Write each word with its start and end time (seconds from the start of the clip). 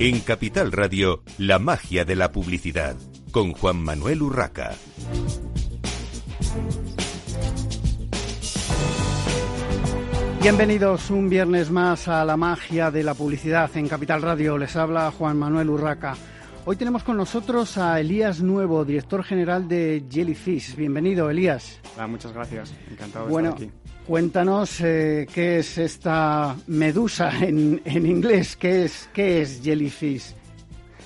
En 0.00 0.20
Capital 0.20 0.70
Radio, 0.70 1.24
la 1.38 1.58
magia 1.58 2.04
de 2.04 2.14
la 2.14 2.30
publicidad, 2.30 2.94
con 3.32 3.52
Juan 3.52 3.82
Manuel 3.82 4.22
Urraca. 4.22 4.76
Bienvenidos 10.40 11.10
un 11.10 11.28
viernes 11.28 11.72
más 11.72 12.06
a 12.06 12.24
la 12.24 12.36
magia 12.36 12.92
de 12.92 13.02
la 13.02 13.14
publicidad 13.14 13.76
en 13.76 13.88
Capital 13.88 14.22
Radio. 14.22 14.56
Les 14.56 14.76
habla 14.76 15.10
Juan 15.10 15.36
Manuel 15.36 15.68
Urraca. 15.68 16.14
Hoy 16.64 16.76
tenemos 16.76 17.02
con 17.02 17.16
nosotros 17.16 17.76
a 17.76 17.98
Elías 17.98 18.40
Nuevo, 18.40 18.84
director 18.84 19.24
general 19.24 19.66
de 19.66 20.04
Jellyfish. 20.08 20.76
Bienvenido, 20.76 21.28
Elías. 21.28 21.80
muchas 22.08 22.32
gracias. 22.32 22.72
Encantado 22.88 23.26
de 23.26 23.32
bueno, 23.32 23.48
estar 23.48 23.66
aquí. 23.66 23.87
Cuéntanos 24.08 24.80
eh, 24.80 25.26
qué 25.34 25.58
es 25.58 25.76
esta 25.76 26.56
medusa 26.66 27.30
en, 27.44 27.78
inglés, 27.84 28.56
¿Qué 28.56 28.84
es, 28.84 29.10
qué 29.12 29.42
es 29.42 29.60
Jellyfish. 29.62 30.34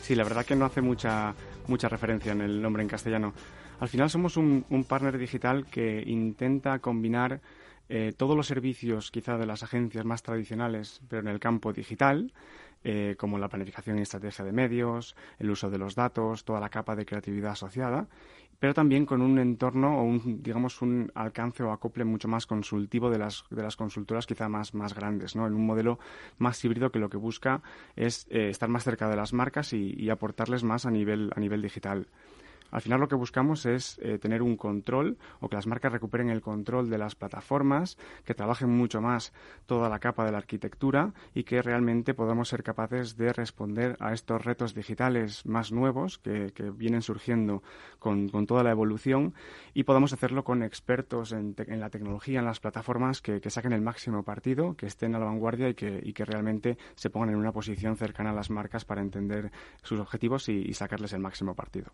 Sí, 0.00 0.14
la 0.14 0.22
verdad 0.22 0.46
que 0.46 0.54
no 0.54 0.66
hace 0.66 0.80
mucha, 0.80 1.34
mucha 1.66 1.88
referencia 1.88 2.30
en 2.30 2.42
el 2.42 2.62
nombre 2.62 2.80
en 2.80 2.88
castellano. 2.88 3.34
Al 3.80 3.88
final 3.88 4.08
somos 4.08 4.36
un, 4.36 4.64
un 4.70 4.84
partner 4.84 5.18
digital 5.18 5.66
que 5.66 6.00
intenta 6.06 6.78
combinar 6.78 7.40
eh, 7.88 8.12
todos 8.16 8.36
los 8.36 8.46
servicios 8.46 9.10
quizá 9.10 9.36
de 9.36 9.46
las 9.46 9.64
agencias 9.64 10.04
más 10.04 10.22
tradicionales, 10.22 11.00
pero 11.08 11.22
en 11.22 11.28
el 11.28 11.40
campo 11.40 11.72
digital, 11.72 12.32
eh, 12.84 13.16
como 13.18 13.38
la 13.38 13.48
planificación 13.48 13.98
y 13.98 14.02
estrategia 14.02 14.44
de 14.44 14.52
medios, 14.52 15.14
el 15.38 15.50
uso 15.50 15.70
de 15.70 15.78
los 15.78 15.94
datos, 15.94 16.44
toda 16.44 16.58
la 16.58 16.68
capa 16.68 16.96
de 16.96 17.04
creatividad 17.04 17.52
asociada, 17.52 18.06
pero 18.62 18.74
también 18.74 19.06
con 19.06 19.22
un 19.22 19.40
entorno 19.40 19.98
o 19.98 20.04
un, 20.04 20.40
digamos, 20.40 20.82
un 20.82 21.10
alcance 21.16 21.64
o 21.64 21.72
acople 21.72 22.04
mucho 22.04 22.28
más 22.28 22.46
consultivo 22.46 23.10
de 23.10 23.18
las, 23.18 23.42
de 23.50 23.60
las 23.60 23.74
consultoras 23.74 24.24
quizá 24.24 24.48
más, 24.48 24.72
más 24.72 24.94
grandes, 24.94 25.34
¿no? 25.34 25.48
En 25.48 25.54
un 25.54 25.66
modelo 25.66 25.98
más 26.38 26.64
híbrido 26.64 26.92
que 26.92 27.00
lo 27.00 27.10
que 27.10 27.16
busca 27.16 27.60
es 27.96 28.24
eh, 28.30 28.50
estar 28.50 28.68
más 28.68 28.84
cerca 28.84 29.08
de 29.08 29.16
las 29.16 29.32
marcas 29.32 29.72
y, 29.72 29.96
y 29.98 30.10
aportarles 30.10 30.62
más 30.62 30.86
a 30.86 30.92
nivel, 30.92 31.32
a 31.34 31.40
nivel 31.40 31.60
digital. 31.60 32.06
Al 32.72 32.80
final 32.80 33.00
lo 33.00 33.08
que 33.08 33.14
buscamos 33.14 33.66
es 33.66 33.98
eh, 34.02 34.18
tener 34.18 34.40
un 34.42 34.56
control 34.56 35.18
o 35.40 35.48
que 35.48 35.56
las 35.56 35.66
marcas 35.66 35.92
recuperen 35.92 36.30
el 36.30 36.40
control 36.40 36.88
de 36.88 36.96
las 36.96 37.14
plataformas, 37.14 37.98
que 38.24 38.34
trabajen 38.34 38.70
mucho 38.70 39.02
más 39.02 39.34
toda 39.66 39.90
la 39.90 39.98
capa 39.98 40.24
de 40.24 40.32
la 40.32 40.38
arquitectura 40.38 41.12
y 41.34 41.44
que 41.44 41.60
realmente 41.60 42.14
podamos 42.14 42.48
ser 42.48 42.62
capaces 42.62 43.16
de 43.18 43.32
responder 43.34 43.96
a 44.00 44.14
estos 44.14 44.42
retos 44.42 44.74
digitales 44.74 45.44
más 45.44 45.70
nuevos 45.70 46.18
que, 46.18 46.50
vienen 46.74 47.02
surgiendo 47.02 47.62
con, 47.98 48.30
toda 48.46 48.64
la 48.64 48.70
evolución 48.70 49.34
y 49.74 49.84
podamos 49.84 50.14
hacerlo 50.14 50.42
con 50.42 50.62
expertos 50.62 51.32
en, 51.32 51.54
la 51.68 51.90
tecnología, 51.90 52.38
en 52.38 52.46
las 52.46 52.60
plataformas 52.60 53.20
que, 53.20 53.38
saquen 53.50 53.74
el 53.74 53.82
máximo 53.82 54.22
partido, 54.22 54.74
que 54.76 54.86
estén 54.86 55.14
a 55.14 55.18
la 55.18 55.26
vanguardia 55.26 55.68
y 55.68 55.74
que, 55.74 56.24
realmente 56.24 56.78
se 56.94 57.10
pongan 57.10 57.30
en 57.30 57.36
una 57.36 57.52
posición 57.52 57.96
cercana 57.96 58.30
a 58.30 58.32
las 58.34 58.48
marcas 58.48 58.86
para 58.86 59.02
entender 59.02 59.50
sus 59.82 60.00
objetivos 60.00 60.48
y 60.48 60.72
sacarles 60.72 61.12
el 61.12 61.20
máximo 61.20 61.54
partido. 61.54 61.92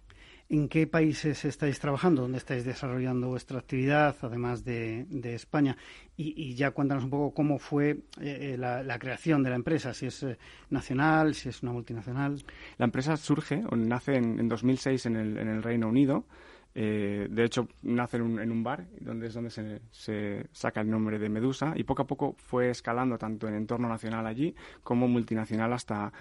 ¿En 0.69 0.70
qué 0.70 0.86
países 0.86 1.47
estáis 1.47 1.80
trabajando? 1.80 2.20
¿Dónde 2.20 2.36
estáis 2.36 2.62
desarrollando 2.62 3.28
vuestra 3.28 3.58
actividad, 3.58 4.14
además 4.20 4.66
de, 4.66 5.06
España? 5.25 5.78
Y, 6.14 6.55
ya 6.56 6.72
cuéntanos 6.72 7.05
un 7.05 7.08
poco 7.08 7.33
cómo 7.33 7.58
fue 7.58 8.00
eh, 8.20 8.52
eh, 8.52 8.56
la, 8.58 8.98
creación 8.98 9.42
de 9.42 9.48
la 9.48 9.56
empresa, 9.56 9.94
si 9.94 10.08
es 10.08 10.22
eh, 10.25 10.36
nacional, 10.69 11.34
si 11.34 11.48
es 11.48 11.62
una 11.62 11.72
multinacional. 11.72 12.44
La 12.77 12.84
empresa 12.84 13.16
surge 13.16 13.64
o 13.66 13.77
nace 13.77 14.16
en, 14.16 14.47
2006 14.47 15.06
en 15.06 15.16
el, 15.16 15.38
en 15.38 15.48
el, 15.48 15.62
Reino 15.62 15.88
Unido. 15.88 16.27
de 16.75 17.44
hecho, 17.44 17.66
nace 17.80 18.19
en 18.19 18.53
un, 18.53 18.62
bar, 18.62 18.88
donde 19.00 19.28
es 19.28 19.32
donde 19.32 19.48
se, 19.48 19.80
se, 19.91 20.48
saca 20.53 20.82
el 20.82 20.91
nombre 20.91 21.19
de 21.19 21.30
Medusa, 21.30 21.72
y 21.77 21.84
poco 21.84 22.03
a 22.03 22.06
poco 22.06 22.34
fue 22.36 22.69
escalando 22.69 23.16
tanto 23.16 23.48
en 23.48 23.55
entorno 23.55 23.88
nacional 23.88 24.26
allí 24.26 24.54
como 24.82 25.09
multinacional 25.09 25.72
hasta 25.72 26.12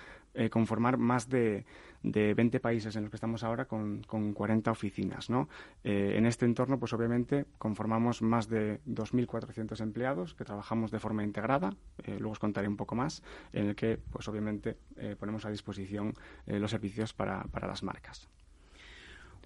conformar 0.52 0.98
más 0.98 1.28
de 1.28 1.66
de 2.12 2.34
20 2.34 2.60
países 2.60 2.96
en 2.96 3.04
los 3.04 3.12
que 3.12 3.18
estamos 3.18 3.44
ahora 3.44 3.66
con, 3.66 4.02
con 4.04 4.34
40 4.34 4.72
oficinas. 4.72 5.30
¿no? 5.30 5.50
Eh, 5.84 6.14
en 6.16 6.26
este 6.26 6.46
entorno, 6.46 6.80
pues 6.80 6.94
obviamente, 6.94 7.46
conformamos 7.58 8.22
más 8.22 8.48
de 8.48 8.80
2.400 8.86 9.82
empleados 9.82 10.34
que 10.34 10.46
trabajamos 10.46 10.92
de 10.92 11.00
forma 11.00 11.24
integrada, 11.24 11.72
eh, 12.04 12.18
luego 12.20 12.32
os 12.32 12.40
contaré 12.40 12.68
un 12.68 12.78
poco 12.78 12.96
más, 12.96 13.24
en 13.54 13.68
el 13.68 13.76
que, 13.76 13.98
pues 14.12 14.28
obviamente, 14.28 14.78
eh, 14.98 15.16
ponemos 15.20 15.46
a 15.46 15.50
disposición 15.50 16.14
los 16.46 16.72
servicios 16.72 17.14
para, 17.14 17.44
para 17.44 17.68
las 17.68 17.84
marcas. 17.84 18.28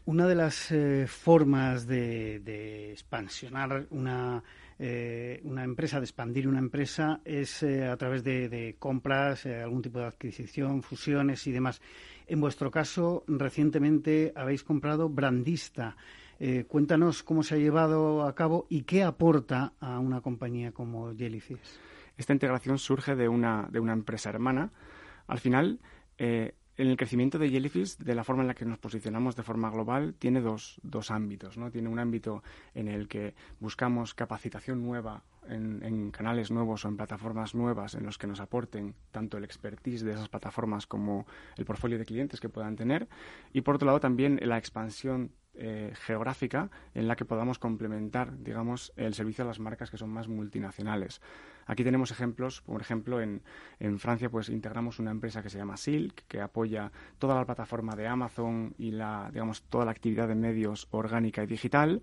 Una 0.06 0.28
de 0.28 0.36
las 0.36 0.74
formas 1.08 1.86
de, 1.86 2.40
de, 2.40 2.92
expansionar 2.92 3.86
una, 3.92 4.44
una 5.44 5.64
empresa, 5.64 6.00
de 6.00 6.06
expandir 6.06 6.48
una 6.48 6.60
empresa, 6.60 7.22
es 7.24 7.64
a 7.64 7.96
través 7.98 8.24
de, 8.24 8.50
de 8.50 8.76
compras, 8.80 9.46
algún 9.46 9.82
tipo 9.82 10.00
de 10.00 10.06
adquisición, 10.06 10.82
fusiones 10.82 11.46
y 11.46 11.52
demás. 11.52 11.82
En 12.32 12.40
vuestro 12.40 12.72
caso, 12.72 13.26
recientemente 13.28 14.32
habéis 14.38 14.64
comprado 14.64 15.10
Brandista. 15.10 15.98
Eh, 16.40 16.64
cuéntanos 16.66 17.24
cómo 17.24 17.44
se 17.44 17.56
ha 17.56 17.58
llevado 17.58 18.24
a 18.24 18.34
cabo 18.36 18.68
y 18.70 18.84
qué 18.84 19.04
aporta 19.04 19.74
a 19.82 20.00
una 20.00 20.22
compañía 20.22 20.72
como 20.72 21.14
Jellyfish. 21.14 21.60
Esta 22.16 22.32
integración 22.32 22.80
surge 22.80 23.18
de 23.18 23.28
una, 23.28 23.68
de 23.70 23.82
una 23.82 23.92
empresa 23.92 24.30
hermana. 24.30 24.72
Al 25.28 25.40
final, 25.40 25.82
eh, 26.18 26.56
el 26.78 26.98
crecimiento 26.98 27.38
de 27.38 27.50
Jellyfish, 27.50 27.98
de 27.98 28.16
la 28.16 28.24
forma 28.24 28.44
en 28.44 28.48
la 28.48 28.54
que 28.54 28.66
nos 28.66 28.78
posicionamos 28.78 29.36
de 29.36 29.44
forma 29.44 29.70
global, 29.70 30.16
tiene 30.18 30.42
dos, 30.42 30.80
dos 30.84 31.12
ámbitos. 31.12 31.58
¿no? 31.58 31.72
Tiene 31.72 31.90
un 31.90 32.00
ámbito 32.00 32.44
en 32.74 32.88
el 32.88 33.08
que 33.08 33.36
buscamos 33.60 34.14
capacitación 34.14 34.84
nueva 34.84 35.24
en, 35.48 36.12
canales 36.12 36.52
nuevos 36.52 36.86
o 36.86 36.88
en 36.88 36.98
plataformas 36.98 37.56
nuevas 37.56 37.96
en 37.96 38.06
los 38.06 38.18
que 38.18 38.28
nos 38.28 38.40
aporten 38.40 38.96
tanto 39.12 39.38
el 39.38 39.44
expertise 39.44 40.04
de 40.04 40.14
esas 40.14 40.30
plataformas 40.30 40.86
como 40.86 41.26
el 41.58 41.66
portfolio 41.66 41.98
de 41.98 42.06
clientes 42.06 42.40
que 42.40 42.50
puedan 42.50 42.76
tener 42.76 43.08
y 43.52 43.62
por 43.62 43.76
otro 43.76 43.88
lado 43.88 44.00
también 44.00 44.40
la 44.44 44.58
expansión 44.58 45.32
eh, 45.54 45.92
geográfica 46.06 46.70
en 46.94 47.08
la 47.08 47.18
que 47.18 47.26
podamos 47.26 47.60
complementar, 47.60 48.38
digamos, 48.42 48.94
el 48.96 49.14
servicio 49.14 49.44
a 49.44 49.48
las 49.48 49.60
marcas 49.60 49.92
que 49.92 49.98
son 49.98 50.10
más 50.10 50.30
multinacionales. 50.30 51.22
Aquí 51.66 51.84
tenemos 51.84 52.12
ejemplos, 52.12 52.62
por 52.62 52.82
ejemplo, 52.82 53.22
en, 53.22 53.42
en, 53.80 54.00
Francia 54.00 54.30
pues 54.30 54.50
integramos 54.50 55.00
una 55.00 55.12
empresa 55.12 55.42
que 55.42 55.50
se 55.50 55.58
llama 55.58 55.78
Silk, 55.78 56.24
que 56.28 56.42
apoya 56.42 56.92
toda 57.20 57.36
la 57.36 57.46
plataforma 57.46 57.96
de 57.96 58.08
Amazon 58.08 58.74
y 58.78 58.92
la, 58.92 59.30
digamos, 59.32 59.64
toda 59.64 59.86
la 59.86 59.92
actividad 59.92 60.28
de 60.28 60.36
medios 60.36 60.88
orgánica 60.92 61.44
y 61.44 61.48
digital. 61.48 62.02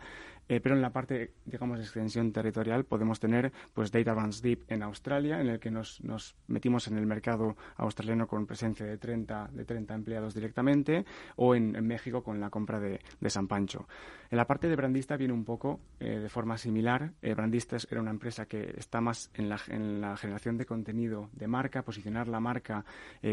Eh, 0.48 0.60
pero 0.60 0.74
en 0.74 0.82
la 0.82 0.90
parte, 0.90 1.34
digamos, 1.44 1.78
de 1.78 1.84
extensión 1.84 2.32
territorial 2.32 2.84
podemos 2.84 3.20
tener 3.20 3.52
pues 3.74 3.92
Data 3.92 4.14
Runs 4.14 4.40
Deep 4.40 4.64
en 4.68 4.82
Australia, 4.82 5.40
en 5.40 5.48
el 5.48 5.60
que 5.60 5.70
nos, 5.70 6.02
nos 6.02 6.36
metimos 6.46 6.88
en 6.88 6.96
el 6.96 7.06
mercado 7.06 7.56
australiano 7.76 8.26
con 8.26 8.46
presencia 8.46 8.86
de 8.86 8.96
30, 8.96 9.50
de 9.52 9.64
30 9.64 9.94
empleados 9.94 10.34
directamente, 10.34 11.04
o 11.36 11.54
en, 11.54 11.78
México 11.88 12.22
con 12.22 12.40
la 12.40 12.50
compra 12.50 12.80
de, 12.80 13.00
de, 13.20 13.30
San 13.30 13.46
Pancho. 13.46 13.86
En 14.30 14.36
la 14.36 14.46
parte 14.46 14.68
de 14.68 14.76
Brandista 14.76 15.16
viene 15.16 15.32
un 15.32 15.44
poco 15.44 15.80
eh, 16.00 16.18
de 16.18 16.28
forma 16.28 16.58
similar. 16.58 17.12
Eh, 17.22 17.34
Brandista 17.34 17.76
era 17.90 18.00
una 18.00 18.10
empresa 18.10 18.46
que 18.46 18.74
está 18.76 19.00
más 19.00 19.30
en 19.34 19.48
la, 19.48 19.58
en 19.68 20.00
la 20.00 20.16
generación 20.16 20.56
de 20.58 20.66
contenido 20.66 21.30
de 21.32 21.46
marca, 21.46 21.82
posicionar 21.82 22.28
la 22.28 22.40
marca 22.40 22.84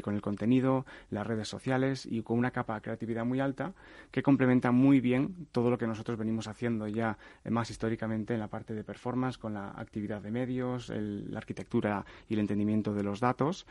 con 0.01 0.15
el 0.15 0.21
contenido, 0.21 0.85
las 1.09 1.25
redes 1.25 1.47
sociales 1.47 2.05
y 2.05 2.21
con 2.21 2.37
una 2.37 2.51
capa 2.51 2.75
de 2.75 2.81
creatividad 2.81 3.25
muy 3.25 3.39
alta 3.39 3.73
que 4.11 4.23
complementa 4.23 4.71
muy 4.71 4.99
bien 4.99 5.47
todo 5.51 5.69
lo 5.69 5.77
que 5.77 5.87
nosotros 5.87 6.17
venimos 6.17 6.47
haciendo 6.47 6.87
ya 6.87 7.04
eh, 7.43 7.49
más 7.49 7.69
históricamente 7.69 8.33
en 8.33 8.39
la 8.39 8.47
parte 8.47 8.73
de 8.73 8.83
performance 8.83 9.37
con 9.37 9.53
la 9.53 9.69
actividad 9.69 10.21
de 10.21 10.31
medios, 10.31 10.89
la 10.89 11.37
arquitectura 11.37 12.05
y 12.29 12.33
el 12.33 12.39
entendimiento 12.39 12.93
de 12.93 13.03
los 13.03 13.19
datos 13.19 13.65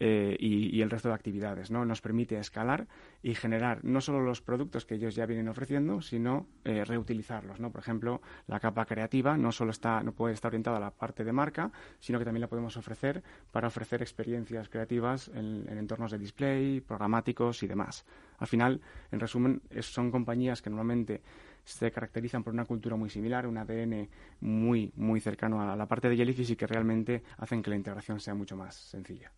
eh, 0.00 0.36
y, 0.40 0.82
el 0.82 0.90
resto 0.90 1.08
de 1.08 1.14
actividades. 1.14 1.70
¿no? 1.70 1.84
Nos 1.84 2.00
permite 2.00 2.36
escalar 2.36 2.88
y 3.22 3.34
generar 3.36 3.84
no 3.84 4.00
solo 4.00 4.20
los 4.20 4.40
productos 4.40 4.84
que 4.84 4.96
ellos 4.96 5.14
ya 5.14 5.24
vienen 5.24 5.48
ofreciendo, 5.48 6.02
sino 6.02 6.48
eh, 6.64 6.84
reutilizarlos. 6.84 7.60
¿no? 7.60 7.70
Por 7.70 7.80
ejemplo, 7.80 8.20
la 8.48 8.58
capa 8.58 8.86
creativa 8.86 9.36
no 9.36 9.52
solo 9.52 9.70
está, 9.70 10.02
no 10.02 10.12
puede 10.12 10.34
estar 10.34 10.50
orientada 10.50 10.78
a 10.78 10.80
la 10.80 10.90
parte 10.90 11.22
de 11.22 11.32
marca, 11.32 11.70
sino 12.00 12.18
que 12.18 12.24
también 12.24 12.40
la 12.40 12.48
podemos 12.48 12.76
ofrecer 12.76 13.22
para 13.52 13.68
ofrecer 13.68 14.02
experiencias 14.02 14.68
creativas 14.68 15.28
en 15.28 15.66
entornos 15.68 16.10
de 16.10 16.18
display, 16.18 16.80
programáticos 16.80 17.62
y 17.62 17.68
demás. 17.68 18.04
Al 18.38 18.48
final, 18.48 18.80
en 19.12 19.20
resumen, 19.20 19.62
son 19.80 20.10
compañías 20.10 20.60
que 20.60 20.70
normalmente 20.70 21.22
se 21.64 21.90
caracterizan 21.90 22.44
por 22.44 22.52
una 22.52 22.64
cultura 22.64 22.96
muy 22.96 23.10
similar, 23.10 23.46
un 23.46 23.58
ADN 23.58 24.08
muy, 24.40 24.92
muy 24.96 25.20
cercano 25.20 25.60
a 25.60 25.74
la 25.76 25.86
parte 25.86 26.08
de 26.08 26.16
Jellyfish 26.16 26.52
y 26.52 26.56
que 26.56 26.66
realmente 26.66 27.22
hacen 27.38 27.62
que 27.62 27.70
la 27.70 27.76
integración 27.76 28.20
sea 28.20 28.34
mucho 28.34 28.56
más 28.56 28.74
sencilla. 28.74 29.32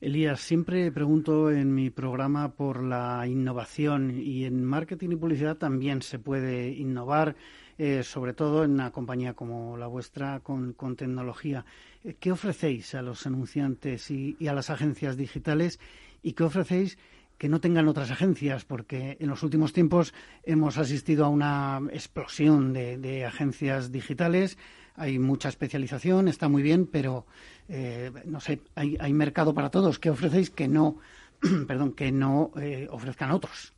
Elías, 0.00 0.40
siempre 0.40 0.90
pregunto 0.92 1.50
en 1.50 1.74
mi 1.74 1.90
programa 1.90 2.52
por 2.54 2.82
la 2.82 3.26
innovación 3.26 4.10
y 4.18 4.46
en 4.46 4.64
marketing 4.64 5.10
y 5.10 5.16
publicidad 5.16 5.58
también 5.58 6.00
se 6.00 6.18
puede 6.18 6.70
innovar, 6.70 7.36
eh, 7.76 8.02
sobre 8.02 8.32
todo 8.32 8.64
en 8.64 8.70
una 8.72 8.92
compañía 8.92 9.34
como 9.34 9.76
la 9.76 9.88
vuestra 9.88 10.40
con, 10.40 10.74
tecnología. 10.96 11.66
Eh, 12.02 12.16
¿Qué 12.18 12.32
ofrecéis 12.32 12.94
a 12.94 13.02
los 13.02 13.26
anunciantes 13.26 14.10
y 14.10 14.36
a 14.48 14.54
las 14.54 14.70
agencias 14.70 15.18
digitales 15.18 15.78
y 16.22 16.32
qué 16.32 16.44
ofrecéis 16.44 16.98
que 17.40 17.48
no 17.48 17.58
tengan 17.58 17.88
otras 17.88 18.10
agencias, 18.10 18.66
porque 18.66 19.16
en 19.18 19.30
los 19.30 19.42
últimos 19.42 19.72
tiempos 19.72 20.12
hemos 20.44 20.76
asistido 20.76 21.24
a 21.24 21.30
una 21.30 21.80
explosión 21.90 22.74
de, 22.74 23.24
agencias 23.24 23.90
digitales. 23.90 24.58
Hay 24.94 25.18
mucha 25.18 25.48
especialización, 25.48 26.28
está 26.28 26.50
muy 26.50 26.62
bien, 26.62 26.84
pero 26.84 27.24
eh, 27.70 28.12
no 28.26 28.40
sé, 28.40 28.60
hay, 28.74 29.12
mercado 29.14 29.54
para 29.54 29.70
todos. 29.70 29.98
¿Qué 29.98 30.10
ofrecéis 30.10 30.50
que 30.50 30.68
no 30.68 30.98
perdón, 31.66 31.92
que 31.92 32.12
no 32.12 32.52
ofrezcan 32.90 33.30
otros. 33.30 33.72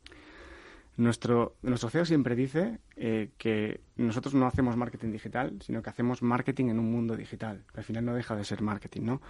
Nuestro, 0.96 1.56
nuestro 1.62 1.88
CEO 1.88 2.04
siempre 2.04 2.36
dice 2.36 2.78
eh, 2.96 3.30
que 3.38 3.80
nosotros 3.96 4.34
no 4.34 4.46
hacemos 4.46 4.76
marketing 4.76 5.10
digital, 5.10 5.56
sino 5.60 5.82
que 5.82 5.88
hacemos 5.88 6.22
marketing 6.22 6.66
en 6.66 6.78
un 6.78 6.92
mundo 6.92 7.16
digital. 7.16 7.64
al 7.74 7.84
final 7.84 8.04
no 8.04 8.14
deja 8.14 8.36
de 8.36 8.44
ser 8.44 8.60
marketing, 8.60 9.02
¿no? 9.02 9.22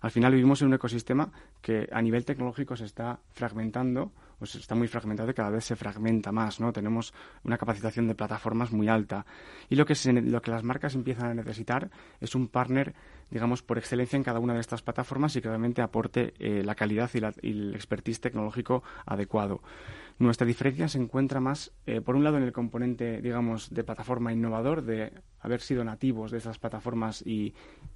Al 0.00 0.10
final 0.10 0.32
vivimos 0.32 0.62
en 0.62 0.68
un 0.68 0.74
ecosistema 0.74 1.30
que 1.60 1.88
a 1.92 2.00
nivel 2.00 2.24
tecnológico 2.24 2.74
se 2.74 2.86
está 2.86 3.20
fragmentando, 3.32 4.12
o 4.40 4.46
se 4.46 4.58
está 4.58 4.74
muy 4.74 4.88
fragmentado 4.88 5.30
y 5.30 5.34
cada 5.34 5.50
vez 5.50 5.64
se 5.64 5.76
fragmenta 5.76 6.32
más, 6.32 6.60
¿no? 6.60 6.72
Tenemos 6.72 7.12
una 7.44 7.58
capacitación 7.58 8.08
de 8.08 8.14
plataformas 8.14 8.72
muy 8.72 8.88
alta. 8.88 9.26
Y 9.68 9.76
lo 9.76 9.84
que, 9.84 9.94
lo 10.22 10.40
que 10.40 10.50
las 10.50 10.64
marcas 10.64 10.94
empiezan 10.94 11.26
a 11.30 11.34
necesitar 11.34 11.90
es 12.20 12.34
un 12.34 12.48
partner, 12.48 12.94
digamos, 13.30 13.62
por 13.62 13.78
excelencia 13.78 14.16
en 14.16 14.22
cada 14.22 14.38
una 14.38 14.54
de 14.54 14.60
estas 14.60 14.82
plataformas 14.82 15.36
y 15.36 15.40
que 15.40 15.48
realmente 15.48 15.82
aporte 15.82 16.34
eh, 16.38 16.62
la 16.64 16.74
calidad 16.74 17.10
y, 17.14 17.18
el 17.48 17.74
expertise 17.74 18.20
tecnológico 18.20 18.82
adecuado. 19.06 19.62
Nuestra 20.20 20.46
diferencia 20.46 20.86
se 20.86 20.98
encuentra 20.98 21.40
más, 21.40 21.72
eh, 21.86 22.02
por 22.02 22.14
un 22.14 22.24
lado, 22.24 22.36
en 22.36 22.42
el 22.42 22.52
componente, 22.52 23.22
digamos, 23.22 23.70
de 23.70 23.84
plataforma 23.84 24.34
innovador, 24.34 24.82
de 24.82 25.14
haber 25.40 25.62
sido 25.62 25.82
nativos 25.82 26.30
de 26.30 26.36
esas 26.36 26.58
plataformas 26.58 27.22
y 27.26 27.54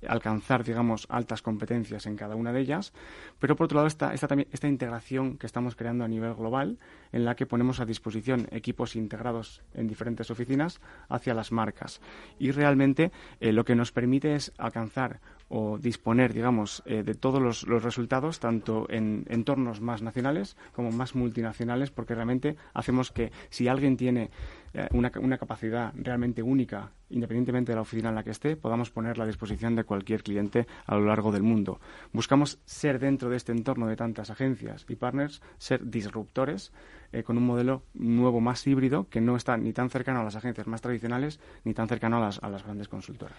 alcanzar, 0.08 0.64
digamos, 0.64 1.06
altas 1.10 1.42
competencias 1.42 2.06
en 2.06 2.16
cada 2.16 2.34
una 2.34 2.50
de 2.50 2.60
ellas, 2.60 2.94
pero 3.38 3.56
por 3.56 3.66
otro 3.66 3.76
lado 3.76 3.88
está, 3.88 4.14
también 4.26 4.48
esta 4.52 4.68
integración 4.68 5.36
que 5.36 5.44
estamos 5.44 5.76
creando 5.76 6.02
a 6.02 6.08
nivel 6.08 6.32
global, 6.32 6.78
en 7.12 7.26
la 7.26 7.36
que 7.36 7.44
ponemos 7.44 7.80
a 7.80 7.84
disposición 7.84 8.48
equipos 8.52 8.96
integrados 8.96 9.62
en 9.74 9.86
diferentes 9.86 10.30
oficinas 10.30 10.80
hacia 11.10 11.34
las 11.34 11.52
marcas. 11.52 12.00
Y 12.38 12.52
realmente 12.52 13.12
eh, 13.40 13.52
lo 13.52 13.66
que 13.66 13.74
nos 13.74 13.92
permite 13.92 14.34
es 14.34 14.50
alcanzar 14.56 15.20
o 15.48 15.78
disponer, 15.78 16.32
digamos, 16.32 16.82
eh, 16.86 17.02
de 17.02 17.14
todos 17.14 17.40
los, 17.40 17.62
resultados, 17.82 18.40
tanto 18.40 18.86
en 18.88 19.24
entornos 19.28 19.80
más 19.80 20.02
nacionales 20.02 20.56
como 20.72 20.90
más 20.90 21.14
multinacionales, 21.14 21.90
porque 21.90 22.14
realmente 22.14 22.56
hacemos 22.72 23.12
que 23.12 23.30
si 23.50 23.68
alguien 23.68 23.96
tiene 23.96 24.30
eh, 24.72 24.88
una, 24.92 25.10
capacidad 25.38 25.92
realmente 25.94 26.42
única, 26.42 26.90
independientemente 27.10 27.72
de 27.72 27.76
la 27.76 27.82
oficina 27.82 28.08
en 28.08 28.14
la 28.14 28.24
que 28.24 28.30
esté, 28.30 28.56
podamos 28.56 28.90
ponerla 28.90 29.24
a 29.24 29.26
disposición 29.26 29.76
de 29.76 29.84
cualquier 29.84 30.22
cliente 30.22 30.66
a 30.86 30.96
lo 30.96 31.06
largo 31.06 31.30
del 31.30 31.42
mundo. 31.42 31.78
Buscamos 32.12 32.58
ser 32.64 32.98
dentro 32.98 33.28
de 33.28 33.36
este 33.36 33.52
entorno 33.52 33.86
de 33.86 33.96
tantas 33.96 34.30
agencias 34.30 34.86
y 34.88 34.96
partners, 34.96 35.42
ser 35.58 35.88
disruptores 35.88 36.72
eh, 37.12 37.22
con 37.22 37.36
un 37.36 37.46
modelo 37.46 37.82
nuevo 37.92 38.40
más 38.40 38.66
híbrido 38.66 39.08
que 39.08 39.20
no 39.20 39.36
está 39.36 39.56
ni 39.56 39.72
tan 39.72 39.90
cercano 39.90 40.20
a 40.20 40.24
las 40.24 40.36
agencias 40.36 40.66
más 40.66 40.80
tradicionales 40.80 41.38
ni 41.64 41.74
tan 41.74 41.86
cercano 41.86 42.16
a 42.16 42.20
las, 42.20 42.42
a 42.42 42.48
las 42.48 42.64
grandes 42.64 42.88
consultoras. 42.88 43.38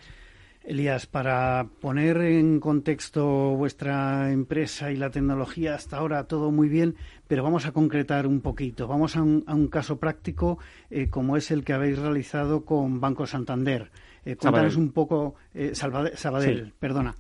Elías, 0.65 1.05
para 1.05 1.67
poner 1.79 2.17
en 2.17 2.59
contexto 2.59 3.25
vuestra 3.55 4.31
empresa 4.31 4.91
y 4.91 4.97
la 4.97 5.11
tecnología, 5.11 5.75
hasta 5.75 5.97
ahora 5.97 6.23
todo 6.23 6.51
muy 6.51 6.69
bien, 6.69 6.95
pero 7.27 7.43
vamos 7.43 7.67
a 7.67 7.71
concretar 7.71 8.25
un 8.25 8.41
poquito. 8.41 8.87
Vamos 8.87 9.15
a 9.15 9.21
un, 9.21 9.67
caso 9.67 9.99
práctico 9.99 10.57
eh, 10.89 11.07
como 11.09 11.37
es 11.37 11.51
el 11.51 11.63
que 11.63 11.73
habéis 11.73 11.99
realizado 11.99 12.65
con 12.65 12.99
Banco 12.99 13.27
Santander. 13.27 13.91
Eh, 14.25 14.35
cuéntanos 14.35 14.75
un 14.75 14.91
poco, 14.91 15.35
eh, 15.53 15.73
Sabadell, 15.75 16.73
perdona. 16.79 17.15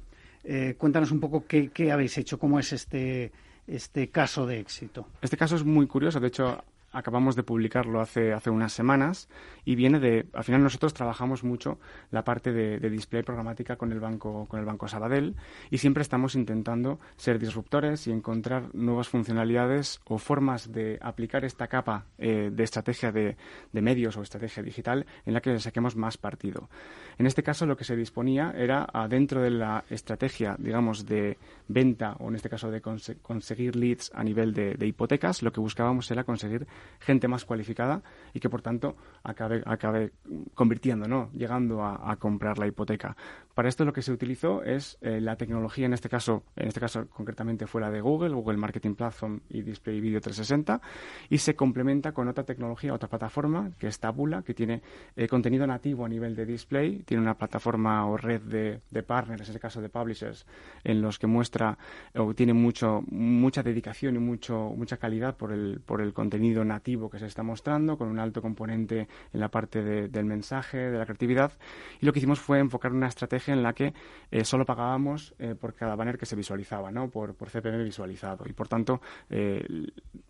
cuéntanos 0.77 1.11
un 1.11 1.19
poco 1.19 1.45
qué, 1.45 1.69
qué 1.69 1.91
habéis 1.91 2.17
hecho, 2.17 2.39
cómo 2.39 2.59
es 2.59 2.73
este, 2.73 3.31
este 3.67 4.09
caso 4.09 4.47
de 4.47 4.59
éxito. 4.59 5.07
Este 5.21 5.37
caso 5.37 5.55
es 5.55 5.63
muy 5.63 5.85
curioso. 5.85 6.19
De 6.19 6.27
hecho, 6.29 6.63
acabamos 6.95 7.35
de 7.35 7.43
publicarlo 7.43 7.99
hace, 7.99 8.33
hace 8.33 8.49
unas 8.49 8.73
semanas 8.73 9.29
y 9.65 9.75
viene 9.75 9.99
de, 9.99 10.27
al 10.33 10.43
final 10.43 10.63
nosotros 10.63 10.93
trabajamos 10.93 11.43
mucho 11.43 11.77
la 12.11 12.23
parte 12.23 12.51
de, 12.51 12.79
display 12.89 13.23
programática 13.23 13.75
con 13.75 13.91
el 13.91 13.99
banco, 13.99 14.45
con 14.47 14.59
el 14.59 14.65
banco 14.65 14.87
Sabadell 14.87 15.35
y 15.69 15.79
siempre 15.79 16.01
estamos 16.01 16.35
intentando 16.35 16.99
ser 17.17 17.39
disruptores 17.39 18.07
y 18.07 18.11
encontrar 18.11 18.73
nuevas 18.73 19.09
funcionalidades 19.09 19.99
o 20.05 20.17
formas 20.17 20.71
de 20.71 20.97
aplicar 21.01 21.43
esta 21.43 21.67
capa 21.67 22.05
eh, 22.17 22.49
de 22.51 22.63
estrategia 22.63 23.11
de, 23.11 23.35
de, 23.73 23.81
medios 23.81 24.15
o 24.15 24.21
estrategia 24.21 24.63
digital 24.63 25.05
en 25.25 25.33
la 25.33 25.41
que 25.41 25.59
saquemos 25.59 25.95
más 25.95 26.17
partido. 26.17 26.69
En 27.17 27.25
este 27.25 27.43
caso 27.43 27.65
lo 27.65 27.75
que 27.75 27.83
se 27.83 27.95
disponía 27.95 28.53
era 28.55 28.87
dentro 29.09 29.41
de 29.41 29.51
la 29.51 29.83
estrategia, 29.89 30.55
digamos, 30.57 31.05
de 31.05 31.37
venta 31.67 32.15
o 32.19 32.29
en 32.29 32.35
este 32.35 32.49
caso 32.49 32.71
de 32.71 32.81
conseguir 32.81 33.75
leads 33.75 34.11
a 34.13 34.23
nivel 34.23 34.53
de, 34.53 34.75
de 34.75 34.87
hipotecas, 34.87 35.41
lo 35.41 35.51
que 35.51 35.59
buscábamos 35.59 36.09
era 36.11 36.23
conseguir 36.23 36.67
gente 36.99 37.27
más 37.27 37.45
cualificada 37.45 38.01
y 38.33 38.39
que 38.39 38.49
por 38.49 38.61
tanto 38.61 38.95
acabe, 39.23 39.63
acabe 39.65 40.11
convirtiendo, 40.53 41.07
¿no? 41.07 41.29
llegando 41.33 41.83
a, 41.83 42.15
comprar 42.17 42.57
la 42.57 42.67
hipoteca. 42.67 43.15
Para 43.55 43.69
esto 43.69 43.85
lo 43.85 43.93
que 43.93 44.01
se 44.01 44.11
utilizó 44.11 44.63
es 44.63 44.97
eh, 44.99 45.21
la 45.21 45.37
tecnología, 45.37 45.85
en 45.85 45.93
este 45.93 46.09
caso, 46.09 46.43
en 46.57 46.67
este 46.67 46.81
caso 46.81 47.07
concretamente 47.07 47.67
fue 47.67 47.79
la 47.79 47.89
de 47.89 48.01
Google, 48.01 48.35
Google 48.35 48.57
Marketing 48.57 48.95
Platform 48.95 49.39
y 49.47 49.61
Display 49.61 50.01
Video 50.01 50.19
360, 50.19 50.81
y 51.29 51.37
se 51.37 51.55
complementa 51.55 52.11
con 52.11 52.27
otra 52.27 52.43
tecnología, 52.43 52.93
otra 52.93 53.07
plataforma, 53.07 53.71
que 53.79 53.87
es 53.87 53.97
Tabula, 53.97 54.41
que 54.41 54.53
tiene 54.53 54.81
eh, 55.15 55.29
contenido 55.29 55.65
nativo 55.65 56.03
a 56.03 56.09
nivel 56.09 56.35
de 56.35 56.45
display, 56.45 57.03
tiene 57.03 57.23
una 57.23 57.37
plataforma 57.37 58.05
o 58.05 58.17
red 58.17 58.41
de, 58.41 58.81
de 58.91 59.03
partners, 59.03 59.43
en 59.43 59.47
este 59.47 59.59
caso 59.61 59.81
de 59.81 59.87
publishers, 59.87 60.45
en 60.83 61.01
los 61.01 61.17
que 61.17 61.27
muestra 61.27 61.77
o 62.13 62.33
tiene 62.33 62.51
mucho, 62.51 63.05
mucha 63.09 63.63
dedicación 63.63 64.17
y 64.17 64.19
mucho, 64.19 64.73
mucha 64.75 64.97
calidad 64.97 65.37
por 65.37 65.53
el, 65.53 65.79
por 65.85 66.01
el 66.01 66.11
contenido 66.11 66.65
nativo 66.65 67.09
que 67.09 67.19
se 67.19 67.27
está 67.27 67.41
mostrando, 67.41 67.97
con 67.97 68.09
un 68.09 68.19
alto 68.19 68.41
componente 68.41 69.07
en 69.31 69.39
la 69.39 69.47
parte 69.47 69.81
del 69.81 70.25
mensaje, 70.25 70.77
de 70.77 70.97
la 70.97 71.05
creatividad. 71.05 71.53
Y 72.01 72.05
lo 72.05 72.11
que 72.11 72.19
hicimos 72.19 72.41
fue 72.41 72.59
enfocar 72.59 72.91
una 72.91 73.07
estrategia 73.07 73.44
en 73.53 73.63
la 73.63 73.73
que 73.73 73.93
eh, 74.31 74.43
solo 74.43 74.65
pagábamos 74.65 75.33
eh, 75.39 75.55
por 75.55 75.73
cada 75.73 75.95
banner 75.95 76.17
que 76.17 76.25
se 76.25 76.35
visualizaba, 76.35 76.91
¿no? 76.91 77.09
por, 77.09 77.35
por 77.35 77.49
CPM 77.49 77.83
visualizado. 77.83 78.45
Y 78.47 78.53
por 78.53 78.67
tanto, 78.67 79.01
eh, 79.29 79.65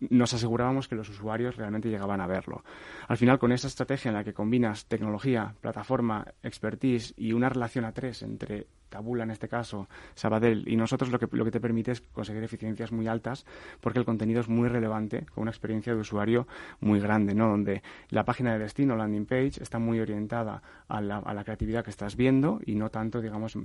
nos 0.00 0.34
asegurábamos 0.34 0.88
que 0.88 0.94
los 0.94 1.08
usuarios 1.08 1.56
realmente 1.56 1.88
llegaban 1.88 2.20
a 2.20 2.26
verlo. 2.26 2.64
Al 3.08 3.16
final, 3.16 3.38
con 3.38 3.52
esa 3.52 3.66
estrategia 3.66 4.08
en 4.10 4.14
la 4.14 4.24
que 4.24 4.34
combinas 4.34 4.86
tecnología, 4.86 5.54
plataforma, 5.60 6.26
expertise 6.42 7.14
y 7.16 7.32
una 7.32 7.48
relación 7.48 7.84
a 7.84 7.92
tres 7.92 8.22
entre 8.22 8.66
Tabula 8.88 9.24
en 9.24 9.30
este 9.30 9.48
caso, 9.48 9.88
Sabadell, 10.14 10.64
y 10.68 10.76
nosotros 10.76 11.10
lo 11.10 11.18
que, 11.18 11.28
lo 11.30 11.44
que 11.44 11.50
te 11.50 11.60
permite 11.60 11.92
es 11.92 12.00
conseguir 12.00 12.42
eficiencias 12.44 12.92
muy 12.92 13.08
altas 13.08 13.44
porque 13.80 13.98
el 13.98 14.04
contenido 14.04 14.40
es 14.40 14.48
muy 14.48 14.68
relevante, 14.68 15.26
con 15.34 15.42
una 15.42 15.50
experiencia 15.50 15.94
de 15.94 16.00
usuario 16.00 16.46
muy 16.80 17.00
grande, 17.00 17.34
¿no? 17.34 17.48
donde 17.48 17.82
la 18.10 18.24
página 18.24 18.52
de 18.52 18.58
destino, 18.58 18.96
landing 18.96 19.26
page, 19.26 19.62
está 19.62 19.78
muy 19.78 20.00
orientada 20.00 20.62
a 20.88 21.00
la, 21.00 21.18
a 21.18 21.34
la 21.34 21.44
creatividad 21.44 21.84
que 21.84 21.90
estás 21.90 22.16
viendo 22.16 22.60
y 22.64 22.74
no 22.74 22.90
tanto, 22.90 23.20
digamos, 23.20 23.56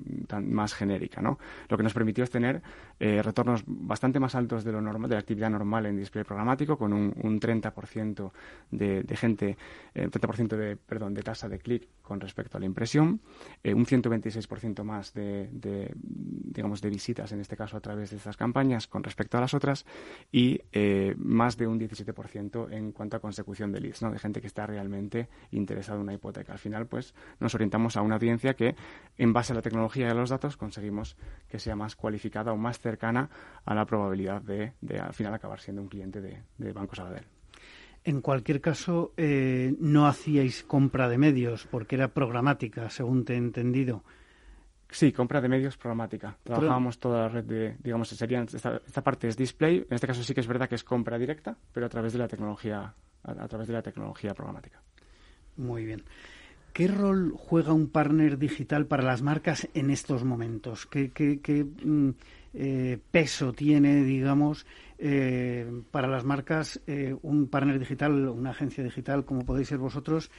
más 0.42 0.74
genérica. 0.74 1.22
¿no? 1.22 1.38
Lo 1.70 1.78
que 1.78 1.84
nos 1.84 1.94
permitió 1.94 2.24
es 2.24 2.30
tener 2.30 2.62
eh, 3.00 3.22
retornos 3.22 3.64
bastante 3.66 4.20
más 4.20 4.36
altos 4.36 4.64
de, 4.64 4.72
lo 4.72 4.82
normal, 4.82 5.10
de 5.10 5.16
la 5.16 5.22
actividad 5.22 5.50
normal 5.50 5.86
en 5.86 5.98
display 5.98 6.24
programático, 6.24 6.78
con 6.78 6.94
un, 6.94 7.14
un 7.22 7.40
30% 7.40 8.32
de, 8.72 9.04
de 9.04 9.16
gente, 9.16 9.58
eh, 9.94 10.10
30% 10.10 10.56
de, 10.56 10.78
perdón, 10.78 11.14
de 11.14 11.22
tasa 11.22 11.48
de 11.50 11.60
clic 11.60 11.88
con 12.02 12.20
respecto 12.20 12.58
a 12.58 12.60
la 12.60 12.66
impresión, 12.66 13.22
eh, 13.64 13.74
un 13.74 13.86
126% 13.86 14.84
más 14.84 15.11
de, 15.14 15.94
digamos, 16.02 16.82
de 16.82 16.90
visitas, 16.90 17.32
en 17.32 17.40
este 17.40 17.56
caso 17.56 17.78
a 17.78 17.80
través 17.80 18.12
de 18.12 18.18
estas 18.18 18.38
campañas 18.38 18.88
con 18.88 19.04
respecto 19.04 19.38
a 19.38 19.42
las 19.42 19.54
otras, 19.54 19.86
y 20.32 20.62
eh, 20.72 21.14
más 21.18 21.58
de 21.58 21.68
un 21.68 21.80
17% 21.80 22.72
en 22.72 22.92
cuanto 22.92 23.18
a 23.18 23.20
consecución 23.20 23.72
de 23.72 23.82
leads, 23.82 24.02
¿no? 24.02 24.12
de 24.12 24.20
gente 24.20 24.42
que 24.42 24.48
está 24.48 24.66
realmente 24.66 25.30
interesada 25.52 25.98
en 25.98 26.04
una 26.04 26.14
hipoteca. 26.14 26.54
Al 26.54 26.60
final, 26.60 26.88
pues, 26.88 27.14
nos 27.40 27.54
orientamos 27.56 27.98
a 27.98 28.02
una 28.02 28.16
audiencia 28.16 28.56
que, 28.56 28.76
en 29.18 29.34
base 29.34 29.54
a 29.54 29.56
la 29.56 29.62
tecnología 29.62 30.08
y 30.08 30.10
a 30.10 30.14
los 30.14 30.30
datos, 30.30 30.58
conseguimos 30.58 31.18
que 31.48 31.60
sea 31.60 31.76
más 31.76 31.96
cualificada 31.96 32.52
o 32.54 32.58
más 32.58 32.80
cercana 32.80 33.30
a 33.66 33.76
la 33.76 33.86
probabilidad 33.86 34.42
de, 34.42 34.74
al 35.00 35.14
final, 35.14 35.34
acabar 35.34 35.60
siendo 35.60 35.82
un 35.82 35.88
cliente 35.88 36.22
de, 36.22 36.44
de 36.58 36.74
Banco 36.74 36.96
Sabadell. 36.96 37.26
En 38.04 38.22
cualquier 38.22 38.62
caso, 38.62 39.14
eh, 39.16 39.76
no 39.80 40.08
hacíais 40.08 40.64
compra 40.64 41.08
de 41.08 41.20
medios 41.20 41.68
porque 41.70 41.96
era 41.96 42.14
programática, 42.14 42.90
según 42.90 43.26
te 43.26 43.34
he 43.34 43.38
entendido. 43.38 44.04
Sí, 44.92 45.14
compra 45.14 45.40
de 45.40 45.48
medios 45.48 45.78
programática. 45.78 46.38
Trabajábamos 46.44 47.00
toda 47.00 47.22
la 47.22 47.30
red 47.30 47.46
de, 47.46 47.78
digamos, 47.82 48.10
serían, 48.10 48.48
esta, 48.54 49.02
parte 49.02 49.30
es 49.30 49.38
display, 49.38 49.78
en 49.78 49.96
este 49.96 50.06
caso 50.06 50.22
sí 50.22 50.34
que 50.34 50.42
es 50.42 50.48
verdad 50.48 50.68
que 50.68 50.76
es 50.76 50.84
compra 50.84 51.18
directa, 51.18 51.58
pero 51.72 51.86
a 51.86 51.90
través 51.90 52.12
de 52.12 52.20
la 52.20 52.28
tecnología, 52.28 52.94
a, 53.24 53.48
través 53.48 53.68
de 53.70 53.74
la 53.74 53.82
tecnología 53.82 54.34
programática. 54.34 54.82
Muy 55.56 55.86
bien. 55.86 56.04
¿Qué 56.74 56.90
rol 56.90 57.34
juega 57.38 57.72
un 57.72 57.88
partner 57.88 58.38
digital 58.38 58.86
para 58.86 59.04
las 59.04 59.22
marcas 59.22 59.70
en 59.74 59.92
estos 59.92 60.26
momentos? 60.26 60.86
¿Qué, 60.86 61.12
qué, 61.12 61.64
mm, 61.64 62.10
eh, 62.54 63.00
peso 63.12 63.54
tiene, 63.54 64.04
digamos, 64.04 64.66
eh, 64.98 65.84
para 65.92 66.10
las 66.10 66.26
marcas 66.26 66.82
eh, 66.86 67.16
un 67.22 67.48
partner 67.48 67.80
digital, 67.80 68.28
una 68.28 68.50
agencia 68.50 68.84
digital, 68.84 69.24
como 69.24 69.46
podéis 69.46 69.70
ser 69.70 69.78
vosotros? 69.78 70.32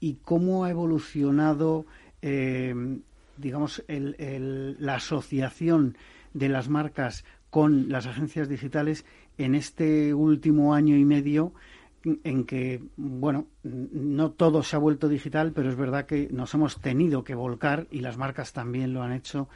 ¿Y 0.00 0.14
cómo 0.24 0.64
ha 0.64 0.70
evolucionado 0.70 1.86
digamos, 3.42 3.84
la 3.88 4.94
asociación 4.94 5.96
de 6.32 6.48
las 6.48 6.68
marcas 6.68 7.24
con 7.50 7.90
las 7.90 8.06
agencias 8.06 8.48
digitales 8.48 9.04
en 9.36 9.54
este 9.54 10.14
último 10.14 10.74
año 10.74 10.96
y 10.96 11.04
medio 11.04 11.52
en 12.04 12.44
que, 12.44 12.82
bueno, 12.96 13.46
no 13.62 14.30
todo 14.30 14.62
se 14.62 14.76
ha 14.76 14.78
vuelto 14.78 15.08
digital, 15.08 15.52
pero 15.54 15.68
es 15.68 15.76
verdad 15.76 16.06
que 16.06 16.28
nos 16.32 16.54
hemos 16.54 16.80
tenido 16.80 17.22
que 17.24 17.34
volcar 17.34 17.86
y 17.90 18.00
las 18.00 18.16
marcas 18.16 18.52
también 18.52 18.92
lo 18.92 19.02
han 19.02 19.12
hecho 19.12 19.48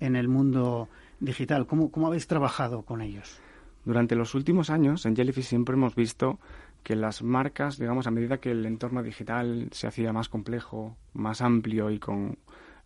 en 0.00 0.16
el 0.16 0.28
mundo 0.28 0.88
digital. 1.20 1.66
¿Cómo, 1.66 1.90
cómo 1.90 2.08
habéis 2.08 2.26
trabajado 2.26 2.82
con 2.82 3.00
ellos? 3.00 3.40
Durante 3.84 4.16
los 4.16 4.34
últimos 4.34 4.70
años 4.70 5.06
en 5.06 5.14
Jellyfish 5.14 5.44
siempre 5.44 5.74
hemos 5.74 5.94
visto 5.94 6.38
que 6.82 6.96
las 6.96 7.22
marcas, 7.22 7.78
digamos, 7.78 8.06
a 8.06 8.10
medida 8.10 8.38
que 8.38 8.50
el 8.50 8.66
entorno 8.66 9.02
digital 9.02 9.68
se 9.72 9.86
hacía 9.86 10.12
más 10.12 10.28
complejo, 10.28 10.96
más 11.14 11.40
amplio 11.40 11.90
y 11.90 11.98
con 11.98 12.38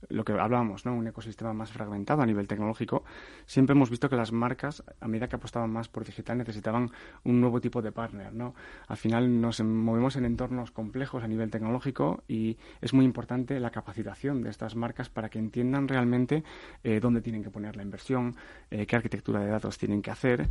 lo 0.09 0.25
que 0.25 0.33
hablábamos, 0.33 0.87
¿no? 0.87 0.95
Un 0.95 1.07
ecosistema 1.07 1.53
más 1.53 1.73
fragmentado 1.73 2.23
a 2.23 2.27
nivel 2.27 2.47
tecnológico, 2.47 3.05
siempre 3.47 3.75
hemos 3.75 3.91
visto 3.91 4.09
que 4.09 4.17
las 4.17 4.33
marcas, 4.33 4.83
a 5.01 5.09
medida 5.09 5.29
que 5.29 5.37
apostaban 5.37 5.71
más 5.71 5.89
por 5.89 6.05
digital, 6.05 6.39
necesitaban 6.39 6.91
un 7.25 7.41
nuevo 7.41 7.61
tipo 7.61 7.83
de 7.83 7.93
partner, 7.93 8.33
¿no? 8.33 8.55
Al 8.87 8.97
final 8.97 9.41
nos 9.41 9.61
movemos 9.61 10.17
en 10.17 10.25
entornos 10.25 10.71
complejos 10.71 11.23
a 11.23 11.29
nivel 11.29 11.51
tecnológico 11.51 12.23
y 12.29 12.57
es 12.81 12.95
muy 12.95 13.05
importante 13.05 13.61
la 13.61 13.71
capacitación 13.71 14.43
de 14.43 14.51
estas 14.51 14.77
marcas 14.77 15.09
para 15.09 15.29
que 15.29 15.39
entiendan 15.39 15.89
realmente 15.89 16.45
eh, 16.85 17.01
dónde 17.01 17.21
tienen 17.21 17.43
que 17.43 17.51
poner 17.51 17.77
la 17.77 17.83
inversión, 17.83 18.37
eh, 18.71 18.87
qué 18.87 18.97
arquitectura 18.97 19.41
de 19.41 19.51
datos 19.51 19.79
tienen 19.79 20.03
que 20.03 20.11
hacer 20.11 20.49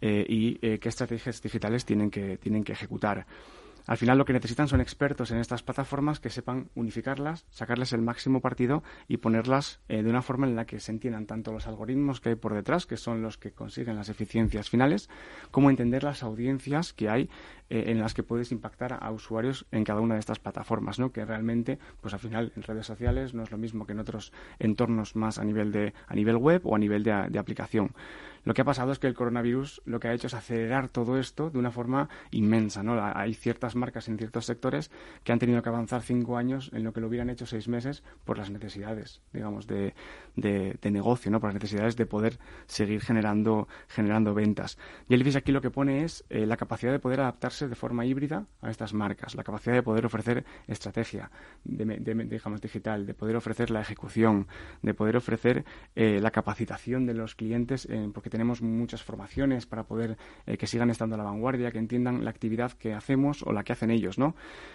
eh, 0.00 0.24
y 0.28 0.56
qué 0.56 0.88
estrategias 0.88 1.40
digitales 1.40 1.84
tienen 1.84 2.10
que, 2.10 2.38
tienen 2.38 2.64
que 2.64 2.72
ejecutar. 2.72 3.26
Al 3.86 3.96
final 3.96 4.18
lo 4.18 4.24
que 4.24 4.32
necesitan 4.32 4.68
son 4.68 4.80
expertos 4.80 5.30
en 5.30 5.38
estas 5.38 5.62
plataformas 5.62 6.18
que 6.18 6.30
sepan 6.30 6.70
unificarlas, 6.74 7.46
sacarles 7.50 7.92
el 7.92 8.02
máximo 8.02 8.40
partido 8.40 8.82
y 9.06 9.18
ponerlas 9.18 9.80
eh, 9.88 10.02
de 10.02 10.10
una 10.10 10.22
forma 10.22 10.46
en 10.46 10.56
la 10.56 10.66
que 10.66 10.80
se 10.80 10.92
entiendan 10.92 11.26
tanto 11.26 11.52
los 11.52 11.66
algoritmos 11.66 12.20
que 12.20 12.30
hay 12.30 12.34
por 12.34 12.54
detrás, 12.54 12.86
que 12.86 12.96
son 12.96 13.22
los 13.22 13.38
que 13.38 13.52
consiguen 13.52 13.96
las 13.96 14.08
eficiencias 14.08 14.70
finales, 14.70 15.08
como 15.50 15.70
entender 15.70 16.02
las 16.02 16.22
audiencias 16.22 16.92
que 16.92 17.08
hay 17.08 17.30
eh, 17.68 17.84
en 17.88 18.00
las 18.00 18.14
que 18.14 18.22
puedes 18.22 18.52
impactar 18.52 18.98
a, 19.00 19.10
usuarios 19.10 19.66
en 19.72 19.84
cada 19.84 20.00
una 20.00 20.14
de 20.14 20.20
estas 20.20 20.38
plataformas, 20.38 20.98
¿no? 20.98 21.12
Que 21.12 21.24
realmente, 21.24 21.78
pues 22.00 22.14
al 22.14 22.20
final 22.20 22.52
en 22.56 22.62
redes 22.62 22.86
sociales 22.86 23.34
no 23.34 23.42
es 23.42 23.50
lo 23.50 23.58
mismo 23.58 23.86
que 23.86 23.92
en 23.92 24.00
otros 24.00 24.32
entornos 24.58 25.16
más 25.16 25.38
a 25.38 25.44
nivel 25.44 25.72
de 25.72 25.94
a 26.06 26.14
nivel 26.14 26.36
web 26.36 26.62
o 26.64 26.76
a 26.76 26.78
nivel 26.78 27.02
de 27.02 27.38
aplicación. 27.38 27.92
Lo 28.46 28.54
que 28.54 28.62
ha 28.62 28.64
pasado 28.64 28.92
es 28.92 29.00
que 29.00 29.08
el 29.08 29.14
coronavirus 29.14 29.82
lo 29.86 29.98
que 29.98 30.06
ha 30.06 30.12
hecho 30.12 30.28
es 30.28 30.34
acelerar 30.34 30.88
todo 30.88 31.18
esto 31.18 31.50
de 31.50 31.58
una 31.58 31.72
forma 31.72 32.08
inmensa. 32.30 32.84
¿no? 32.84 32.96
Hay 33.02 33.34
ciertas 33.34 33.74
marcas 33.74 34.06
en 34.06 34.18
ciertos 34.18 34.46
sectores 34.46 34.92
que 35.24 35.32
han 35.32 35.40
tenido 35.40 35.60
que 35.62 35.68
avanzar 35.68 36.02
cinco 36.02 36.36
años 36.36 36.70
en 36.72 36.84
lo 36.84 36.92
que 36.92 37.00
lo 37.00 37.08
hubieran 37.08 37.28
hecho 37.28 37.44
seis 37.44 37.66
meses 37.66 38.04
por 38.24 38.38
las 38.38 38.50
necesidades, 38.50 39.20
digamos, 39.32 39.66
de, 39.66 39.94
de, 40.36 40.90
negocio, 40.92 41.32
¿no? 41.32 41.40
por 41.40 41.48
las 41.48 41.54
necesidades 41.54 41.96
de 41.96 42.06
poder 42.06 42.38
seguir 42.66 43.00
generando, 43.00 43.66
generando 43.88 44.32
ventas. 44.32 44.78
Jellyfish 45.08 45.38
aquí 45.38 45.50
lo 45.50 45.60
que 45.60 45.72
pone 45.72 46.04
es 46.04 46.24
eh, 46.30 46.46
la 46.46 46.56
capacidad 46.56 46.92
de 46.92 47.00
poder 47.00 47.22
adaptarse 47.22 47.55
de 47.60 47.74
forma 47.74 48.04
híbrida 48.04 48.46
a 48.60 48.70
estas 48.70 48.92
marcas, 48.92 49.34
la 49.34 49.44
capacidad 49.44 49.74
de 49.74 49.82
poder 49.82 50.06
ofrecer 50.06 50.44
estrategia, 50.66 51.30
de, 51.64 51.96
digamos, 52.28 52.60
digital, 52.60 53.06
de 53.06 53.14
poder 53.14 53.36
ofrecer 53.36 53.70
la 53.70 53.80
ejecución, 53.80 54.46
de 54.82 54.94
poder 54.94 55.16
ofrecer 55.16 55.64
eh, 55.94 56.20
la 56.20 56.30
capacitación 56.30 57.06
de 57.06 57.14
los 57.14 57.34
clientes, 57.34 57.88
porque 58.12 58.30
tenemos 58.30 58.62
muchas 58.62 59.02
formaciones 59.02 59.66
para 59.66 59.84
poder 59.84 60.16
eh, 60.46 60.56
que 60.56 60.66
sigan 60.66 60.90
estando 60.90 61.14
a 61.14 61.18
la 61.18 61.24
vanguardia, 61.24 61.70
que 61.72 61.78
entiendan 61.78 62.24
la 62.24 62.30
actividad 62.30 62.72
que 62.72 62.94
hacemos 62.94 63.42
o 63.42 63.52
la 63.52 63.64
que 63.64 63.72
hacen 63.72 63.90
ellos, 63.90 64.18
¿no? 64.18 64.34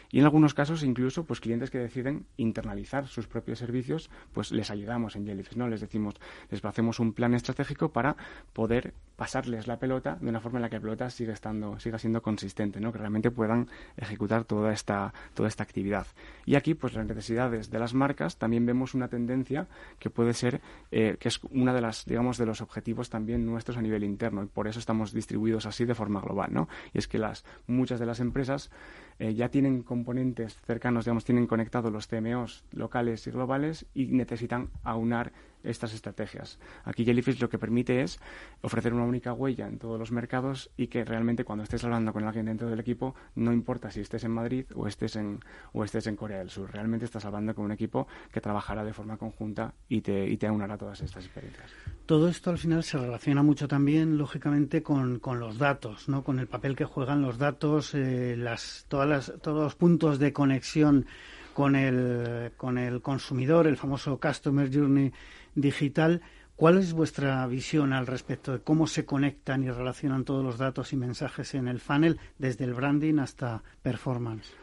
Y 0.09 0.19
en 0.19 0.25
algunos 0.25 0.53
casos 0.53 0.83
incluso, 0.83 1.25
pues 1.25 1.39
clientes 1.39 1.69
que 1.69 1.77
deciden 1.77 2.25
internalizar 2.37 3.07
sus 3.07 3.27
propios 3.27 3.59
servicios, 3.59 4.09
pues 4.33 4.51
les 4.51 4.71
ayudamos 4.71 5.15
en 5.15 5.25
Jellyfish, 5.25 5.57
¿no? 5.57 5.67
Les 5.67 5.81
decimos, 5.81 6.15
les 6.49 6.63
hacemos 6.63 6.99
un 6.99 7.13
plan 7.13 7.33
estratégico 7.33 7.91
para 7.91 8.15
poder 8.53 8.93
pasarles 9.21 9.67
la 9.67 9.77
pelota 9.77 10.17
de 10.19 10.29
una 10.29 10.39
forma 10.39 10.57
en 10.57 10.63
la 10.63 10.69
que 10.71 10.77
la 10.77 10.81
pelota 10.81 11.07
siga 11.11 11.31
estando, 11.31 11.79
siga 11.79 11.99
siendo 11.99 12.23
consistente, 12.23 12.79
¿no? 12.79 12.91
Que 12.91 12.97
realmente 12.97 13.29
puedan 13.29 13.67
ejecutar 13.95 14.45
toda 14.45 14.73
esta, 14.73 15.13
toda 15.35 15.47
esta 15.47 15.61
actividad. 15.61 16.07
Y 16.43 16.55
aquí, 16.55 16.73
pues 16.73 16.95
las 16.95 17.05
necesidades 17.05 17.69
de 17.69 17.77
las 17.77 17.93
marcas, 17.93 18.37
también 18.37 18.65
vemos 18.65 18.95
una 18.95 19.09
tendencia 19.09 19.67
que 19.99 20.09
puede 20.09 20.33
ser, 20.33 20.59
eh, 20.89 21.17
que 21.19 21.27
es 21.27 21.39
una 21.51 21.71
de 21.71 21.81
las, 21.81 22.03
digamos, 22.05 22.39
de 22.39 22.47
los 22.47 22.61
objetivos 22.61 23.11
también 23.11 23.45
nuestros 23.45 23.77
a 23.77 23.83
nivel 23.83 24.03
interno 24.03 24.41
y 24.41 24.47
por 24.47 24.67
eso 24.67 24.79
estamos 24.79 25.13
distribuidos 25.13 25.67
así 25.67 25.85
de 25.85 25.93
forma 25.93 26.19
global, 26.19 26.51
¿no? 26.51 26.67
Y 26.91 26.97
es 26.97 27.07
que 27.07 27.19
las 27.19 27.45
muchas 27.67 27.99
de 27.99 28.07
las 28.07 28.21
empresas 28.21 28.71
eh, 29.19 29.35
ya 29.35 29.49
tienen 29.49 29.83
componentes 29.83 30.57
cercanos, 30.65 31.05
digamos, 31.05 31.25
tienen 31.25 31.45
conectados 31.45 31.93
los 31.93 32.07
CMOs 32.07 32.63
locales 32.71 33.27
y 33.27 33.29
globales 33.29 33.85
y 33.93 34.07
necesitan 34.07 34.71
aunar 34.83 35.31
estas 35.63 35.93
estrategias. 35.93 36.59
Aquí 36.83 37.05
Jellyfish 37.05 37.39
lo 37.39 37.49
que 37.49 37.57
permite 37.57 38.01
es 38.01 38.19
ofrecer 38.61 38.93
una 38.93 39.03
única 39.03 39.33
huella 39.33 39.67
en 39.67 39.77
todos 39.77 39.99
los 39.99 40.11
mercados 40.11 40.71
y 40.77 40.87
que 40.87 41.05
realmente 41.05 41.43
cuando 41.43 41.63
estés 41.63 41.83
hablando 41.83 42.13
con 42.13 42.23
alguien 42.23 42.45
dentro 42.45 42.69
del 42.69 42.79
equipo, 42.79 43.15
no 43.35 43.51
importa 43.53 43.91
si 43.91 44.01
estés 44.01 44.23
en 44.23 44.31
Madrid 44.31 44.65
o 44.75 44.87
estés 44.87 45.15
en, 45.15 45.39
o 45.73 45.83
estés 45.83 46.07
en 46.07 46.15
Corea 46.15 46.39
del 46.39 46.49
Sur, 46.49 46.71
realmente 46.71 47.05
estás 47.05 47.25
hablando 47.25 47.53
con 47.55 47.65
un 47.65 47.71
equipo 47.71 48.07
que 48.31 48.41
trabajará 48.41 48.83
de 48.83 48.93
forma 48.93 49.17
conjunta 49.17 49.73
y 49.89 50.01
te, 50.01 50.27
y 50.27 50.37
te 50.37 50.47
aunará 50.47 50.77
todas 50.77 51.01
estas 51.01 51.25
experiencias. 51.25 51.69
Todo 52.05 52.27
esto 52.27 52.49
al 52.49 52.57
final 52.57 52.83
se 52.83 52.97
relaciona 52.97 53.43
mucho 53.43 53.67
también, 53.67 54.17
lógicamente, 54.17 54.83
con, 54.83 55.19
con 55.19 55.39
los 55.39 55.57
datos, 55.57 56.09
¿no? 56.09 56.23
con 56.23 56.39
el 56.39 56.47
papel 56.47 56.75
que 56.75 56.85
juegan 56.85 57.21
los 57.21 57.37
datos, 57.37 57.93
eh, 57.93 58.35
las, 58.37 58.85
todas 58.89 59.07
las, 59.07 59.33
todos 59.41 59.63
los 59.63 59.75
puntos 59.75 60.19
de 60.19 60.33
conexión 60.33 61.05
con 61.53 61.75
el, 61.75 62.51
con 62.57 62.77
el 62.77 63.01
consumidor, 63.01 63.67
el 63.67 63.77
famoso 63.77 64.19
Customer 64.19 64.69
Journey 64.73 65.11
digital. 65.55 66.21
¿Cuál 66.55 66.77
es 66.77 66.93
vuestra 66.93 67.45
visión 67.47 67.91
al 67.93 68.05
respecto 68.05 68.51
de 68.51 68.59
cómo 68.59 68.85
se 68.85 69.05
conectan 69.05 69.63
y 69.63 69.71
relacionan 69.71 70.25
todos 70.25 70.43
los 70.43 70.57
datos 70.57 70.93
y 70.93 70.97
mensajes 70.97 71.55
en 71.55 71.67
el 71.67 71.79
funnel, 71.79 72.19
desde 72.37 72.65
el 72.65 72.73
branding 72.73 73.17
hasta 73.17 73.63
performance? 73.81 74.53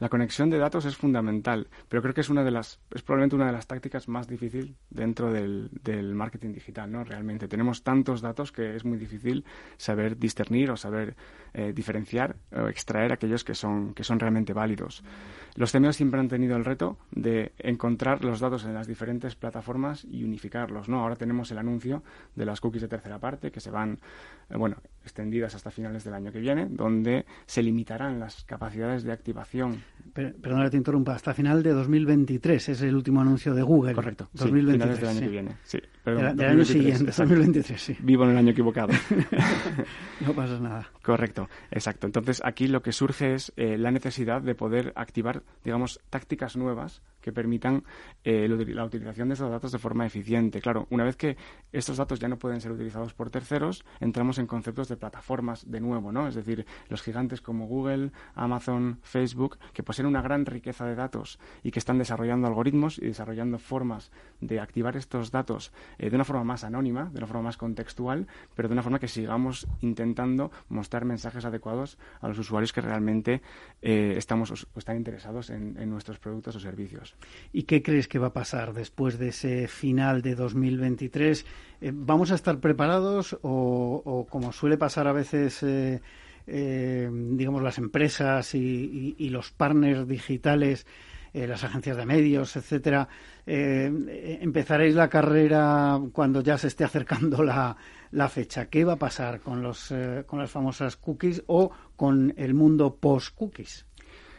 La 0.00 0.08
conexión 0.08 0.50
de 0.50 0.58
datos 0.58 0.84
es 0.86 0.96
fundamental, 0.96 1.68
pero 1.88 2.02
creo 2.02 2.12
que 2.12 2.22
es 2.22 2.28
una 2.28 2.42
de 2.42 2.50
las, 2.50 2.80
es 2.90 3.02
probablemente 3.02 3.36
una 3.36 3.46
de 3.46 3.52
las 3.52 3.68
tácticas 3.68 4.08
más 4.08 4.26
difíciles 4.26 4.74
dentro 4.90 5.32
del, 5.32 5.70
del 5.82 6.14
marketing 6.14 6.52
digital, 6.52 6.90
¿no? 6.90 7.04
Realmente 7.04 7.46
tenemos 7.46 7.84
tantos 7.84 8.20
datos 8.20 8.50
que 8.50 8.74
es 8.74 8.84
muy 8.84 8.98
difícil 8.98 9.44
saber 9.76 10.18
discernir 10.18 10.72
o 10.72 10.76
saber 10.76 11.14
eh, 11.52 11.72
diferenciar 11.72 12.34
o 12.50 12.66
extraer 12.66 13.12
aquellos 13.12 13.44
que 13.44 13.54
son, 13.54 13.94
que 13.94 14.02
son 14.02 14.18
realmente 14.18 14.52
válidos. 14.52 15.04
Los 15.56 15.70
CMOs 15.70 15.96
siempre 15.96 16.18
han 16.18 16.28
tenido 16.28 16.56
el 16.56 16.64
reto 16.64 16.98
de 17.12 17.52
encontrar 17.58 18.24
los 18.24 18.40
datos 18.40 18.64
en 18.64 18.74
las 18.74 18.88
diferentes 18.88 19.36
plataformas 19.36 20.04
y 20.04 20.24
unificarlos, 20.24 20.88
¿no? 20.88 21.00
Ahora 21.00 21.14
tenemos 21.14 21.50
el 21.52 21.58
anuncio 21.58 22.02
de 22.34 22.44
las 22.44 22.60
cookies 22.60 22.82
de 22.82 22.88
tercera 22.88 23.20
parte 23.20 23.52
que 23.52 23.60
se 23.60 23.70
van, 23.70 23.98
eh, 24.50 24.56
bueno, 24.56 24.76
extendidas 25.02 25.54
hasta 25.54 25.70
finales 25.70 26.02
del 26.02 26.14
año 26.14 26.32
que 26.32 26.40
viene, 26.40 26.66
donde 26.68 27.24
se 27.46 27.62
limitarán 27.62 28.18
las 28.18 28.42
capacidades 28.44 29.04
de 29.04 29.12
activación. 29.12 29.82
Perdón, 30.12 30.68
te 30.70 30.76
interrumpa, 30.76 31.14
hasta 31.14 31.32
final 31.34 31.62
de 31.62 31.70
2023 31.70 32.70
es 32.70 32.82
el 32.82 32.96
último 32.96 33.20
anuncio 33.20 33.54
de 33.54 33.62
Google. 33.62 33.94
Correcto, 33.94 34.28
2023, 34.32 34.98
finales 34.98 35.00
del 35.00 35.08
año 35.08 35.20
que 35.20 35.28
viene. 35.28 35.56
Sí, 35.62 35.78
del 36.04 36.50
año 36.50 36.64
siguiente, 36.64 37.12
2023, 37.16 37.80
sí. 37.80 37.96
Vivo 38.00 38.24
en 38.24 38.30
el 38.30 38.38
año 38.38 38.50
equivocado. 38.50 38.88
no 40.26 40.32
pasa 40.32 40.58
nada. 40.58 40.90
Correcto, 41.04 41.50
exacto. 41.70 42.06
Entonces 42.06 42.40
aquí 42.42 42.66
lo 42.66 42.80
que 42.80 42.92
surge 42.92 43.34
es 43.34 43.52
eh, 43.56 43.76
la 43.76 43.90
necesidad 43.90 44.40
de 44.40 44.54
poder 44.54 44.94
activar, 44.96 45.42
digamos, 45.62 46.00
tácticas 46.08 46.56
nuevas 46.56 47.02
que 47.20 47.32
permitan 47.32 47.84
eh, 48.22 48.46
la 48.48 48.84
utilización 48.84 49.28
de 49.28 49.34
estos 49.34 49.50
datos 49.50 49.72
de 49.72 49.78
forma 49.78 50.04
eficiente. 50.04 50.60
Claro, 50.60 50.86
una 50.90 51.04
vez 51.04 51.16
que 51.16 51.38
estos 51.72 51.96
datos 51.96 52.20
ya 52.20 52.28
no 52.28 52.38
pueden 52.38 52.60
ser 52.60 52.70
utilizados 52.70 53.14
por 53.14 53.30
terceros, 53.30 53.82
entramos 53.98 54.38
en 54.38 54.46
conceptos 54.46 54.88
de 54.88 54.98
plataformas 54.98 55.70
de 55.70 55.80
nuevo, 55.80 56.12
¿no? 56.12 56.28
Es 56.28 56.34
decir, 56.34 56.66
los 56.90 57.00
gigantes 57.00 57.40
como 57.40 57.66
Google, 57.66 58.10
Amazon, 58.34 58.98
Facebook, 59.02 59.58
que 59.72 59.82
poseen 59.82 60.06
una 60.06 60.20
gran 60.20 60.44
riqueza 60.44 60.84
de 60.84 60.94
datos 60.94 61.38
y 61.62 61.70
que 61.70 61.78
están 61.78 61.96
desarrollando 61.96 62.46
algoritmos 62.46 62.98
y 62.98 63.06
desarrollando 63.06 63.58
formas 63.58 64.12
de 64.42 64.60
activar 64.60 64.96
estos 64.96 65.30
datos 65.30 65.72
eh, 65.98 66.10
de 66.10 66.16
una 66.16 66.24
forma 66.24 66.44
más 66.44 66.62
anónima, 66.62 67.10
de 67.10 67.18
una 67.18 67.26
forma 67.26 67.44
más 67.44 67.56
contextual, 67.56 68.26
pero 68.54 68.68
de 68.68 68.74
una 68.74 68.82
forma 68.82 68.98
que 68.98 69.08
sigamos 69.08 69.66
intentando 69.80 70.50
mostrar 70.68 70.93
mensajes 71.04 71.44
adecuados 71.44 71.98
a 72.20 72.28
los 72.28 72.38
usuarios 72.38 72.72
que 72.72 72.80
realmente 72.80 73.42
eh, 73.82 74.14
estamos 74.16 74.50
o 74.52 74.78
están 74.78 74.96
interesados 74.96 75.50
en, 75.50 75.74
nuestros 75.90 76.18
productos 76.18 76.56
o 76.56 76.60
servicios. 76.60 77.16
¿Y 77.52 77.64
qué 77.64 77.82
crees 77.82 78.06
que 78.06 78.18
va 78.18 78.28
a 78.28 78.32
pasar 78.32 78.72
después 78.72 79.18
de 79.18 79.28
ese 79.28 79.66
final 79.66 80.22
de 80.22 80.36
2023? 80.36 81.46
Eh, 81.80 81.92
¿Vamos 81.92 82.30
a 82.30 82.36
estar 82.36 82.60
preparados 82.60 83.36
o, 83.42 84.26
como 84.30 84.52
suele 84.52 84.78
pasar 84.78 85.08
a 85.08 85.12
veces, 85.12 85.64
digamos, 86.46 87.62
las 87.62 87.78
empresas 87.78 88.54
y 88.54 89.28
los 89.30 89.50
partners 89.50 90.06
digitales? 90.06 90.86
Eh, 91.34 91.48
las 91.48 91.64
agencias 91.64 91.96
de 91.96 92.06
medios, 92.06 92.54
etcétera, 92.54 93.08
eh, 93.44 94.38
empezaréis 94.40 94.94
la 94.94 95.08
carrera 95.08 96.00
cuando 96.12 96.42
ya 96.42 96.56
se 96.56 96.68
esté 96.68 96.84
acercando 96.84 97.42
la, 97.42 97.76
la 98.14 98.28
fecha. 98.28 98.66
¿Qué 98.66 98.84
va 98.84 98.94
a 98.94 98.98
pasar 98.98 99.40
con, 99.40 99.60
los, 99.62 99.90
eh, 99.90 100.24
con 100.26 100.38
las 100.38 100.50
famosas 100.50 100.96
cookies 100.96 101.42
o 101.46 101.72
con 101.96 102.32
el 102.36 102.54
mundo 102.54 102.96
post-cookies? 102.96 103.86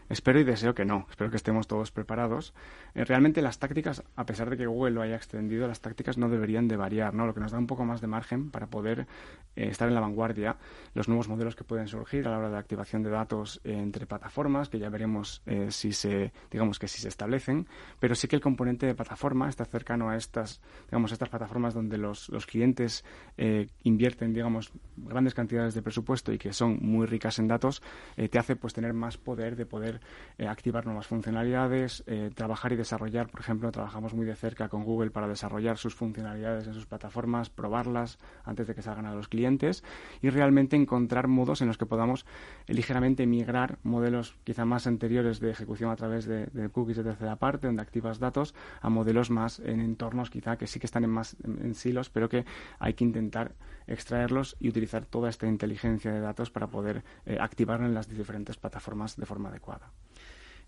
Espero 0.08 0.40
y 0.40 0.44
deseo 0.44 0.74
que 0.74 0.86
no, 0.86 1.08
espero 1.10 1.30
que 1.30 1.38
estemos 1.38 1.68
todos 1.68 1.92
preparados. 1.92 2.54
Eh, 2.96 3.06
realmente 3.06 3.42
las 3.42 3.60
tácticas, 3.60 4.04
a 4.16 4.26
pesar 4.26 4.50
de 4.50 4.58
que 4.58 4.66
Google 4.66 4.92
lo 4.92 5.02
haya 5.02 5.16
extendido, 5.16 5.68
las 5.68 5.82
tácticas 5.82 6.18
no 6.18 6.30
deberían 6.30 6.68
de 6.68 6.78
variar, 6.78 7.14
¿no? 7.14 7.26
Lo 7.26 7.34
que 7.34 7.42
nos 7.42 7.52
da 7.52 7.58
un 7.58 7.68
poco 7.68 7.86
más 7.86 8.02
de 8.02 8.08
margen 8.08 8.50
para 8.50 8.68
poder 8.68 9.02
eh, 9.56 9.68
estar 9.68 9.88
en 9.88 9.96
la 9.96 10.02
vanguardia, 10.02 10.56
los 10.94 11.08
nuevos 11.08 11.28
modelos 11.28 11.56
que 11.56 11.64
pueden 11.64 11.88
surgir 11.88 12.28
a 12.28 12.32
la 12.32 12.40
hora 12.40 12.50
de 12.50 12.58
activación 12.58 13.04
de 13.04 13.10
datos 13.10 13.62
entre 13.64 14.06
plataformas, 14.06 14.70
que 14.70 14.80
ya 14.80 14.90
veremos 14.90 15.44
si 15.70 15.92
se, 15.92 16.32
digamos 16.50 16.80
que 16.80 16.88
si 16.88 17.02
se 17.02 17.08
establecen, 17.08 17.68
pero 18.00 18.16
sí 18.16 18.28
que 18.28 18.36
el 18.36 18.42
componente 18.42 18.86
de 18.86 18.96
plataforma 18.96 19.50
está 19.50 19.66
cercano 19.66 20.10
a 20.10 20.16
estas, 20.16 20.62
digamos, 20.90 21.12
estas 21.12 21.30
plataformas 21.30 21.74
donde 21.74 21.98
los, 21.98 22.30
los 22.30 22.46
clientes 22.46 23.04
invierten, 23.84 24.34
digamos, 24.34 24.72
grandes 24.96 25.34
cantidades 25.34 25.74
de 25.74 25.82
presupuesto 25.82 26.32
y 26.32 26.38
que 26.38 26.54
son 26.54 26.80
muy 26.82 27.06
ricas 27.06 27.40
en 27.40 27.48
datos, 27.48 27.82
te 28.16 28.40
hace 28.40 28.56
pues 28.56 28.74
tener 28.74 28.94
más 28.94 29.18
poder 29.18 29.56
de 29.56 29.66
poder 29.66 30.00
eh, 30.38 30.48
activar 30.48 30.86
nuevas 30.86 31.08
funcionalidades, 31.08 32.04
eh, 32.08 32.30
trabajar 32.34 32.72
y 32.72 32.76
desarrollar. 32.86 33.28
Por 33.28 33.42
ejemplo, 33.42 33.72
trabajamos 33.72 34.14
muy 34.14 34.26
de 34.26 34.36
cerca 34.36 34.70
con 34.70 34.84
Google 34.84 35.12
para 35.12 35.28
desarrollar 35.28 35.78
sus 35.78 35.96
funcionalidades 35.96 36.68
en 36.68 36.74
sus 36.74 36.86
plataformas, 36.86 37.50
probarlas 37.50 38.20
antes 38.44 38.68
de 38.68 38.76
que 38.76 38.82
salgan 38.82 39.06
a 39.06 39.16
los 39.16 39.28
clientes 39.28 39.84
y 40.22 40.30
realmente 40.30 40.76
encontrar 40.76 41.28
modos 41.28 41.62
en 41.62 41.68
los 41.68 41.78
que 41.78 41.86
podamos 41.86 42.26
ligeramente 42.68 43.26
migrar 43.26 43.80
modelos 43.84 44.36
quizá 44.44 44.66
más 44.66 44.88
anteriores 44.88 45.40
de 45.40 45.50
ejecución 45.52 45.90
a 45.90 45.96
través 45.96 46.26
de, 46.26 46.70
cookies 46.72 46.98
de 46.98 47.04
tercera 47.04 47.36
parte, 47.36 47.68
donde 47.68 47.82
activas 47.82 48.20
datos, 48.20 48.54
a 48.82 48.90
modelos 48.90 49.30
más 49.30 49.60
en 49.60 49.80
entornos 49.80 50.30
quizá 50.30 50.58
que 50.58 50.68
sí 50.68 50.80
que 50.80 50.86
están 50.86 51.04
en 51.04 51.10
más 51.10 51.36
en 51.44 51.74
silos, 51.74 52.10
pero 52.10 52.30
que 52.30 52.46
hay 52.80 52.94
que 52.94 53.04
intentar 53.04 53.54
extraerlos 53.88 54.56
y 54.60 54.70
utilizar 54.70 55.06
toda 55.06 55.30
esta 55.30 55.48
inteligencia 55.48 56.12
de 56.12 56.20
datos 56.20 56.52
para 56.52 56.68
poder 56.68 57.04
eh, 57.26 57.40
en 57.66 57.94
las 57.94 58.08
diferentes 58.08 58.58
plataformas 58.58 59.16
de 59.16 59.26
forma 59.26 59.50
adecuada. 59.50 59.92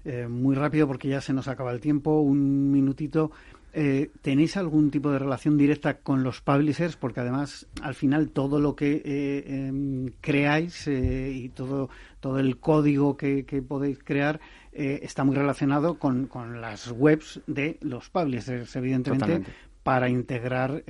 Eh, 0.06 0.28
muy 0.28 0.56
rápido 0.56 0.88
porque 0.88 1.08
ya 1.10 1.22
se 1.22 1.34
nos 1.34 1.48
acaba 1.48 1.72
el 1.72 1.80
tiempo, 1.80 2.22
un 2.22 2.72
minutito. 2.72 3.32
Eh, 3.74 4.10
¿Tenéis 4.22 4.58
algún 4.58 4.90
tipo 4.90 5.12
de 5.12 5.20
relación 5.20 5.58
directa 5.58 5.98
con 6.00 6.24
los 6.24 6.42
publishers? 6.42 6.96
Porque 6.96 7.20
además, 7.20 7.68
al 7.82 7.94
final, 7.94 8.30
todo 8.30 8.60
lo 8.60 8.76
que 8.76 9.02
em, 9.46 10.12
creáis 10.22 10.88
y 10.88 11.50
todo, 11.50 11.90
todo 12.20 12.40
el 12.40 12.58
código 12.58 13.18
que, 13.18 13.44
podéis 13.68 14.00
crear 14.04 14.40
está 14.72 15.24
muy 15.24 15.36
relacionado 15.36 16.00
con, 16.00 16.28
con, 16.28 16.62
las 16.62 16.92
webs 16.92 17.42
de 17.48 17.78
los 17.82 18.10
publishers, 18.10 18.76
evidentemente, 18.76 19.44
para 19.84 20.10
integrar 20.10 20.84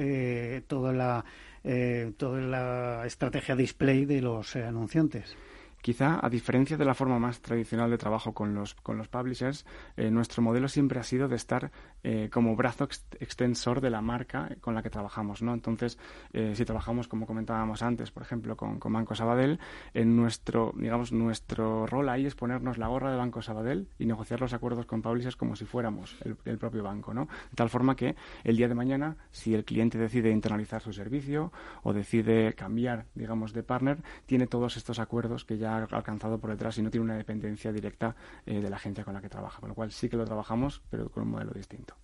toda 0.68 0.94
la 0.94 1.26
eh, 1.70 2.14
toda 2.16 2.40
la 2.40 3.06
estrategia 3.06 3.54
display 3.54 4.06
de 4.06 4.22
los 4.22 4.56
eh, 4.56 4.64
anunciantes. 4.64 5.36
Quizá, 5.82 6.20
a 6.22 6.30
diferencia 6.30 6.76
de 6.76 6.86
la 6.86 6.94
forma 6.94 7.20
más 7.20 7.40
tradicional 7.42 7.90
de 7.90 7.98
trabajo 7.98 8.34
con 8.34 8.54
los, 8.54 8.74
con 8.76 8.98
los 8.98 9.08
publishers, 9.08 9.66
eh, 9.96 10.10
nuestro 10.12 10.42
modelo 10.42 10.68
siempre 10.68 11.00
ha 11.00 11.04
sido 11.04 11.28
de 11.28 11.36
estar 11.36 11.72
eh, 12.04 12.30
como 12.32 12.56
brazo 12.56 12.88
extensor 13.20 13.80
de 13.80 13.90
la 13.90 14.02
marca 14.02 14.50
con 14.60 14.76
la 14.76 14.84
que 14.84 14.90
trabajamos. 14.90 15.42
¿no? 15.42 15.54
Entonces, 15.54 15.98
eh, 16.34 16.54
si 16.56 16.66
trabajamos, 16.66 17.08
como 17.08 17.26
comentábamos 17.26 17.84
antes, 17.84 18.12
por 18.12 18.24
ejemplo, 18.24 18.58
con, 18.58 18.80
con, 18.80 18.92
Banco 18.92 19.16
Sabadell, 19.16 19.60
en 19.94 20.16
nuestro, 20.16 20.74
digamos, 20.76 21.12
nuestro 21.12 21.86
rol 21.86 22.10
ahí 22.10 22.26
es 22.26 22.36
ponernos 22.36 22.78
la 22.78 22.88
gorra 22.88 23.12
de 23.12 23.18
Banco 23.18 23.42
Sabadell 23.42 23.88
y 24.00 24.06
negociar 24.06 24.42
los 24.42 24.54
acuerdos 24.54 24.86
con 24.86 25.02
publishers 25.02 25.36
como 25.36 25.56
si 25.56 25.66
fuéramos 25.66 26.18
el, 26.46 26.58
propio 26.58 26.84
banco. 26.84 27.14
¿no? 27.14 27.26
De 27.26 27.56
tal 27.56 27.70
forma 27.70 27.96
que 27.96 28.16
el 28.44 28.58
día 28.58 28.68
de 28.68 28.76
mañana, 28.76 29.18
si 29.32 29.54
el 29.54 29.64
cliente 29.64 29.98
decide 29.98 30.32
internalizar 30.32 30.82
su 30.82 30.92
servicio 30.92 31.52
o 31.84 31.94
decide 31.94 32.54
cambiar, 32.54 33.06
digamos, 33.16 33.54
de 33.54 33.64
partner, 33.64 33.98
tiene 34.26 34.48
todos 34.48 34.78
estos 34.78 35.00
acuerdos 35.00 35.46
que 35.46 35.58
ya 35.58 35.67
alcanzado 35.68 36.40
por 36.40 36.50
detrás 36.50 36.78
y 36.78 36.82
no 36.82 36.90
tiene 36.90 37.06
una 37.06 37.18
dependencia 37.18 37.72
directa 37.72 38.16
eh, 38.46 38.62
de 38.62 38.70
la 38.70 38.78
agencia 38.78 39.04
con 39.04 39.14
la 39.14 39.22
que 39.22 39.30
trabaja. 39.30 39.60
Con 39.60 39.70
lo 39.70 39.76
cual 39.76 39.92
sí 39.92 40.10
que 40.10 40.18
lo 40.18 40.26
trabajamos, 40.26 40.82
pero 40.90 41.10
con 41.10 41.24
un 41.24 41.30
modelo 41.30 41.52
distinto. 41.52 41.96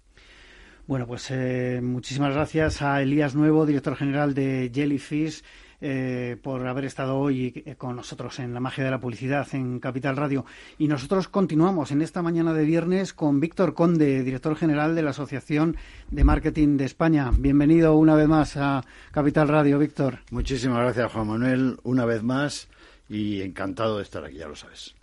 Bueno, 0.86 1.08
pues 1.08 1.32
eh, 1.32 1.80
muchísimas 1.82 2.34
gracias 2.34 2.82
a 2.82 3.02
Elías 3.02 3.36
Nuevo, 3.36 3.66
director 3.66 3.96
general 3.96 4.34
de 4.34 4.70
Jellyfish, 4.74 5.42
eh, 5.80 6.36
por 6.42 6.68
haber 6.68 6.84
estado 6.84 7.18
hoy 7.18 7.64
con 7.78 7.96
nosotros 7.96 8.40
en 8.40 8.54
la 8.54 8.60
magia 8.60 8.84
de 8.84 8.92
la 8.92 9.00
publicidad 9.00 9.48
en 9.54 9.80
Capital 9.80 10.18
Radio. 10.18 10.46
Y 10.78 10.90
nosotros 10.90 11.30
continuamos 11.30 11.92
en 11.92 12.02
esta 12.02 12.22
mañana 12.22 12.54
de 12.54 12.66
viernes 12.66 13.14
con 13.14 13.40
Víctor 13.40 13.74
Conde, 13.74 14.24
director 14.24 14.58
general 14.58 14.94
de 14.94 15.04
la 15.04 15.12
Asociación 15.12 15.78
de 16.12 16.24
Marketing 16.26 16.76
de 16.76 16.84
España. 16.86 17.32
Bienvenido 17.38 17.96
una 17.96 18.16
vez 18.16 18.28
más 18.28 18.58
a 18.58 18.84
Capital 19.12 19.48
Radio, 19.48 19.80
Víctor. 19.80 20.20
Muchísimas 20.32 20.80
gracias, 20.80 21.14
Juan 21.14 21.28
Manuel, 21.28 21.78
una 21.84 22.04
vez 22.04 22.24
más 22.24 22.68
y 23.10 23.42
encantado 23.42 23.98
de 23.98 24.04
estar 24.04 24.24
aquí, 24.24 24.38
ya 24.38 24.48
lo 24.48 24.56
sabes. 24.56 24.96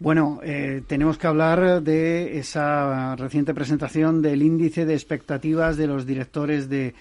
Bueno, 0.00 0.40
eh, 0.42 0.82
tenemos 0.86 1.18
que 1.18 1.26
hablar 1.26 1.82
de 1.82 2.38
esa 2.38 3.14
reciente 3.16 3.52
presentación 3.52 4.22
del 4.22 4.42
índice 4.42 4.86
de 4.86 4.94
expectativas 4.94 5.76
de 5.76 5.86
los 5.86 6.06
directores 6.06 6.70
de, 6.70 6.94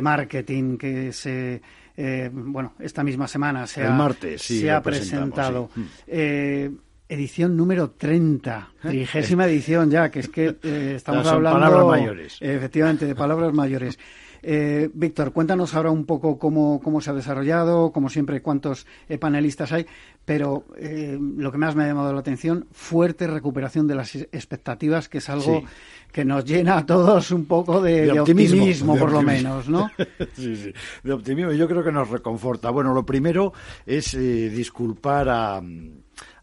marketing 0.00 0.78
que 0.78 1.12
se, 1.12 1.60
eh, 1.96 2.30
bueno, 2.32 2.74
esta 2.78 3.02
misma 3.02 3.26
semana 3.26 3.66
se 3.66 3.82
ha, 3.82 4.14
se 4.36 4.70
ha 4.70 4.80
presentado. 4.80 5.70
Eh, 6.06 6.70
edición 7.08 7.56
número 7.56 7.90
30, 7.90 8.70
trigésima 8.80 9.46
edición 9.46 9.90
ya, 9.90 10.08
que 10.12 10.20
es 10.20 10.28
que 10.28 10.56
estamos 10.94 11.26
hablando... 11.26 11.58
Palabras 11.58 11.86
mayores. 11.86 12.38
Efectivamente, 12.40 13.06
de 13.06 13.14
palabras 13.16 13.52
mayores. 13.52 13.98
Eh, 14.42 14.90
Víctor, 14.92 15.32
cuéntanos 15.32 15.74
ahora 15.74 15.90
un 15.90 16.04
poco 16.04 16.38
cómo, 16.38 16.80
cómo 16.82 17.00
se 17.00 17.10
ha 17.10 17.14
desarrollado, 17.14 17.92
como 17.92 18.08
siempre, 18.08 18.42
cuántos 18.42 18.86
eh, 19.08 19.18
panelistas 19.18 19.72
hay, 19.72 19.86
pero 20.24 20.64
eh, 20.76 21.18
lo 21.20 21.52
que 21.52 21.58
más 21.58 21.74
me 21.74 21.84
ha 21.84 21.86
llamado 21.86 22.12
la 22.12 22.20
atención, 22.20 22.66
fuerte 22.72 23.26
recuperación 23.26 23.86
de 23.86 23.94
las 23.94 24.14
expectativas, 24.14 25.08
que 25.08 25.18
es 25.18 25.28
algo 25.28 25.62
que 26.12 26.24
nos 26.24 26.44
llena 26.44 26.78
a 26.78 26.86
todos 26.86 27.30
un 27.30 27.46
poco 27.46 27.80
de, 27.80 28.18
optimismo, 28.18 28.96
por 28.96 29.12
lo 29.12 29.22
menos, 29.22 29.68
¿no? 29.68 29.90
sí, 30.34 30.56
sí, 30.56 30.72
de 31.02 31.12
optimismo. 31.12 31.52
Yo 31.52 31.68
creo 31.68 31.84
que 31.84 31.92
nos 31.92 32.08
reconforta. 32.08 32.70
Bueno, 32.70 32.94
lo 32.94 33.04
primero 33.04 33.52
es 33.84 34.12
disculpar 34.12 35.28
a 35.28 35.62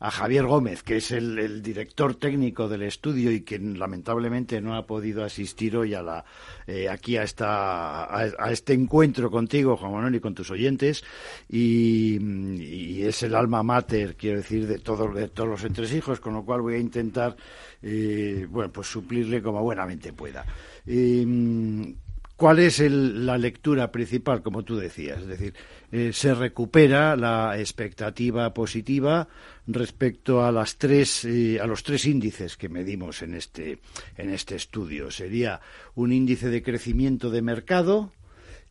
a 0.04 0.12
Javier 0.12 0.46
Gómez, 0.46 0.84
que 0.84 0.98
es 0.98 1.12
el, 1.12 1.64
director 1.64 2.16
técnico 2.16 2.68
del 2.68 2.82
estudio 2.82 3.32
y 3.32 3.40
que 3.40 3.58
lamentablemente 3.58 4.60
no 4.60 4.76
ha 4.76 4.86
podido 4.86 5.24
asistir 5.24 5.78
hoy 5.78 5.94
a 5.94 6.02
la, 6.02 6.26
eh, 6.68 6.90
aquí 6.90 7.16
a, 7.16 7.24
esta, 7.24 8.14
a, 8.14 8.52
este 8.52 8.74
encuentro 8.74 9.32
contigo, 9.32 9.78
Juan 9.78 9.94
Manuel, 9.94 10.16
y 10.16 10.20
con 10.20 10.36
tus 10.36 10.52
oyentes. 10.52 11.06
Y, 11.48 13.02
es 13.02 13.24
el 13.24 13.34
alma 13.34 13.64
mater, 13.64 14.18
quiero 14.18 14.40
decir, 14.40 14.68
de 14.68 14.80
todos, 14.80 15.16
de 15.16 15.30
todos 15.30 15.48
los 15.48 15.64
entresijos, 15.64 16.20
con 16.20 16.34
lo 16.34 16.44
cual 16.44 16.62
voy 16.62 16.76
a 16.76 16.80
intentar, 16.80 17.38
eh, 17.82 18.46
bueno, 18.50 18.74
pues 18.74 18.88
suplirle 18.88 19.42
como 19.42 19.62
buenamente 19.62 20.12
pueda. 20.12 20.46
Eh, 20.86 21.96
¿Cuál 22.44 22.60
es 22.60 22.82
la 22.82 23.38
lectura 23.38 23.90
principal, 23.90 24.44
como 24.44 24.64
tú 24.64 24.76
decías? 24.76 25.22
Es 25.22 25.28
decir, 25.28 25.54
eh, 25.94 26.12
se 26.12 26.36
recupera 26.36 27.16
la 27.16 27.58
expectativa 27.58 28.54
positiva 28.54 29.30
respecto 29.66 30.44
a 30.44 30.52
las 30.52 30.78
tres 30.78 31.24
eh, 31.24 31.62
a 31.62 31.66
los 31.68 31.84
tres 31.84 32.06
índices 32.06 32.58
que 32.58 32.68
medimos 32.68 33.22
en 33.22 33.36
este 33.36 33.80
en 34.18 34.30
este 34.30 34.58
estudio. 34.58 35.10
Sería 35.10 35.62
un 35.96 36.12
índice 36.12 36.50
de 36.50 36.62
crecimiento 36.62 37.30
de 37.30 37.42
mercado, 37.42 38.12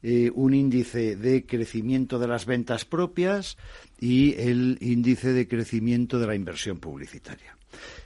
eh, 0.02 0.30
un 0.34 0.52
índice 0.52 1.16
de 1.16 1.46
crecimiento 1.46 2.18
de 2.18 2.28
las 2.28 2.44
ventas 2.44 2.84
propias 2.84 3.56
y 3.98 4.34
el 4.34 4.76
índice 4.82 5.32
de 5.32 5.48
crecimiento 5.48 6.18
de 6.18 6.26
la 6.26 6.34
inversión 6.34 6.78
publicitaria. 6.78 7.56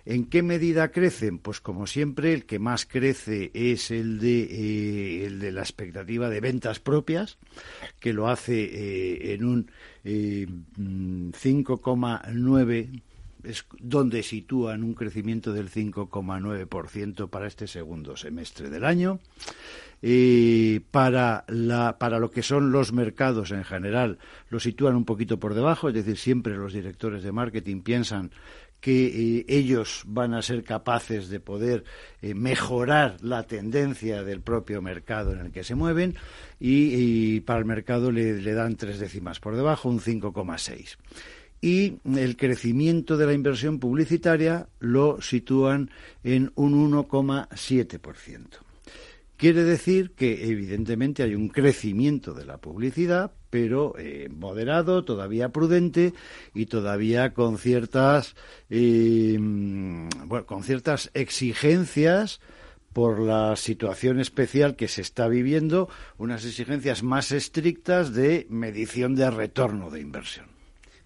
¿En 0.05 0.27
qué 0.27 0.43
medida 0.43 0.93
crecen? 0.93 1.39
Pues 1.39 1.61
como 1.61 1.87
siempre, 1.87 2.33
el 2.33 2.47
que 2.47 2.59
más 2.59 2.87
crece 2.87 3.51
es 3.55 3.91
el 3.91 4.19
de, 4.19 4.43
eh, 4.43 5.27
el 5.27 5.41
de 5.41 5.53
la 5.53 5.63
expectativa 5.63 6.29
de 6.29 6.41
ventas 6.41 6.81
propias, 6.81 7.39
que 8.01 8.13
lo 8.13 8.29
hace 8.29 8.65
eh, 8.65 9.35
en 9.35 9.45
un 9.45 9.71
5,9 10.05 12.73
eh, 12.73 12.91
es 13.47 13.65
donde 13.79 14.23
sitúan 14.23 14.83
un 14.83 14.95
crecimiento 14.95 15.53
del 15.53 15.71
5,9% 15.71 17.29
para 17.29 17.47
este 17.47 17.67
segundo 17.67 18.17
semestre 18.17 18.71
del 18.71 18.85
año. 18.85 19.21
la, 20.03 21.97
para 21.99 22.19
lo 22.19 22.31
que 22.31 22.43
son 22.43 22.73
los 22.73 22.93
mercados 22.93 23.51
en 23.53 23.65
general, 23.65 24.19
lo 24.51 24.61
sitúan 24.61 24.97
un 24.97 25.05
poquito 25.05 25.39
por 25.39 25.55
debajo, 25.55 25.89
es 25.89 25.95
decir, 25.95 26.17
siempre 26.17 26.57
los 26.57 26.73
directores 26.73 27.23
de 27.23 27.33
marketing 27.33 27.83
piensan 27.83 28.31
que 28.81 29.07
eh, 29.39 29.45
ellos 29.49 30.03
van 30.07 30.35
a 30.35 30.43
ser 30.43 30.63
capaces 30.63 31.29
de 31.29 31.41
poder 31.41 31.85
eh, 32.23 32.35
mejorar 32.35 33.17
la 33.21 33.45
tendencia 33.45 34.23
del 34.23 34.41
propio 34.41 34.83
mercado 34.83 35.33
en 35.33 35.41
el 35.41 35.53
que 35.53 35.65
se 35.65 35.75
mueven 35.75 36.15
y, 36.61 37.41
para 37.41 37.59
el 37.59 37.65
mercado 37.65 38.11
le, 38.11 38.41
le, 38.41 38.53
dan 38.53 38.77
tres 38.77 38.99
décimas 38.99 39.41
por 39.41 39.57
debajo, 39.57 39.89
un 39.89 40.01
5,6. 40.01 40.97
Y 41.61 41.99
el 42.17 42.37
crecimiento 42.37 43.17
de 43.17 43.27
la 43.27 43.33
inversión 43.33 43.79
publicitaria 43.79 44.69
lo 44.79 45.21
sitúan 45.21 45.91
en 46.23 46.53
un 46.55 46.93
1,7%. 46.93 48.66
Quiere 49.37 49.65
decir 49.65 50.13
que 50.13 50.51
evidentemente 50.51 51.23
hay 51.23 51.35
un 51.35 51.49
crecimiento 51.49 52.33
de 52.33 52.47
la 52.47 52.57
publicidad, 52.57 53.33
pero 53.51 53.95
eh, 53.99 54.31
moderado, 54.35 55.05
todavía 55.05 55.51
prudente 55.51 56.15
y 56.55 56.67
todavía 56.67 57.35
con 57.35 57.59
ciertas, 57.59 58.35
eh, 58.71 59.37
bueno, 59.39 60.47
con 60.47 60.63
ciertas 60.63 61.11
exigencias 61.13 62.41
por 62.95 63.21
la 63.21 63.57
situación 63.57 64.21
especial 64.21 64.75
que 64.75 64.89
se 64.89 65.03
está 65.03 65.29
viviendo, 65.29 65.91
unas 66.17 66.47
exigencias 66.47 67.03
más 67.03 67.31
estrictas 67.31 68.15
de 68.15 68.47
medición 68.49 69.15
de 69.15 69.31
retorno 69.31 69.91
de 69.91 70.01
inversión. 70.01 70.47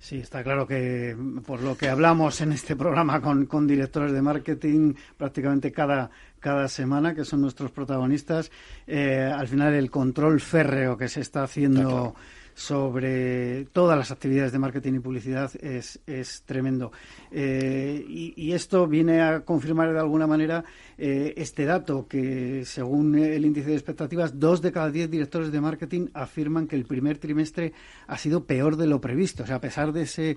Sí, 0.01 0.17
está 0.17 0.43
claro 0.43 0.67
que 0.67 1.15
por 1.45 1.61
lo 1.63 1.77
que 1.77 1.89
hablamos 1.89 2.41
en 2.41 2.53
este 2.53 2.75
programa 2.75 3.21
con, 3.21 3.45
con 3.45 3.67
directores 3.67 4.13
de 4.13 4.23
marketing 4.23 4.95
prácticamente 5.19 5.73
cada, 5.73 6.11
cada 6.41 6.69
semana, 6.69 7.15
que 7.15 7.25
son 7.25 7.41
nuestros 7.41 7.71
protagonistas, 7.71 8.51
eh, 8.87 9.31
al 9.33 9.47
final 9.47 9.75
el 9.75 9.91
control 9.91 10.41
férreo 10.41 10.97
que 10.97 11.09
se 11.09 11.21
está 11.21 11.43
haciendo 11.43 12.15
sobre 12.61 13.65
todas 13.73 13.97
las 13.97 14.11
actividades 14.11 14.53
de 14.53 14.59
marketing 14.59 14.95
y 14.95 14.99
publicidad 14.99 15.51
es, 15.63 15.99
es 16.07 16.43
tremendo. 16.43 16.93
Eh, 17.31 18.05
y, 18.07 18.53
esto 18.53 18.87
viene 18.87 19.23
a 19.23 19.41
confirmar 19.41 19.93
de 19.93 20.01
alguna 20.01 20.27
manera 20.27 20.65
eh, 20.99 21.33
este 21.39 21.65
dato 21.65 22.07
que, 22.07 22.65
según 22.67 23.17
el 23.17 23.47
índice 23.47 23.71
de 23.71 23.77
expectativas, 23.77 24.39
dos 24.39 24.61
de 24.61 24.73
cada 24.73 24.91
diez 24.91 25.11
directores 25.11 25.51
de 25.53 25.61
marketing 25.61 26.09
afirman 26.13 26.67
que 26.67 26.77
el 26.77 26.85
primer 26.85 27.17
trimestre 27.17 27.73
ha 28.07 28.19
sido 28.19 28.45
peor 28.45 28.77
de 28.77 28.87
lo 28.87 29.01
previsto. 29.01 29.45
O 29.45 29.47
sea, 29.47 29.57
a 29.57 29.61
pesar 29.61 29.93
de 29.93 30.03
ese. 30.03 30.37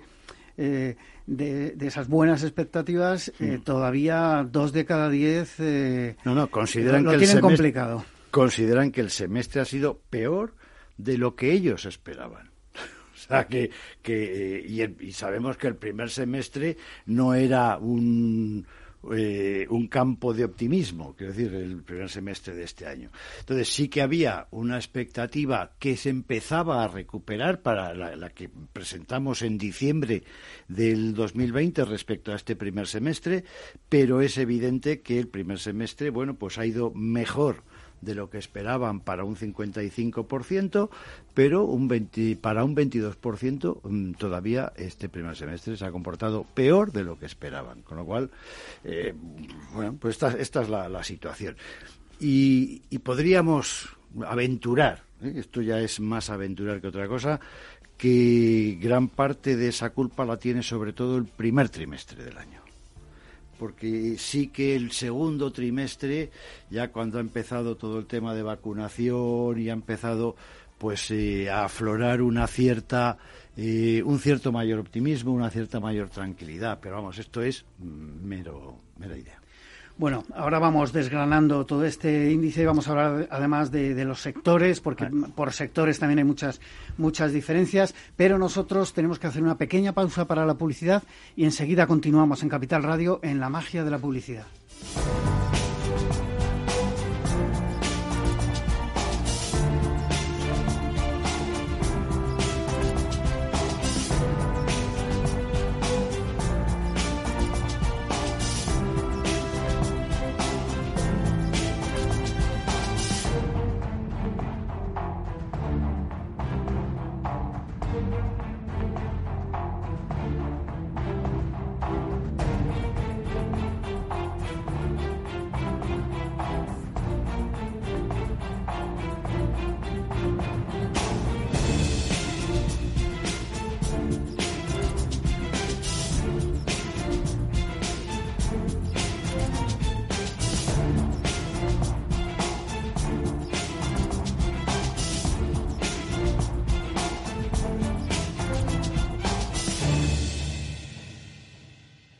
Eh, 0.55 0.95
de, 1.25 1.75
esas 1.81 2.07
buenas 2.07 2.43
expectativas, 2.43 3.31
todavía 3.63 4.47
dos 4.49 4.73
de 4.73 4.85
cada 4.85 5.09
diez 5.09 5.59
no, 6.23 6.35
no, 6.35 6.47
consideran 6.49 7.05
que 7.05 7.17
tienen 7.17 7.39
complicado. 7.39 8.05
Consideran 8.31 8.91
que 8.91 9.01
el 9.01 9.09
semestre 9.09 9.61
ha 9.61 9.65
sido 9.65 9.99
peor 10.09 10.55
de 10.97 11.17
lo 11.17 11.35
que 11.35 11.51
ellos 11.51 11.85
esperaban. 11.85 12.51
O 13.13 13.25
sea, 13.25 13.47
que, 13.47 13.71
que 14.01 14.91
y, 14.99 15.13
sabemos 15.13 15.55
que 15.55 15.67
el 15.67 15.77
primer 15.77 16.09
semestre 16.09 16.75
no 17.05 17.33
era 17.33 17.77
un, 17.77 18.67
eh, 19.11 19.67
un 19.69 19.87
campo 19.87 20.33
de 20.33 20.45
optimismo, 20.45 21.15
quiero 21.15 21.33
decir, 21.33 21.53
el 21.53 21.83
primer 21.83 22.09
semestre 22.09 22.55
de 22.55 22.63
este 22.63 22.87
año. 22.87 23.11
Entonces 23.39 23.67
sí 23.67 23.89
que 23.89 24.01
había 24.01 24.47
una 24.51 24.77
expectativa 24.77 25.73
que 25.77 25.97
se 25.97 26.09
empezaba 26.09 26.83
a 26.83 26.87
recuperar 26.87 27.61
para 27.61 27.93
la, 27.93 28.15
la, 28.15 28.29
que 28.29 28.49
presentamos 28.71 29.41
en 29.41 29.57
diciembre 29.57 30.23
del 30.67 31.13
2020 31.13 31.85
respecto 31.85 32.31
a 32.31 32.35
este 32.35 32.55
primer 32.55 32.87
semestre, 32.87 33.43
pero 33.89 34.21
es 34.21 34.37
evidente 34.37 35.01
que 35.01 35.19
el 35.19 35.27
primer 35.27 35.59
semestre, 35.59 36.09
bueno, 36.09 36.35
pues 36.35 36.57
ha 36.57 36.65
ido 36.65 36.91
mejor 36.93 37.63
de 38.03 38.15
lo 38.15 38.29
que 38.29 38.37
esperaban 38.37 38.99
para 38.99 39.23
un 39.23 39.35
55%, 39.35 40.89
pero 41.33 41.63
un 41.65 41.87
20, 41.87 42.35
para 42.37 42.63
un 42.63 42.75
22% 42.75 43.79
mm, 43.83 44.13
todavía 44.13 44.73
este 44.75 45.09
primer 45.09 45.35
semestre 45.35 45.77
se 45.77 45.85
ha 45.85 45.91
comportado 45.91 46.45
peor 46.53 46.91
de 46.91 47.03
lo 47.03 47.17
que 47.17 47.25
esperaban. 47.25 47.81
Con 47.81 47.97
lo 47.97 48.05
cual, 48.05 48.31
eh, 48.83 49.13
bueno, 49.73 49.95
pues 49.99 50.15
esta, 50.15 50.37
esta 50.37 50.61
es 50.61 50.69
la, 50.69 51.03
situación. 51.03 51.57
Y, 52.19 52.79
podríamos 52.99 53.89
aventurar, 54.25 55.03
¿eh? 55.21 55.33
esto 55.37 55.61
ya 55.61 55.79
es 55.79 55.99
más 55.99 56.29
aventurar 56.29 56.79
que 56.79 56.87
otra 56.87 57.07
cosa, 57.07 57.39
que 57.97 58.77
gran 58.81 59.09
parte 59.09 59.57
de 59.57 59.67
esa 59.69 59.89
culpa 59.89 60.25
la 60.25 60.37
tiene 60.37 60.63
sobre 60.63 60.93
todo 60.93 61.17
el 61.17 61.25
primer 61.25 61.69
trimestre 61.69 62.23
del 62.23 62.37
año 62.37 62.62
porque 63.63 64.17
sí 64.17 64.49
que 64.49 64.75
el 64.75 64.91
segundo 64.91 65.53
trimestre, 65.53 66.31
ya 66.69 66.91
cuando 66.91 67.17
ha 67.17 67.21
empezado 67.21 67.77
todo 67.77 67.97
el 67.97 68.07
tema 68.07 68.35
de 68.35 68.43
vacunación 68.43 69.57
y 69.57 69.69
ha 69.69 69.71
empezado 69.71 70.35
pues 70.77 71.09
eh, 71.11 71.49
a 71.49 71.63
aflorar 71.63 72.21
una 72.21 72.45
cierta 72.47 73.17
eh, 73.55 74.03
un 74.03 74.19
cierto 74.19 74.51
mayor 74.51 74.79
optimismo, 74.79 75.31
una 75.31 75.49
cierta 75.49 75.79
mayor 75.79 76.09
tranquilidad, 76.09 76.79
pero 76.81 76.95
vamos, 76.95 77.17
esto 77.19 77.41
es 77.41 77.63
mm, 77.79 78.27
mero 78.27 78.81
mera 78.97 79.17
idea. 79.17 79.42
Bueno, 79.95 80.23
ahora 80.35 80.57
vamos 80.57 80.91
desgranando 80.91 81.65
todo 81.65 81.85
este 81.85 82.31
índice 82.31 82.63
y 82.63 82.65
vamos 82.65 82.87
a 82.87 82.91
hablar 82.91 83.27
además 83.29 83.71
de, 83.71 84.03
los 84.05 84.21
sectores, 84.21 84.79
porque 84.81 85.05
por 85.35 85.53
sectores 85.53 85.99
también 85.99 86.17
hay 86.17 86.25
muchas, 86.25 86.59
muchas 86.97 87.31
diferencias, 87.31 87.93
pero 88.15 88.39
nosotros 88.39 88.93
tenemos 88.93 89.19
que 89.19 89.27
hacer 89.27 89.43
una 89.43 89.57
pequeña 89.57 89.93
pausa 89.93 90.25
para 90.25 90.45
la 90.45 90.55
publicidad 90.55 91.03
y 91.35 91.45
enseguida 91.45 91.85
continuamos 91.85 92.41
en 92.41 92.49
Capital 92.49 92.81
Radio 92.81 93.19
en 93.21 93.39
la 93.39 93.49
magia 93.49 93.83
de 93.83 93.91
la 93.91 93.99
publicidad. 93.99 94.45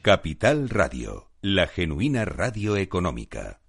Capital 0.04 0.68
Radio, 0.68 1.30
la 1.40 1.66
genuina 1.66 2.26
radio 2.26 2.76
económica. 2.76 3.62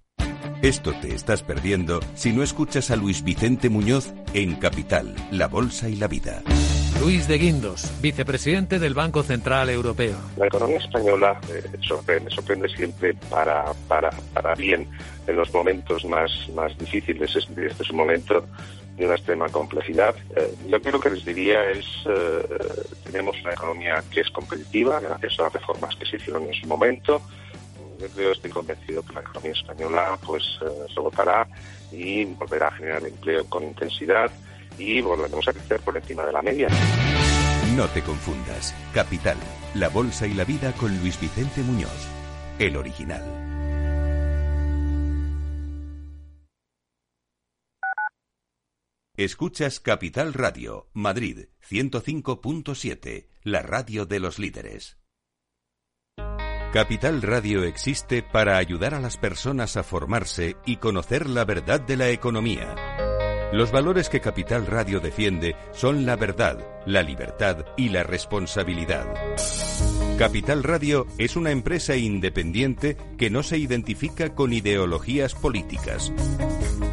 Esto 0.63 0.93
te 1.01 1.15
estás 1.15 1.45
perdiendo 1.45 2.01
si 2.15 2.33
no 2.33 2.43
escuchas 2.43 2.91
a 2.91 2.97
Luis 2.97 3.23
Vicente 3.23 3.71
Muñoz 3.71 4.13
en 4.33 4.57
Capital, 4.57 5.15
La 5.31 5.47
Bolsa 5.47 5.89
y 5.89 5.95
la 5.95 6.09
Vida. 6.09 6.43
Luis 7.01 7.29
de 7.29 7.39
Guindos, 7.39 7.89
vicepresidente 8.03 8.81
del 8.81 8.95
Banco 8.95 9.23
Central 9.23 9.71
Europeo. 9.71 10.17
La 10.37 10.49
economía 10.49 10.79
española 10.79 11.41
eh, 11.53 11.63
sorprende, 11.87 12.29
sorprende 12.33 12.69
siempre 12.69 13.15
para, 13.31 13.67
para, 13.87 14.11
para 14.33 14.57
bien 14.57 14.89
en 15.29 15.37
los 15.37 15.55
momentos 15.55 16.05
más, 16.07 16.33
más 16.53 16.77
difíciles. 16.77 17.37
Este, 17.37 17.67
este 17.67 17.85
es 17.85 17.91
un 17.91 17.97
momento 17.99 18.45
de 18.97 19.07
una 19.07 19.15
extrema 19.15 19.49
complejidad. 19.49 20.15
Eh, 20.37 20.55
yo 20.69 20.81
creo 20.81 21.01
que 21.01 21.11
les 21.11 21.25
diría 21.25 21.71
es, 21.71 21.87
eh, 22.07 22.85
tenemos 23.05 23.41
una 23.43 23.53
economía 23.53 24.03
que 24.11 24.21
es 24.21 24.31
competitiva 24.31 25.01
gracias 25.01 25.39
a 25.39 25.45
las 25.45 25.53
reformas 25.53 25.97
que 25.97 26.07
se 26.07 26.17
hicieron 26.17 26.45
en 26.45 26.55
su 26.55 26.67
momento. 26.67 27.21
Yo 28.01 28.09
creo, 28.09 28.33
estoy 28.33 28.51
convencido 28.51 29.03
que 29.03 29.15
la 29.15 29.21
economía 29.21 29.53
española 29.53 30.19
pues 30.25 30.43
eh, 30.63 30.93
se 30.93 31.01
votará 31.01 31.47
y 31.93 32.25
volverá 32.25 32.69
a 32.69 32.73
generar 32.73 33.05
empleo 33.05 33.45
con 33.49 33.65
intensidad 33.65 34.31
y 34.79 35.01
volveremos 35.01 35.47
a 35.49 35.53
crecer 35.53 35.81
por 35.81 35.97
encima 35.97 36.25
de 36.25 36.33
la 36.33 36.43
media. 36.43 36.69
No 37.77 37.87
te 37.89 38.03
confundas. 38.03 38.75
Capital, 38.93 39.37
la 39.75 39.89
bolsa 39.89 40.27
y 40.27 40.35
la 40.35 40.45
vida 40.45 40.73
con 40.73 40.97
Luis 40.99 41.21
Vicente 41.21 41.61
Muñoz, 41.63 42.09
el 42.59 42.77
original. 42.77 43.44
Escuchas 49.17 49.79
Capital 49.79 50.33
Radio, 50.33 50.89
Madrid 50.93 51.47
105.7, 51.71 53.29
la 53.45 53.63
radio 53.63 54.07
de 54.07 54.19
los 54.19 54.41
líderes. 54.41 54.99
Capital 56.73 57.23
Radio 57.23 57.63
existe 57.63 58.25
para 58.25 58.57
ayudar 58.57 58.93
a 58.93 58.99
las 58.99 59.17
personas 59.17 59.77
a 59.77 59.85
formarse 59.85 60.57
y 60.67 60.79
conocer 60.79 61.29
la 61.29 61.45
verdad 61.45 61.81
de 61.81 61.97
la 61.97 62.09
economía. 62.09 62.75
Los 63.53 63.71
valores 63.71 64.09
que 64.09 64.21
Capital 64.21 64.67
Radio 64.67 64.99
defiende 64.99 65.55
son 65.73 66.07
la 66.07 66.17
verdad, 66.17 66.67
la 66.85 67.05
libertad 67.05 67.67
y 67.77 67.91
la 67.91 68.03
responsabilidad. 68.03 69.07
Capital 70.19 70.65
Radio 70.65 71.07
es 71.19 71.37
una 71.37 71.53
empresa 71.53 71.95
independiente 71.95 72.97
que 73.17 73.31
no 73.31 73.45
se 73.45 73.59
identifica 73.59 74.35
con 74.35 74.53
ideologías 74.53 75.37
políticas. 75.37 76.13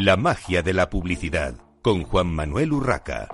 La 0.00 0.16
magia 0.16 0.62
de 0.62 0.72
la 0.74 0.88
publicidad 0.88 1.56
con 1.82 2.04
Juan 2.04 2.28
Manuel 2.28 2.72
Urraca. 2.72 3.26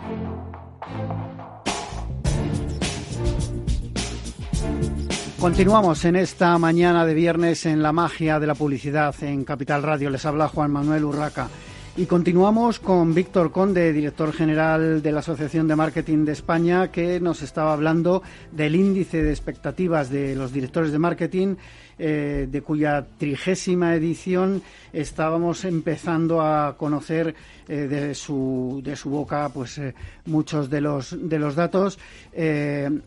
Continuamos 5.39 6.07
en 6.07 6.17
esta 6.17 6.57
mañana 6.57 7.05
de 7.05 7.13
viernes 7.13 7.67
en 7.67 7.83
la 7.83 7.93
magia 7.93 8.41
de 8.41 8.47
la 8.47 8.55
publicidad 8.55 9.15
en 9.23 9.45
Capital 9.45 9.83
Radio. 9.83 10.09
Les 10.09 10.25
habla 10.25 10.49
Juan 10.49 10.71
Manuel 10.71 11.05
Urraca. 11.05 11.51
Y 11.97 12.07
continuamos 12.07 12.81
con 12.81 13.15
Víctor 13.15 13.53
Conde, 13.53 13.93
director 13.93 14.33
general 14.33 15.01
de 15.01 15.13
la 15.13 15.21
Asociación 15.21 15.69
de 15.69 15.77
Marketing 15.77 16.25
de 16.25 16.33
España, 16.33 16.91
que 16.91 17.21
nos 17.21 17.43
estaba 17.43 17.73
hablando 17.73 18.23
del 18.51 18.75
índice 18.75 19.23
de 19.23 19.31
expectativas 19.31 20.11
de 20.11 20.35
los 20.35 20.53
directores 20.53 20.91
de 20.91 20.99
marketing 20.99 21.55
eh, 21.99 22.49
de 22.51 22.63
cuya 22.63 23.07
trigésima 23.19 23.95
edición 23.95 24.63
estábamos 24.93 25.65
empezando 25.65 26.41
a 26.41 26.77
conocer 26.77 27.35
eh, 27.69 27.75
de, 27.89 28.15
su, 28.15 28.81
de 28.85 28.97
su 28.97 29.11
boca 29.11 29.49
pues 29.49 29.79
eh, 29.79 29.95
muchos 30.27 30.69
de 30.69 30.81
los, 30.81 31.17
de 31.29 31.39
los 31.39 31.55
datos. 31.55 31.99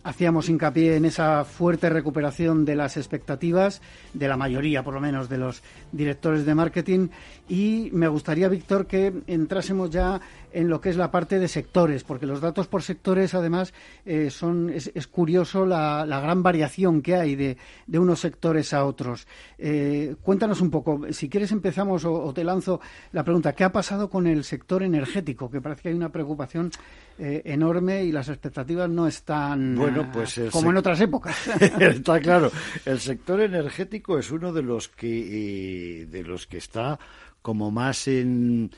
hacíamos 0.03 0.49
hincapié 0.49 0.95
en 0.95 1.05
esa 1.05 1.43
fuerte 1.43 1.89
recuperación 1.89 2.65
de 2.65 2.75
las 2.75 2.97
expectativas 2.97 3.81
de 4.13 4.27
la 4.27 4.37
mayoría, 4.37 4.83
por 4.83 4.93
lo 4.93 5.01
menos, 5.01 5.29
de 5.29 5.37
los 5.37 5.61
directores 5.91 6.45
de 6.45 6.55
marketing. 6.55 7.09
Y 7.49 7.89
me 7.93 8.07
gustaría, 8.07 8.47
Víctor, 8.47 8.87
que 8.87 9.13
entrásemos 9.27 9.89
ya 9.89 10.19
en 10.57 10.69
lo 10.69 10.81
que 10.81 10.89
es 10.89 10.97
la 10.97 11.11
parte 11.11 11.37
de 11.37 11.47
sectores, 11.47 12.03
porque 12.03 12.25
los 12.25 12.41
datos 12.41 12.65
por 12.67 12.81
sectores, 12.81 13.35
además, 13.35 13.75
eh, 14.07 14.31
son 14.31 14.71
es, 14.71 14.89
curioso 15.05 15.67
la, 15.67 16.03
gran 16.03 16.41
variación 16.41 17.03
que 17.03 17.15
hay 17.15 17.35
de, 17.35 17.57
unos 17.93 18.21
sectores 18.21 18.73
a 18.73 18.83
otros. 18.83 19.27
Eh, 19.59 20.15
cuéntanos 20.23 20.59
un 20.61 20.71
poco, 20.71 21.01
si 21.11 21.29
quieres 21.29 21.51
empezamos 21.51 22.05
o, 22.05 22.33
te 22.33 22.43
lanzo 22.43 22.81
la 23.11 23.23
pregunta, 23.23 23.53
¿qué 23.53 23.65
ha 23.65 23.71
pasado 23.71 24.09
con 24.09 24.25
el 24.25 24.43
sector 24.43 24.81
energético? 24.81 25.47
Que 25.51 25.61
parece 25.61 25.83
que 25.83 25.89
hay 25.89 25.95
una 25.95 26.11
preocupación 26.11 26.71
eh, 27.19 27.43
enorme 27.45 28.03
y 28.03 28.11
las 28.11 28.27
expectativas 28.27 28.89
no 28.89 29.05
están 29.05 29.75
bueno, 29.75 30.09
pues 30.11 30.41
como 30.51 30.71
en 30.71 30.77
otras 30.77 30.99
épocas. 30.99 31.37
está 31.79 32.19
claro, 32.19 32.51
el 32.83 32.99
sector 32.99 33.41
energético 33.41 34.17
es 34.17 34.31
uno 34.31 34.51
de 34.51 34.63
los 34.63 34.87
que, 34.87 36.07
de 36.09 36.23
los 36.23 36.47
que 36.47 36.57
está 36.57 36.97
como 37.43 37.69
más 37.69 38.07
en 38.07 38.71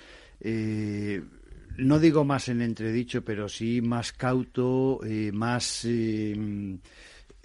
no 1.79 1.99
digo 1.99 2.23
más 2.25 2.49
en 2.49 2.61
entredicho, 2.61 3.23
pero 3.23 3.49
sí 3.49 3.81
más 3.81 4.11
cauto, 4.11 4.99
eh, 5.05 5.31
más, 5.33 5.85
eh, 5.85 6.35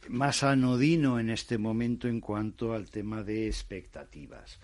más 0.09 0.43
anodino 0.43 1.19
en 1.19 1.31
este 1.31 1.59
momento 1.59 2.09
en 2.09 2.21
cuanto 2.21 2.73
al 2.73 2.91
tema 2.91 3.23
de 3.23 3.47
expectativas. 3.47 4.59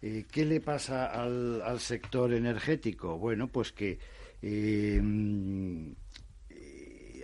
Eh, 0.00 0.24
¿Qué 0.30 0.44
le 0.44 0.60
pasa 0.60 1.06
al, 1.06 1.78
sector 1.78 2.32
energético? 2.32 3.18
Bueno, 3.18 3.48
pues 3.48 3.72
que 3.72 3.98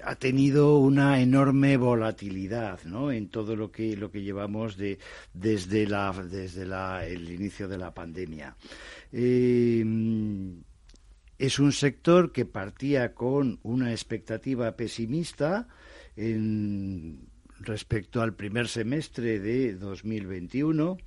ha 0.05 0.15
tenido 0.15 0.79
una 0.79 1.21
enorme 1.21 1.77
volatilidad 1.77 2.85
¿no? 2.85 3.11
en 3.11 3.29
todo 3.29 3.57
lo 3.57 3.73
que 3.73 3.97
lo 3.97 4.13
que 4.13 4.23
llevamos 4.23 4.77
de, 4.77 5.01
desde 5.35 5.89
la 5.89 6.13
desde 6.13 6.65
la, 6.65 7.05
el 7.05 7.29
inicio 7.33 7.67
de 7.67 7.79
la 7.79 7.93
pandemia 7.93 8.57
es 11.39 11.59
un 11.59 11.73
sector 11.73 12.33
que 12.33 12.45
partía 12.45 13.15
con 13.15 13.61
una 13.63 13.93
expectativa 13.93 14.77
pesimista 14.77 15.69
en, 16.17 17.29
respecto 17.61 18.23
al 18.23 18.35
primer 18.35 18.69
semestre 18.69 19.39
de 19.39 19.75
2021. 19.75 20.99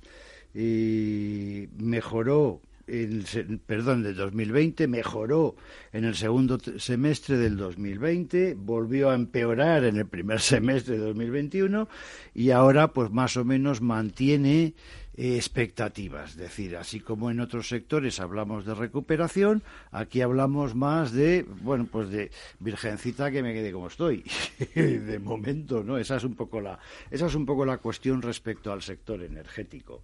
y 0.54 1.68
mejoró 1.78 2.60
el, 2.86 3.24
perdón, 3.64 4.02
del 4.02 4.16
2020, 4.16 4.86
mejoró 4.88 5.56
en 5.92 6.04
el 6.04 6.14
segundo 6.14 6.58
semestre 6.78 7.36
del 7.38 7.56
2020, 7.56 8.54
volvió 8.54 9.10
a 9.10 9.14
empeorar 9.14 9.84
en 9.84 9.96
el 9.96 10.06
primer 10.06 10.40
semestre 10.40 10.98
de 10.98 11.04
2021 11.04 11.88
y 12.34 12.50
ahora 12.50 12.92
pues 12.92 13.10
más 13.10 13.36
o 13.36 13.44
menos 13.44 13.80
mantiene 13.80 14.74
eh, 15.14 15.36
expectativas. 15.36 16.30
Es 16.30 16.36
decir, 16.36 16.76
así 16.76 17.00
como 17.00 17.30
en 17.30 17.40
otros 17.40 17.68
sectores 17.68 18.18
hablamos 18.18 18.64
de 18.64 18.74
recuperación, 18.74 19.62
aquí 19.90 20.22
hablamos 20.22 20.74
más 20.74 21.12
de, 21.12 21.44
bueno, 21.62 21.86
pues 21.90 22.08
de 22.08 22.30
virgencita 22.60 23.30
que 23.30 23.42
me 23.42 23.52
quede 23.52 23.72
como 23.72 23.88
estoy. 23.88 24.24
de 24.74 25.18
momento, 25.18 25.84
¿no? 25.84 25.98
Esa 25.98 26.16
es 26.16 26.24
un 26.24 26.34
poco 26.34 26.60
la, 26.60 26.78
esa 27.10 27.26
es 27.26 27.34
un 27.34 27.44
poco 27.44 27.66
la 27.66 27.76
cuestión 27.76 28.22
respecto 28.22 28.72
al 28.72 28.80
sector 28.80 29.22
energético. 29.22 30.00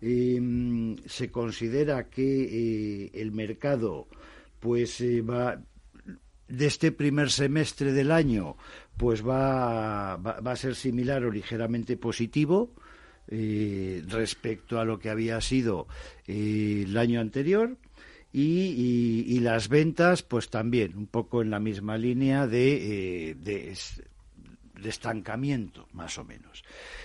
Em, 0.00 0.96
se 1.06 1.30
considera 1.30 2.04
que 2.08 3.04
eh, 3.04 3.10
el 3.14 3.32
mercado, 3.32 4.08
pues 4.60 5.00
eh, 5.00 5.20
va 5.20 5.60
de 6.48 6.66
este 6.66 6.92
primer 6.92 7.30
semestre 7.30 7.92
del 7.92 8.10
año, 8.10 8.56
pues 8.96 9.26
va, 9.26 10.16
va, 10.16 10.40
va 10.40 10.52
a 10.52 10.56
ser 10.56 10.74
similar 10.74 11.24
o 11.24 11.30
ligeramente 11.30 11.96
positivo 11.96 12.72
eh, 13.28 14.04
respecto 14.06 14.78
a 14.78 14.84
lo 14.84 15.00
que 15.00 15.10
había 15.10 15.40
sido 15.40 15.88
eh, 16.26 16.84
el 16.86 16.96
año 16.96 17.20
anterior. 17.20 17.76
Y, 18.32 19.40
las 19.40 19.68
ventas, 19.68 20.22
pues 20.22 20.50
también, 20.50 20.94
un 20.96 21.06
poco 21.06 21.40
en 21.40 21.48
la 21.48 21.58
misma 21.58 21.96
línea 21.96 22.46
de, 22.46 23.30
eh, 23.30 23.34
de, 23.34 23.74
estancamiento, 24.84 25.88
más 25.92 26.18
o 26.18 26.24
menos. 26.24 26.62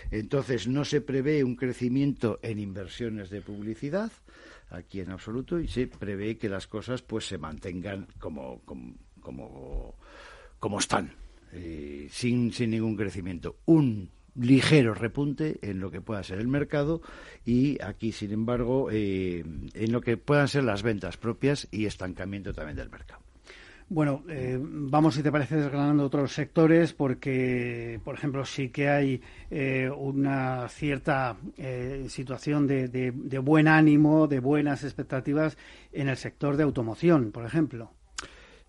Entonces, 0.09 0.67
no 0.67 0.83
se 0.83 0.99
prevé 0.99 1.45
un 1.45 1.55
crecimiento 1.55 2.39
en 2.41 2.59
inversiones 2.59 3.29
de 3.29 3.41
publicidad, 3.41 4.11
aquí 4.71 4.99
en 4.99 5.11
absoluto, 5.11 5.57
y 5.57 5.69
se 5.69 5.87
prevé 5.87 6.37
que 6.37 6.49
las 6.49 6.67
cosas 6.67 7.01
pues 7.01 7.27
se 7.27 7.37
mantengan 7.37 8.07
como, 8.19 8.59
como, 8.65 8.95
como, 9.21 9.95
como 10.59 10.79
están, 10.79 11.13
sin, 12.09 12.51
sin 12.51 12.71
ningún 12.71 12.97
crecimiento. 12.97 13.55
Un 13.65 14.09
ligero 14.35 14.93
repunte 14.93 15.59
en 15.61 15.79
lo 15.79 15.91
que 15.91 16.01
pueda 16.01 16.23
ser 16.23 16.39
el 16.39 16.47
mercado 16.47 17.01
y 17.45 17.81
aquí, 17.81 18.11
sin 18.11 18.31
embargo, 18.31 18.89
eh, 18.91 19.43
en 19.73 19.91
lo 19.91 20.01
que 20.01 20.17
puedan 20.17 20.47
ser 20.47 20.63
las 20.63 20.83
ventas 20.83 21.17
propias 21.17 21.67
y 21.71 21.85
estancamiento 21.85 22.53
también 22.53 22.77
del 22.77 22.89
mercado. 22.89 23.21
Bueno, 23.89 24.23
eh, 24.29 24.57
vamos, 24.61 25.15
si 25.15 25.23
te 25.23 25.33
parece, 25.33 25.57
desgranando 25.57 26.05
otros 26.05 26.31
sectores, 26.31 26.93
porque, 26.93 27.99
por 28.05 28.15
ejemplo, 28.15 28.45
sí 28.45 28.69
que 28.69 28.87
hay 28.87 29.21
eh, 29.49 29.89
una 29.89 30.69
cierta 30.69 31.35
situación 32.07 32.67
de, 32.67 32.87
de 32.87 33.39
buen 33.39 33.67
ánimo, 33.67 34.27
de 34.27 34.39
buenas 34.39 34.85
expectativas 34.85 35.57
en 35.91 36.07
el 36.07 36.15
sector 36.15 36.55
de 36.55 36.63
automoción, 36.63 37.33
por 37.33 37.45
ejemplo. 37.45 37.91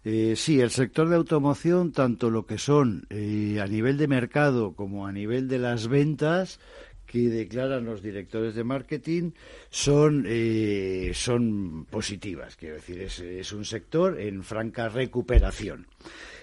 Eh, 0.04 0.34
sí, 0.36 0.60
el 0.60 0.70
sector 0.70 1.08
de 1.08 1.16
automoción, 1.16 1.92
tanto 1.92 2.28
lo 2.28 2.44
que 2.44 2.58
son 2.58 3.06
eh, 3.08 3.60
a 3.62 3.66
nivel 3.66 3.98
de 3.98 4.08
mercado 4.08 4.72
como 4.72 5.06
a 5.06 5.12
nivel 5.12 5.46
de 5.46 5.58
las 5.58 5.86
ventas 5.86 6.58
que 7.06 7.28
declaran 7.28 7.84
los 7.84 8.02
directores 8.02 8.54
de 8.54 8.64
marketing 8.64 9.30
son, 9.70 10.24
eh, 10.26 11.12
son 11.14 11.84
positivas. 11.84 12.56
Quiero 12.56 12.76
decir, 12.76 13.00
es, 13.00 13.20
es, 13.20 13.52
un 13.52 13.64
sector 13.64 14.18
en 14.18 14.42
franca 14.42 14.88
recuperación. 14.88 15.86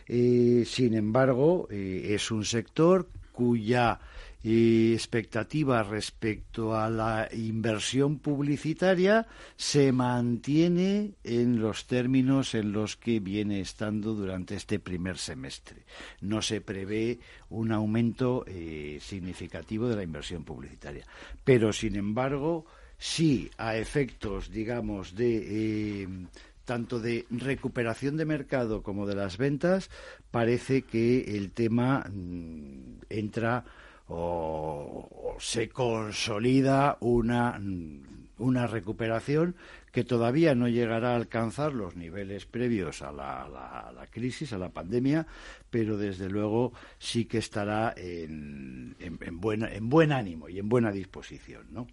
sin 0.07 0.93
embargo, 0.93 1.67
es 1.69 2.31
un 2.31 2.45
sector 2.45 3.09
cuya 3.33 3.99
y 4.41 4.93
expectativa 4.93 5.83
respecto 5.83 6.75
a 6.75 6.89
la 6.89 7.27
inversión 7.33 8.19
publicitaria 8.19 9.27
se 9.57 9.91
mantiene 9.91 11.11
en 11.23 11.59
los 11.59 11.87
términos 11.87 12.55
en 12.55 12.71
los 12.71 12.95
que 12.95 13.19
viene 13.19 13.59
estando 13.59 14.13
durante 14.13 14.55
este 14.55 14.79
primer 14.79 15.17
semestre. 15.17 15.83
No 16.21 16.41
se 16.41 16.61
prevé 16.61 17.19
un 17.49 17.71
aumento 17.73 18.45
eh, 18.47 18.99
significativo 19.01 19.89
de 19.89 19.97
la 19.97 20.03
inversión 20.03 20.45
publicitaria. 20.45 21.05
Pero, 21.43 21.73
sin 21.73 21.97
embargo, 21.97 22.65
sí 22.97 23.49
a 23.57 23.75
efectos, 23.75 24.49
digamos, 24.49 25.15
de. 25.15 26.03
Eh, 26.03 26.07
tanto 26.69 26.99
de 26.99 27.25
recuperación 27.31 28.15
de 28.15 28.25
mercado 28.25 28.83
como 28.83 29.07
de 29.07 29.15
las 29.15 29.39
ventas, 29.39 29.89
parece 30.29 30.83
que 30.83 31.35
el 31.35 31.49
tema 31.49 32.05
mm, 32.07 33.05
entra 33.09 33.65
o, 34.09 35.37
se 35.39 35.69
consolida 35.69 36.97
una 36.99 37.59
una 38.39 38.67
recuperación 38.67 39.55
que 39.91 40.03
todavía 40.03 40.55
no 40.55 40.67
llegará 40.67 41.11
a 41.11 41.15
alcanzar 41.15 41.73
los 41.73 41.95
niveles 41.95 42.45
previos 42.45 43.01
a 43.01 43.11
la, 43.11 44.07
crisis, 44.11 44.53
a 44.53 44.57
la 44.57 44.69
pandemia, 44.69 45.27
pero 45.69 45.97
desde 45.97 46.29
luego 46.29 46.73
sí 46.97 47.25
que 47.25 47.39
estará 47.39 47.93
en, 47.95 48.95
en, 48.99 49.41
buena, 49.41 49.71
en 49.71 49.89
buen 49.89 50.11
ánimo 50.11 50.49
y 50.49 50.59
en 50.59 50.69
buena 50.69 50.91
disposición, 50.91 51.67
¿no? 51.71 51.87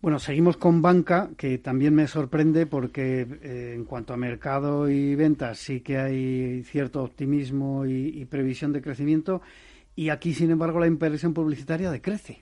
Bueno, 0.00 0.18
seguimos 0.18 0.56
con 0.56 0.82
banca, 0.82 1.30
que 1.36 1.58
también 1.58 1.94
me 1.94 2.08
sorprende 2.08 2.66
porque 2.66 3.20
eh, 3.20 3.74
en 3.76 3.84
cuanto 3.84 4.12
a 4.12 4.16
mercado 4.16 4.90
y 4.90 5.14
ventas 5.14 5.60
sí 5.60 5.80
que 5.80 5.96
hay 5.96 6.64
cierto 6.64 7.04
optimismo 7.04 7.86
y, 7.86 8.24
previsión 8.24 8.72
de 8.72 8.82
crecimiento 8.82 9.42
y 9.96 10.08
aquí, 10.08 10.34
sin 10.34 10.50
embargo, 10.50 10.80
la 10.80 10.86
inversión 10.86 11.34
publicitaria 11.34 11.90
decrece. 11.90 12.40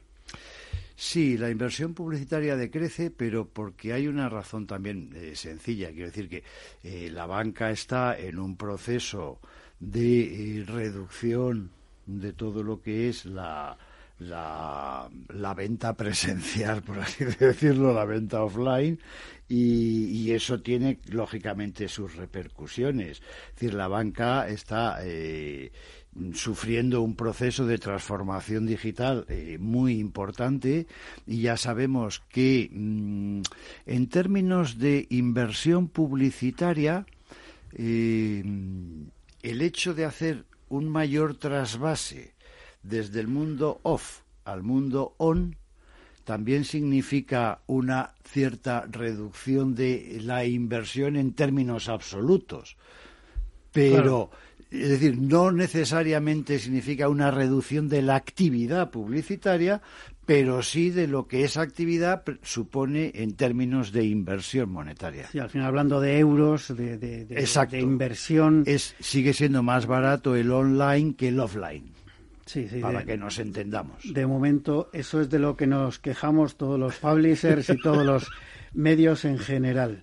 Sí, 0.94 1.38
la 1.38 1.48
inversión 1.48 1.94
publicitaria 1.94 2.56
decrece, 2.56 3.10
pero 3.10 3.46
porque 3.48 3.94
hay 3.94 4.06
una 4.06 4.28
razón 4.28 4.66
también 4.66 5.10
eh, 5.14 5.34
sencilla. 5.34 5.90
Quiero 5.90 6.08
decir 6.08 6.28
que 6.28 6.44
eh, 6.82 7.10
la 7.10 7.24
banca 7.24 7.70
está 7.70 8.18
en 8.18 8.38
un 8.38 8.56
proceso 8.56 9.38
de 9.80 10.62
reducción 10.66 11.70
de 12.04 12.34
todo 12.34 12.62
lo 12.62 12.82
que 12.82 13.08
es 13.08 13.24
la, 13.24 13.78
la, 14.18 15.08
la, 15.28 15.54
venta 15.54 15.94
presencial, 15.94 16.82
por 16.82 16.98
así 16.98 17.24
decirlo, 17.38 17.94
la 17.94 18.04
venta 18.04 18.42
offline, 18.42 18.98
y, 19.48 20.30
eso 20.30 20.60
tiene 20.60 20.98
lógicamente 21.06 21.88
sus 21.88 22.14
repercusiones. 22.14 23.20
Es 23.20 23.54
decir, 23.54 23.74
la 23.74 23.88
banca 23.88 24.46
está 24.48 24.98
eh, 25.02 25.72
sufriendo 26.34 27.02
un 27.02 27.14
proceso 27.14 27.66
de 27.66 27.78
transformación 27.78 28.66
digital 28.66 29.24
eh, 29.28 29.58
muy 29.60 29.98
importante 29.98 30.86
y 31.26 31.42
ya 31.42 31.56
sabemos 31.56 32.22
que 32.28 32.68
mm, 32.72 33.42
en 33.86 34.08
términos 34.08 34.78
de 34.78 35.06
inversión 35.10 35.88
publicitaria, 35.88 37.06
eh, 37.72 38.42
el 39.42 39.62
hecho 39.62 39.94
de 39.94 40.04
hacer 40.04 40.44
un 40.68 40.88
mayor 40.88 41.36
trasvase 41.36 42.34
desde 42.82 43.20
el 43.20 43.28
mundo 43.28 43.80
off 43.82 44.20
al 44.44 44.62
mundo 44.62 45.14
on 45.18 45.56
también 46.24 46.64
significa 46.64 47.60
una 47.66 48.14
cierta 48.24 48.86
reducción 48.88 49.74
de 49.74 50.20
la 50.22 50.44
inversión 50.44 51.16
en 51.16 51.32
términos 51.32 51.88
absolutos. 51.88 52.76
Pero, 53.72 54.30
es 54.70 54.88
decir, 54.88 55.18
no 55.18 55.50
necesariamente 55.50 56.58
significa 56.58 57.08
una 57.08 57.30
reducción 57.30 57.88
de 57.88 58.02
la 58.02 58.14
actividad 58.14 58.90
publicitaria, 58.90 59.82
pero 60.24 60.62
sí 60.62 60.90
de 60.90 61.08
lo 61.08 61.26
que 61.26 61.42
esa 61.42 61.62
actividad 61.62 62.22
supone 62.42 63.10
en 63.14 63.34
términos 63.34 63.90
de 63.90 64.04
inversión 64.04 64.70
monetaria. 64.70 65.26
Sí, 65.32 65.40
al 65.40 65.50
final 65.50 65.66
hablando 65.66 66.00
de 66.00 66.18
euros, 66.18 66.68
de, 66.68 66.98
de, 66.98 67.24
de 67.24 67.80
inversión. 67.80 68.62
Es, 68.66 68.94
sigue 69.00 69.32
siendo 69.32 69.62
más 69.62 69.86
barato 69.86 70.36
el 70.36 70.52
online 70.52 71.14
que 71.16 71.28
el 71.28 71.40
offline 71.40 72.00
para 72.80 73.04
que 73.04 73.16
nos 73.16 73.38
entendamos. 73.38 74.02
De 74.04 74.26
momento, 74.26 74.90
eso 74.92 75.20
es 75.20 75.30
de 75.30 75.38
lo 75.38 75.56
que 75.56 75.66
nos 75.66 75.98
quejamos 75.98 76.56
todos 76.56 76.78
los 76.78 76.96
publishers 76.96 77.68
y 77.70 77.76
todos 77.80 78.04
los 78.04 78.28
medios 78.72 79.24
en 79.24 79.38
general. 79.38 80.02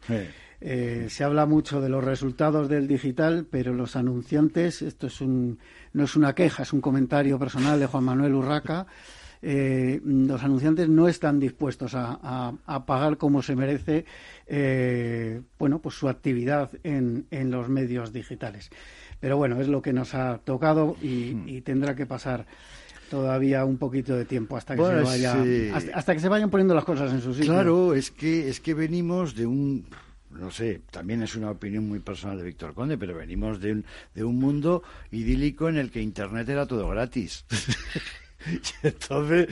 Eh, 0.60 1.08
se 1.10 1.24
habla 1.24 1.46
mucho 1.46 1.82
de 1.82 1.90
los 1.90 2.04
resultados 2.04 2.68
del 2.68 2.88
digital, 2.88 3.46
pero 3.50 3.74
los 3.74 3.96
anunciantes, 3.96 4.82
esto 4.82 5.08
es 5.08 5.22
un, 5.22 5.60
no 5.94 6.04
es 6.04 6.16
una 6.16 6.34
queja, 6.34 6.64
es 6.64 6.74
un 6.74 6.82
comentario 6.82 7.38
personal 7.38 7.80
de 7.80 7.86
Juan 7.86 8.04
Manuel 8.04 8.34
Urraca. 8.34 8.88
Eh, 9.44 10.02
los 10.04 10.44
anunciantes 10.44 10.90
no 10.90 11.08
están 11.08 11.40
dispuestos 11.40 11.94
a, 11.94 12.54
pagar 12.88 13.18
como 13.18 13.44
se 13.44 13.56
merece 13.56 14.04
eh, 14.48 15.42
bueno 15.60 15.78
pues 15.78 15.94
su 15.94 16.10
actividad 16.10 16.72
en, 16.84 17.28
en 17.30 17.52
los 17.52 17.70
medios 17.70 18.12
digitales. 18.12 18.72
Pero 19.20 19.38
bueno, 19.38 19.62
es 19.62 19.68
lo 19.68 19.82
que 19.82 19.94
nos 19.94 20.16
ha 20.16 20.40
tocado 20.40 20.96
y, 21.02 21.34
hmm. 21.34 21.62
tendrá 21.64 21.96
que 21.96 22.08
pasar 22.08 22.48
todavía 23.12 23.64
un 23.64 23.78
poquito 23.78 24.16
de 24.16 24.26
tiempo 24.26 24.58
hasta 24.58 24.76
que 24.76 24.84
se 24.84 25.02
vaya, 25.02 25.36
hasta, 25.94 26.14
que 26.14 26.20
se 26.20 26.30
vayan 26.30 26.50
poniendo 26.50 26.76
las 26.76 26.84
cosas 26.84 27.12
en 27.14 27.22
su 27.22 27.34
sitio. 27.34 27.54
Claro, 27.54 27.94
es 27.94 28.12
que 28.12 28.50
es 28.50 28.60
que 28.60 28.74
venimos 28.74 29.36
de 29.36 29.46
un 29.46 29.86
no 30.38 30.52
sé, 30.52 30.82
también 30.92 31.22
es 31.24 31.36
una 31.36 31.52
opinión 31.52 31.88
muy 31.88 32.00
personal 32.00 32.38
de 32.38 32.44
Víctor 32.44 32.74
Conde, 32.74 32.98
pero 32.98 33.16
venimos 33.16 33.60
de 33.60 33.74
un, 33.74 33.86
de 34.14 34.24
un 34.24 34.40
mundo 34.40 34.84
idílico 35.12 35.70
en 35.70 35.78
el 35.78 35.92
que 35.92 36.02
Internet 36.02 36.48
era 36.50 36.66
todo 36.66 36.88
gratis. 36.90 37.46
entonces, 38.84 39.48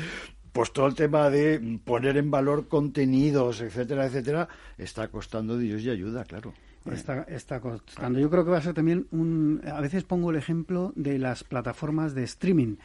pues 0.52 0.72
todo 0.72 0.88
el 0.88 0.96
tema 0.96 1.30
de 1.30 1.80
poner 1.84 2.18
en 2.18 2.32
valor 2.32 2.68
contenidos, 2.68 3.62
etcétera, 3.62 4.06
etcétera, 4.06 4.48
está 4.78 5.10
costando 5.10 5.58
Dios 5.58 5.82
y 5.82 5.90
ayuda, 5.90 6.24
claro. 6.24 6.54
Está, 6.92 7.24
está 7.24 7.60
costando. 7.60 8.20
Yo 8.20 8.30
creo 8.30 8.46
que 8.46 8.52
va 8.52 8.60
a 8.60 8.62
ser 8.62 8.76
también 8.76 9.08
un... 9.12 9.62
A 9.66 9.82
veces 9.82 10.04
pongo 10.04 10.30
el 10.30 10.38
ejemplo 10.38 10.94
de 10.96 11.18
las 11.18 11.44
plataformas 11.44 12.14
de 12.14 12.24
streaming. 12.24 12.76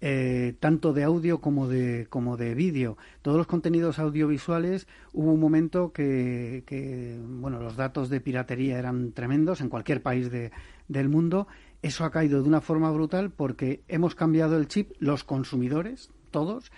Eh, 0.00 0.54
tanto 0.60 0.92
de 0.92 1.02
audio 1.02 1.40
como 1.40 1.66
de, 1.66 2.06
como 2.08 2.36
de 2.36 2.54
vídeo. 2.54 2.96
Todos 3.20 3.36
los 3.36 3.48
contenidos 3.48 3.98
audiovisuales, 3.98 4.86
hubo 5.12 5.32
un 5.32 5.40
momento 5.40 5.92
que, 5.92 6.62
que, 6.66 7.18
bueno, 7.20 7.58
los 7.58 7.76
datos 7.76 8.08
de 8.08 8.20
piratería 8.20 8.78
eran 8.78 9.10
tremendos 9.10 9.60
en 9.60 9.68
cualquier 9.68 10.00
país 10.00 10.30
de, 10.30 10.52
del 10.86 11.08
mundo. 11.08 11.48
Eso 11.82 12.04
ha 12.04 12.12
caído 12.12 12.42
de 12.42 12.48
una 12.48 12.60
forma 12.60 12.92
brutal 12.92 13.30
porque 13.30 13.82
hemos 13.88 14.14
cambiado 14.14 14.56
el 14.56 14.68
chip, 14.68 14.92
los 15.00 15.24
consumidores, 15.24 16.10
todos, 16.30 16.70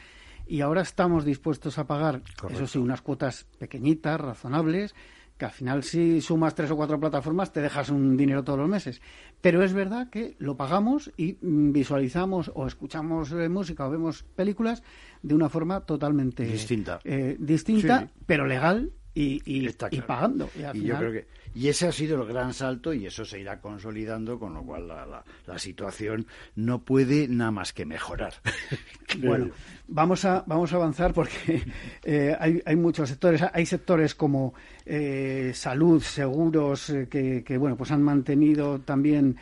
y 0.46 0.62
ahora 0.62 0.80
estamos 0.80 1.24
dispuestos 1.24 1.78
a 1.78 1.87
pagar, 1.87 2.22
eso 2.50 2.66
sí, 2.66 2.78
unas 2.78 3.02
cuotas 3.02 3.46
pequeñitas, 3.59 4.20
razonables, 4.20 4.94
que 5.40 5.46
al 5.46 5.50
final 5.53 5.83
si 5.83 6.20
sumas 6.20 6.55
tres 6.55 6.70
o 6.70 6.76
cuatro 6.76 7.00
plataformas 7.00 7.50
te 7.50 7.62
dejas 7.62 7.88
un 7.88 8.14
dinero 8.14 8.44
todos 8.44 8.59
los 8.59 8.68
meses. 8.68 9.00
Pero 9.40 9.64
es 9.64 9.72
verdad 9.72 10.11
que 10.11 10.37
lo 10.38 10.55
pagamos 10.55 11.11
y 11.16 11.38
mm, 11.40 11.72
visualizamos 11.72 12.53
o 12.55 12.66
escuchamos 12.66 13.33
eh, 13.33 13.48
música 13.48 13.87
o 13.87 13.90
vemos 13.90 14.22
películas 14.22 14.83
de 15.22 15.35
una 15.35 15.48
forma 15.48 15.81
totalmente 15.81 16.44
distinta, 16.44 17.00
eh, 17.05 17.37
distinta 17.40 18.11
pero 18.26 18.46
legal 18.46 18.92
y, 19.14 19.42
y, 19.44 19.70
pagando. 20.01 20.51
Y, 20.75 20.83
yo 20.83 20.96
creo 20.96 21.12
que 21.12 21.27
y 21.53 21.68
ese 21.68 21.88
ha 21.88 21.92
sido 21.92 22.23
el 22.23 22.29
gran 22.29 22.55
salto 22.55 22.94
y 22.94 23.07
eso 23.07 23.25
se 23.25 23.40
irá 23.40 23.61
consolidando, 23.61 24.38
con 24.38 24.55
lo 24.55 24.62
cual 24.62 24.87
la, 24.87 25.25
la, 25.46 25.59
situación 25.59 26.27
no 26.55 26.83
puede 26.83 27.27
nada 27.27 27.51
más 27.51 27.73
que 27.73 27.85
mejorar. 27.85 28.35
bueno, 29.18 29.51
vamos 29.88 30.25
a, 30.25 30.44
vamos 30.46 30.73
a 30.73 30.77
avanzar 30.77 31.12
porque 31.12 31.64
eh, 32.05 32.37
hay, 32.38 32.62
hay, 32.64 32.77
muchos 32.77 33.09
sectores. 33.09 33.42
Hay 33.53 33.66
sectores 33.66 34.14
como 34.14 34.55
eh, 34.87 35.51
salud, 35.53 36.01
seguros, 36.01 36.88
eh, 36.90 37.09
que, 37.11 37.42
que, 37.42 37.59
bueno, 37.59 37.77
pues 37.77 37.90
han 37.90 38.03
mantenido 38.03 38.81
también 38.81 39.37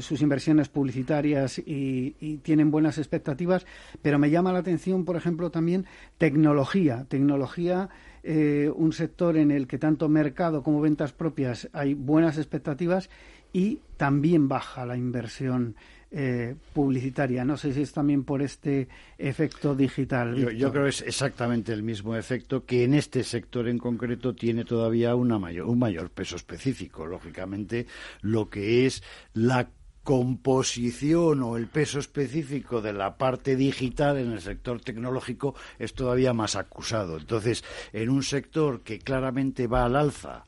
sus 0.00 0.22
inversiones 0.22 0.68
publicitarias 0.68 1.58
y, 1.58 2.14
y 2.20 2.36
tienen 2.36 2.70
buenas 2.70 2.98
expectativas, 2.98 3.66
pero 4.00 4.16
me 4.16 4.30
llama 4.30 4.52
la 4.52 4.60
atención, 4.60 5.04
por 5.04 5.16
ejemplo, 5.16 5.50
también 5.50 5.86
tecnología. 6.18 7.04
Tecnología 7.08 7.90
eh, 8.26 8.70
un 8.74 8.94
sector 8.94 9.36
en 9.36 9.50
el 9.50 9.66
que 9.66 9.76
tanto 9.76 10.08
mercado 10.08 10.62
como 10.62 10.80
ventas 10.80 11.12
propias 11.12 11.68
hay 11.74 11.92
buenas 11.92 12.38
expectativas 12.38 13.10
y 13.52 13.80
también 13.98 14.48
baja 14.48 14.86
la 14.86 14.96
inversión 14.96 15.76
eh, 16.10 16.54
publicitaria. 16.72 17.44
No 17.44 17.58
sé 17.58 17.74
si 17.74 17.82
es 17.82 17.92
también 17.92 18.24
por 18.24 18.40
este 18.40 18.88
efecto 19.18 19.74
digital. 19.74 20.34
Yo, 20.56 20.70
creo 20.70 20.84
que 20.84 20.90
es 20.90 21.02
exactamente 21.02 21.72
el 21.72 21.82
mismo 21.82 22.16
efecto 22.16 22.64
que 22.64 22.84
en 22.84 22.94
este 22.94 23.24
sector 23.24 23.68
en 23.68 23.78
concreto 23.78 24.34
tiene 24.34 24.64
todavía 24.64 25.14
una 25.14 25.38
mayor, 25.38 25.66
un 25.66 25.78
mayor 25.78 26.10
peso 26.10 26.36
específico. 26.36 27.04
Lógicamente, 27.04 27.86
lo 28.22 28.48
que 28.48 28.86
es 28.86 29.02
la 29.34 29.68
composición 30.04 31.42
o 31.42 31.56
el 31.56 31.66
peso 31.66 31.98
específico 31.98 32.82
de 32.82 32.92
la 32.92 33.16
parte 33.16 33.56
digital 33.56 34.18
en 34.18 34.32
el 34.32 34.40
sector 34.40 34.80
tecnológico 34.80 35.54
es 35.78 35.94
todavía 35.94 36.34
más 36.34 36.56
acusado. 36.56 37.16
Entonces, 37.16 37.64
en 37.92 38.10
un 38.10 38.22
sector 38.22 38.82
que 38.82 38.98
claramente 38.98 39.66
va 39.66 39.86
al 39.86 39.96
alza, 39.96 40.44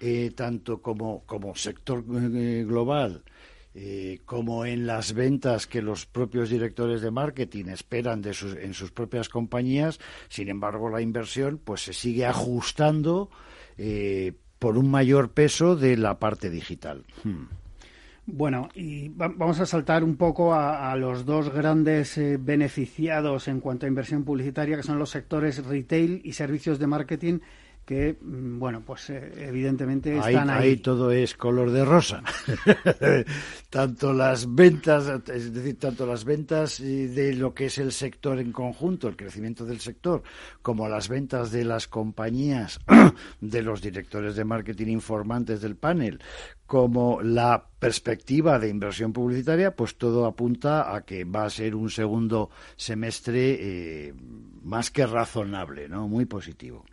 eh, 0.00 0.30
tanto 0.34 0.80
como, 0.80 1.24
como 1.26 1.54
sector 1.56 2.04
eh, 2.14 2.64
global, 2.66 3.24
eh, 3.74 4.20
como 4.24 4.64
en 4.64 4.86
las 4.86 5.14
ventas 5.14 5.66
que 5.66 5.82
los 5.82 6.06
propios 6.06 6.48
directores 6.48 7.00
de 7.02 7.10
marketing 7.10 7.66
esperan 7.66 8.22
de 8.22 8.34
sus, 8.34 8.54
en 8.54 8.72
sus 8.72 8.92
propias 8.92 9.28
compañías, 9.28 9.98
sin 10.28 10.48
embargo 10.48 10.88
la 10.90 11.00
inversión 11.00 11.60
pues 11.62 11.82
se 11.82 11.92
sigue 11.92 12.24
ajustando 12.24 13.30
por 14.60 14.78
un 14.78 14.88
mayor 14.88 15.32
peso 15.32 15.74
de 15.74 15.96
la 15.96 16.20
parte 16.20 16.48
digital. 16.48 17.04
Hmm. 17.24 17.61
Bueno, 18.24 18.68
y 18.76 19.08
vamos 19.08 19.58
a 19.58 19.66
saltar 19.66 20.04
un 20.04 20.16
poco 20.16 20.54
a, 20.54 20.94
los 20.94 21.26
dos 21.26 21.52
grandes 21.52 22.16
eh, 22.18 22.38
beneficiados 22.40 23.48
en 23.48 23.58
cuanto 23.58 23.84
a 23.84 23.88
inversión 23.88 24.22
publicitaria, 24.22 24.76
que 24.76 24.84
son 24.84 24.98
los 25.00 25.10
sectores 25.10 25.66
retail 25.66 26.20
y 26.22 26.32
servicios 26.34 26.78
de 26.78 26.86
marketing, 26.86 27.40
que, 27.84 28.16
mm, 28.20 28.58
bueno, 28.58 28.82
pues 28.84 29.10
eh, 29.10 29.32
evidentemente 29.38 30.12
ahí, 30.12 30.34
están 30.34 30.50
ahí. 30.50 30.68
Ahí 30.70 30.76
todo 30.76 31.10
es 31.10 31.34
color 31.34 31.70
de 31.70 31.84
rosa. 31.84 32.22
tanto 33.70 34.12
las 34.12 34.54
ventas, 34.54 35.08
es 35.28 35.52
decir, 35.52 35.78
tanto 35.78 36.06
las 36.06 36.24
ventas 36.24 36.80
de 36.80 37.34
lo 37.34 37.54
que 37.54 37.66
es 37.66 37.78
el 37.78 37.92
sector 37.92 38.38
en 38.38 38.52
conjunto, 38.52 39.08
el 39.08 39.16
crecimiento 39.16 39.64
del 39.64 39.80
sector, 39.80 40.22
como 40.62 40.88
las 40.88 41.08
ventas 41.08 41.50
de 41.50 41.64
las 41.64 41.88
compañías, 41.88 42.78
de 43.40 43.62
los 43.62 43.82
directores 43.82 44.36
de 44.36 44.44
marketing 44.44 44.88
informantes 44.88 45.60
del 45.60 45.76
panel, 45.76 46.20
como 46.66 47.20
la 47.20 47.66
perspectiva 47.78 48.58
de 48.58 48.68
inversión 48.68 49.12
publicitaria, 49.12 49.74
pues 49.74 49.96
todo 49.96 50.24
apunta 50.24 50.94
a 50.94 51.02
que 51.02 51.24
va 51.24 51.44
a 51.44 51.50
ser 51.50 51.74
un 51.74 51.90
segundo 51.90 52.50
semestre 52.76 53.58
eh, 53.60 54.14
más 54.62 54.90
que 54.90 55.04
razonable, 55.04 55.88
¿no? 55.88 56.08
Muy 56.08 56.24
positivo. 56.24 56.84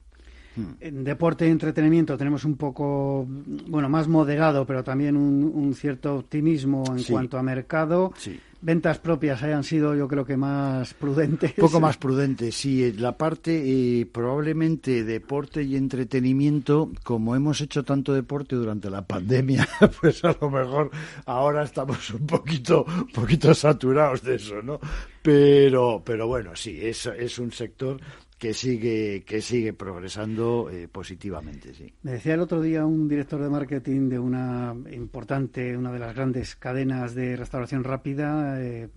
En 0.80 1.03
deporte 1.03 1.47
y 1.47 1.51
entretenimiento 1.51 2.18
tenemos 2.18 2.45
un 2.45 2.55
poco, 2.55 3.26
bueno, 3.68 3.89
más 3.89 4.07
moderado, 4.07 4.66
pero 4.66 4.84
también 4.84 5.16
un, 5.16 5.74
cierto 5.74 6.16
optimismo 6.16 6.84
en 6.95 7.03
cuanto 7.03 7.38
a 7.38 7.43
mercado. 7.43 8.14
Ventas 8.62 8.99
propias 8.99 9.41
hayan 9.41 9.64
sido, 9.64 9.95
yo 9.95 10.10
creo 10.10 10.26
que 10.26 10.36
más 10.36 10.93
prudentes. 10.93 11.53
Un 11.57 11.62
poco 11.62 11.80
más 11.80 11.95
prudentes, 11.95 12.55
sí. 12.55 12.91
La 12.91 13.18
parte 13.18 13.51
eh, 13.55 14.05
probablemente 14.05 15.05
deporte 15.05 15.64
y 15.64 15.78
entretenimiento, 15.78 16.91
como 17.03 17.38
hemos 17.38 17.62
hecho 17.62 17.86
tanto 17.86 18.14
deporte 18.14 18.57
durante 18.57 18.89
la 18.89 19.07
pandemia, 19.07 19.66
pues 20.01 20.26
a 20.26 20.36
lo 20.41 20.49
mejor 20.49 20.91
ahora 21.26 21.64
estamos 21.64 22.10
un 22.10 22.28
poquito, 22.28 22.84
un 22.84 23.07
poquito 23.14 23.53
saturados 23.53 24.24
de 24.24 24.36
eso, 24.36 24.62
¿no? 24.62 24.78
Pero, 25.22 26.01
pero 26.03 26.28
bueno, 26.28 26.51
sí, 26.53 26.80
es, 26.82 27.05
es 27.05 27.39
un 27.39 27.53
sector 27.53 28.01
que 28.40 28.54
sigue 28.54 29.24
que 29.26 29.42
sigue 29.42 29.74
progresando 29.74 30.70
eh, 30.72 30.88
positivamente 30.88 31.74
sí. 31.74 31.94
Me 32.04 32.14
decía 32.14 32.34
el 32.34 32.40
otro 32.40 32.62
día 32.62 32.86
un 32.86 33.08
director 33.08 33.42
de 33.42 33.50
marketing 33.50 34.10
de 34.10 34.18
una 34.18 34.74
importante 34.92 35.76
una 35.76 35.92
de 35.92 36.00
las 36.00 36.16
grandes 36.16 36.56
cadenas 36.56 37.14
de 37.14 37.36
restauración 37.36 37.84
rápida 37.84 38.62
eh, 38.62 38.90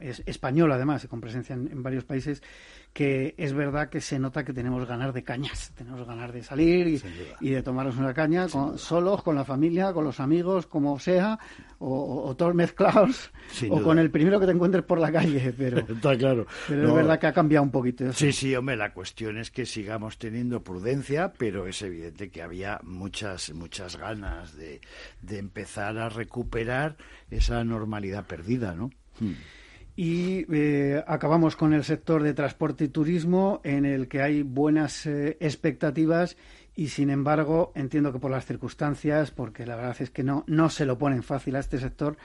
es, 0.00 0.22
española 0.26 0.74
además 0.74 1.06
con 1.06 1.20
presencia 1.20 1.54
en 1.54 1.82
varios 1.82 2.04
países 2.04 2.42
que 2.92 3.34
es 3.38 3.52
verdad 3.52 3.88
que 3.88 4.00
se 4.00 4.18
nota 4.18 4.44
que 4.44 4.52
tenemos 4.52 4.86
ganas 4.86 5.14
de 5.14 5.22
cañas, 5.22 5.72
tenemos 5.76 6.06
ganas 6.06 6.32
de 6.32 6.42
salir 6.42 7.00
y, 7.40 7.50
de 7.50 7.62
tomarnos 7.62 7.96
una 7.96 8.12
caña 8.12 8.48
solos, 8.48 9.22
con 9.22 9.36
la 9.36 9.44
familia, 9.44 9.92
con 9.92 10.04
los 10.04 10.18
amigos, 10.18 10.66
como 10.66 10.98
sea, 10.98 11.38
o, 11.78 12.34
todos 12.36 12.54
mezclados, 12.54 13.30
o 13.68 13.80
con 13.82 13.98
el 13.98 14.10
primero 14.10 14.40
que 14.40 14.46
te 14.46 14.52
encuentres 14.52 14.84
por 14.84 14.98
la 14.98 15.12
calle, 15.12 15.54
pero, 15.58 15.78
Está 15.88 16.16
claro. 16.16 16.46
pero 16.66 16.88
es 16.88 16.94
verdad 16.94 17.20
que 17.20 17.26
ha 17.28 17.32
cambiado 17.32 17.62
un 17.62 17.70
poquito. 17.70 18.12
Sí, 18.12 18.32
sí, 18.32 18.54
hombre, 18.56 18.76
la 18.76 18.92
cuestión 18.92 19.38
es 19.38 19.50
que 19.50 19.66
sigamos 19.66 20.18
teniendo 20.18 20.62
prudencia, 20.62 21.32
pero 21.36 21.66
es 21.66 21.80
evidente 21.82 22.30
que 22.30 22.42
había 22.42 22.80
muchas, 22.82 23.52
muchas 23.54 23.96
ganas 23.96 24.56
de, 24.56 24.80
de 25.22 25.38
empezar 25.38 25.96
a 25.98 26.08
recuperar 26.08 26.96
esa 27.30 27.62
normalidad 27.62 28.26
perdida, 28.26 28.74
¿no? 28.74 28.90
Hmm. 29.20 29.34
Y 30.02 30.46
eh, 30.50 31.04
acabamos 31.06 31.56
con 31.56 31.74
el 31.74 31.84
sector 31.84 32.22
de 32.22 32.32
transporte 32.32 32.84
y 32.84 32.88
turismo, 32.88 33.60
en 33.64 33.84
el 33.84 34.08
que 34.08 34.22
hay 34.22 34.42
buenas 34.42 35.04
eh, 35.04 35.36
expectativas 35.40 36.38
y, 36.74 36.88
sin 36.88 37.10
embargo, 37.10 37.70
entiendo 37.74 38.10
que 38.10 38.18
por 38.18 38.30
las 38.30 38.46
circunstancias, 38.46 39.30
porque 39.30 39.66
la 39.66 39.76
verdad 39.76 39.94
es 40.00 40.08
que 40.08 40.24
no, 40.24 40.42
no 40.46 40.70
se 40.70 40.86
lo 40.86 40.96
ponen 40.96 41.22
fácil 41.22 41.54
a 41.54 41.58
este 41.58 41.78
sector, 41.78 42.16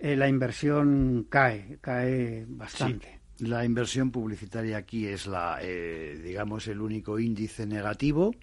eh, 0.00 0.16
la 0.16 0.26
inversión 0.26 1.28
cae, 1.30 1.78
cae 1.80 2.46
bastante. 2.48 3.20
La 3.38 3.64
inversión 3.64 4.10
publicitaria 4.10 4.78
aquí 4.78 5.06
es 5.06 5.28
la, 5.28 5.60
digamos, 5.60 6.66
el 6.66 6.80
único 6.80 7.20
índice 7.20 7.64
negativo 7.64 8.34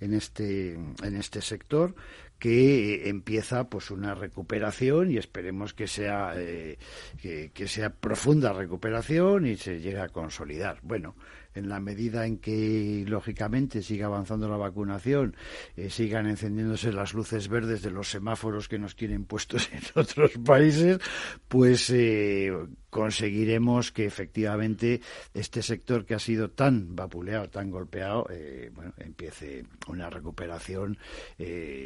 en 0.00 0.14
este, 0.14 0.72
en 0.72 1.16
este 1.16 1.42
sector 1.42 1.94
que 2.42 3.08
empieza 3.08 3.68
pues 3.68 3.92
una 3.92 4.16
recuperación 4.16 5.12
y 5.12 5.16
esperemos 5.16 5.74
que 5.74 5.86
sea 5.86 6.32
eh, 6.36 6.76
que, 7.22 7.68
sea 7.68 7.90
profunda 7.90 8.52
recuperación 8.52 9.46
y 9.46 9.56
se 9.56 9.78
llegue 9.78 10.00
a 10.00 10.08
consolidar. 10.08 10.80
Bueno, 10.82 11.14
en 11.54 11.68
la 11.68 11.78
medida 11.78 12.26
en 12.26 12.38
que, 12.38 13.04
lógicamente, 13.06 13.80
siga 13.80 14.06
avanzando 14.06 14.48
la 14.48 14.56
vacunación, 14.56 15.36
eh, 15.76 15.88
sigan 15.88 16.26
encendiéndose 16.26 16.92
las 16.92 17.14
luces 17.14 17.46
verdes 17.46 17.80
de 17.82 17.92
los 17.92 18.10
semáforos 18.10 18.66
que 18.66 18.80
nos 18.80 18.96
tienen 18.96 19.24
puestos 19.24 19.70
en 19.72 19.82
otros 19.94 20.32
países, 20.44 20.98
pues 21.46 21.90
eh, 21.90 22.52
conseguiremos 22.92 23.90
que 23.90 24.04
efectivamente 24.04 25.00
este 25.32 25.62
sector 25.62 26.04
que 26.04 26.14
ha 26.14 26.18
sido 26.18 26.50
tan 26.50 26.94
vapuleado, 26.94 27.48
tan 27.48 27.70
golpeado, 27.70 28.26
eh, 28.30 28.70
bueno, 28.74 28.92
empiece 28.98 29.64
una 29.88 30.10
recuperación 30.10 30.98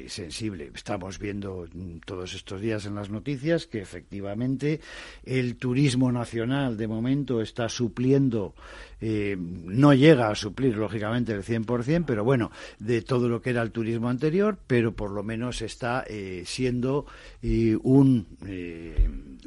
sensible. 0.09 0.73
Estamos 0.75 1.19
viendo 1.19 1.69
todos 2.05 2.35
estos 2.35 2.61
días 2.61 2.87
en 2.87 2.97
las 2.97 3.09
noticias 3.09 3.67
que 3.67 3.81
efectivamente 3.81 4.81
el 5.25 5.57
turismo 5.57 6.11
nacional 6.11 6.77
de 6.77 6.89
momento 6.89 7.41
está 7.41 7.69
supliendo 7.69 8.55
eh, 9.01 9.37
no 9.39 9.93
llega 9.93 10.31
a 10.31 10.35
suplir, 10.35 10.77
lógicamente, 10.77 11.33
el 11.33 11.45
100%, 11.45 12.05
pero 12.07 12.25
bueno, 12.25 12.51
de 12.79 13.03
todo 13.03 13.29
lo 13.29 13.43
que 13.43 13.51
era 13.51 13.63
el 13.63 13.71
turismo 13.71 14.09
anterior, 14.09 14.59
pero 14.67 14.95
por 14.95 15.11
lo 15.11 15.23
menos 15.23 15.61
está 15.61 16.05
eh, 16.09 16.45
siendo 16.47 17.07
eh, 17.47 17.77
un, 17.83 18.27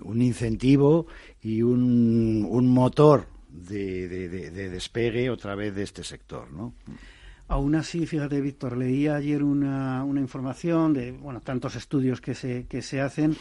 un 0.04 0.22
incentivo 0.22 1.08
y 1.42 1.62
un, 1.62 2.48
un 2.50 2.68
motor 2.68 3.28
de, 3.50 4.08
de, 4.08 4.70
despegue 4.70 5.30
otra 5.30 5.56
vez 5.56 5.76
de 5.76 5.84
este 5.84 6.04
sector, 6.04 6.52
¿no? 6.52 6.74
Aún 7.50 7.74
así, 7.76 8.06
fíjate, 8.06 8.40
Víctor, 8.42 8.78
leí 8.78 9.08
ayer 9.08 9.44
una, 9.44 10.04
una, 10.04 10.22
información 10.22 10.94
de 10.94 11.12
bueno 11.12 11.42
tantos 11.42 11.76
estudios 11.76 12.22
que 12.22 12.36
se, 12.36 12.68
que 12.68 12.84
se 12.84 13.02
hacen 13.02 13.36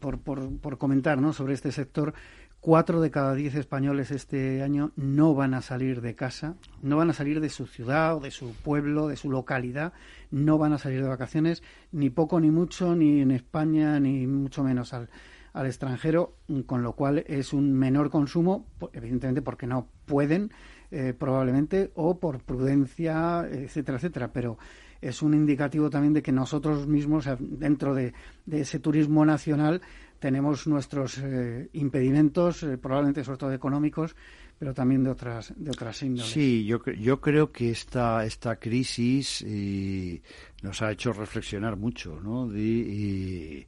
por, 0.00 0.18
por, 0.20 0.56
por, 0.58 0.78
comentar 0.78 1.20
¿no? 1.20 1.34
sobre 1.34 1.52
este 1.52 1.70
sector 1.70 2.14
Cuatro 2.62 3.00
de 3.00 3.10
cada 3.10 3.34
diez 3.34 3.56
españoles 3.56 4.12
este 4.12 4.62
año 4.62 4.92
no 4.94 5.34
van 5.34 5.52
a 5.52 5.62
salir 5.62 6.00
de 6.00 6.14
casa, 6.14 6.54
no 6.80 6.96
van 6.96 7.10
a 7.10 7.12
salir 7.12 7.40
de 7.40 7.48
su 7.48 7.66
ciudad 7.66 8.16
o 8.16 8.20
de 8.20 8.30
su 8.30 8.54
pueblo, 8.54 9.08
de 9.08 9.16
su 9.16 9.32
localidad, 9.32 9.92
no 10.30 10.58
van 10.58 10.72
a 10.72 10.78
salir 10.78 11.02
de 11.02 11.08
vacaciones, 11.08 11.64
ni 11.90 12.08
poco 12.08 12.38
ni 12.38 12.52
mucho, 12.52 12.94
ni 12.94 13.20
en 13.20 13.32
España, 13.32 13.98
ni 13.98 14.28
mucho 14.28 14.62
menos 14.62 14.94
al, 14.94 15.10
al 15.52 15.66
extranjero, 15.66 16.36
con 16.66 16.84
lo 16.84 16.92
cual 16.92 17.24
es 17.26 17.52
un 17.52 17.72
menor 17.72 18.10
consumo, 18.10 18.64
evidentemente 18.92 19.42
porque 19.42 19.66
no 19.66 19.88
pueden, 20.06 20.52
eh, 20.92 21.14
probablemente, 21.18 21.90
o 21.96 22.20
por 22.20 22.44
prudencia, 22.44 23.44
etcétera, 23.50 23.98
etcétera, 23.98 24.32
pero 24.32 24.56
es 25.00 25.20
un 25.20 25.34
indicativo 25.34 25.90
también 25.90 26.12
de 26.12 26.22
que 26.22 26.30
nosotros 26.30 26.86
mismos, 26.86 27.28
dentro 27.40 27.92
de, 27.92 28.14
de 28.46 28.60
ese 28.60 28.78
turismo 28.78 29.24
nacional, 29.26 29.82
tenemos 30.22 30.68
nuestros 30.68 31.18
eh, 31.18 31.68
impedimentos, 31.72 32.62
eh, 32.62 32.78
probablemente 32.78 33.24
sobre 33.24 33.38
todo 33.38 33.52
económicos, 33.52 34.14
pero 34.56 34.72
también 34.72 35.02
de 35.02 35.10
otras 35.10 35.52
de 35.56 35.68
otras 35.68 36.00
índoles. 36.04 36.30
Sí, 36.30 36.64
yo, 36.64 36.80
yo 36.84 37.20
creo 37.20 37.50
que 37.50 37.72
esta 37.72 38.24
esta 38.24 38.54
crisis 38.54 39.44
eh, 39.44 40.22
nos 40.62 40.80
ha 40.80 40.92
hecho 40.92 41.12
reflexionar 41.12 41.76
mucho, 41.76 42.20
¿no? 42.20 42.46
De, 42.46 43.66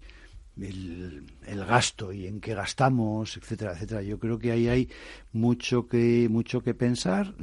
el, 0.60 1.26
el, 1.44 1.64
gasto 1.64 2.12
y 2.12 2.28
en 2.28 2.40
qué 2.40 2.54
gastamos, 2.54 3.36
etcétera, 3.36 3.72
etcétera. 3.72 4.02
Yo 4.02 4.20
creo 4.20 4.38
que 4.38 4.52
ahí 4.52 4.68
hay 4.68 4.88
mucho 5.32 5.88
que 5.88 6.28
mucho 6.30 6.62
que 6.62 6.74
pensar. 6.74 7.34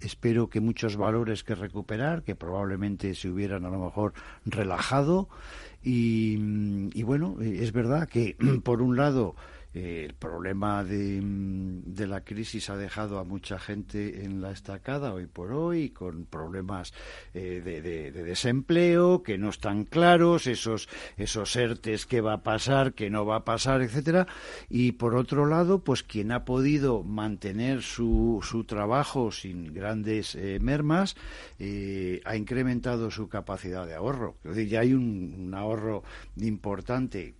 espero 0.00 0.50
que 0.50 0.60
muchos 0.60 0.96
valores 0.96 1.42
que 1.42 1.54
recuperar, 1.54 2.22
que 2.22 2.34
probablemente 2.34 3.14
se 3.14 3.30
hubieran 3.30 3.64
a 3.64 3.70
lo 3.70 3.78
mejor 3.78 4.12
relajado 4.44 5.30
y, 5.82 7.02
bueno, 7.02 7.36
es 7.40 7.72
verdad 7.72 8.08
que 8.08 8.36
por 8.64 8.82
un 8.82 8.96
lado 8.96 9.34
eh, 9.72 10.04
el 10.04 10.14
problema 10.14 10.82
de, 10.82 11.20
de, 11.22 12.06
la 12.08 12.22
crisis 12.24 12.70
ha 12.70 12.76
dejado 12.76 13.20
a 13.20 13.24
mucha 13.24 13.58
gente 13.58 14.24
en 14.24 14.40
la 14.40 14.50
estacada 14.50 15.14
hoy 15.14 15.26
por 15.26 15.52
hoy, 15.52 15.90
con 15.90 16.26
problemas 16.26 16.92
eh, 17.34 17.62
de, 17.64 17.80
de, 17.80 18.10
desempleo 18.10 19.22
que 19.22 19.38
no 19.38 19.48
están 19.48 19.84
claros, 19.84 20.48
esos, 20.48 20.88
esos 21.16 21.54
ERTES, 21.54 22.06
qué 22.06 22.20
va 22.20 22.34
a 22.34 22.42
pasar, 22.42 22.94
qué 22.94 23.10
no 23.10 23.24
va 23.24 23.36
a 23.36 23.44
pasar, 23.44 23.82
etcétera. 23.82 24.26
Y 24.68 24.92
por 24.92 25.14
otro 25.14 25.46
lado, 25.46 25.84
pues 25.84 26.02
quien 26.02 26.32
ha 26.32 26.44
podido 26.44 27.04
mantener 27.04 27.82
su, 27.82 28.40
su 28.42 28.64
trabajo 28.64 29.30
sin 29.30 29.72
grandes 29.72 30.34
eh, 30.34 30.58
mermas, 30.60 31.16
ha 32.24 32.36
incrementado 32.36 33.10
su 33.10 33.28
capacidad 33.28 33.86
de 33.86 33.94
ahorro. 33.94 34.36
Es 34.42 34.56
decir, 34.56 34.68
ya 34.68 34.80
hay 34.80 34.94
un 34.94 35.52
ahorro 35.54 36.02
importante 36.36 37.39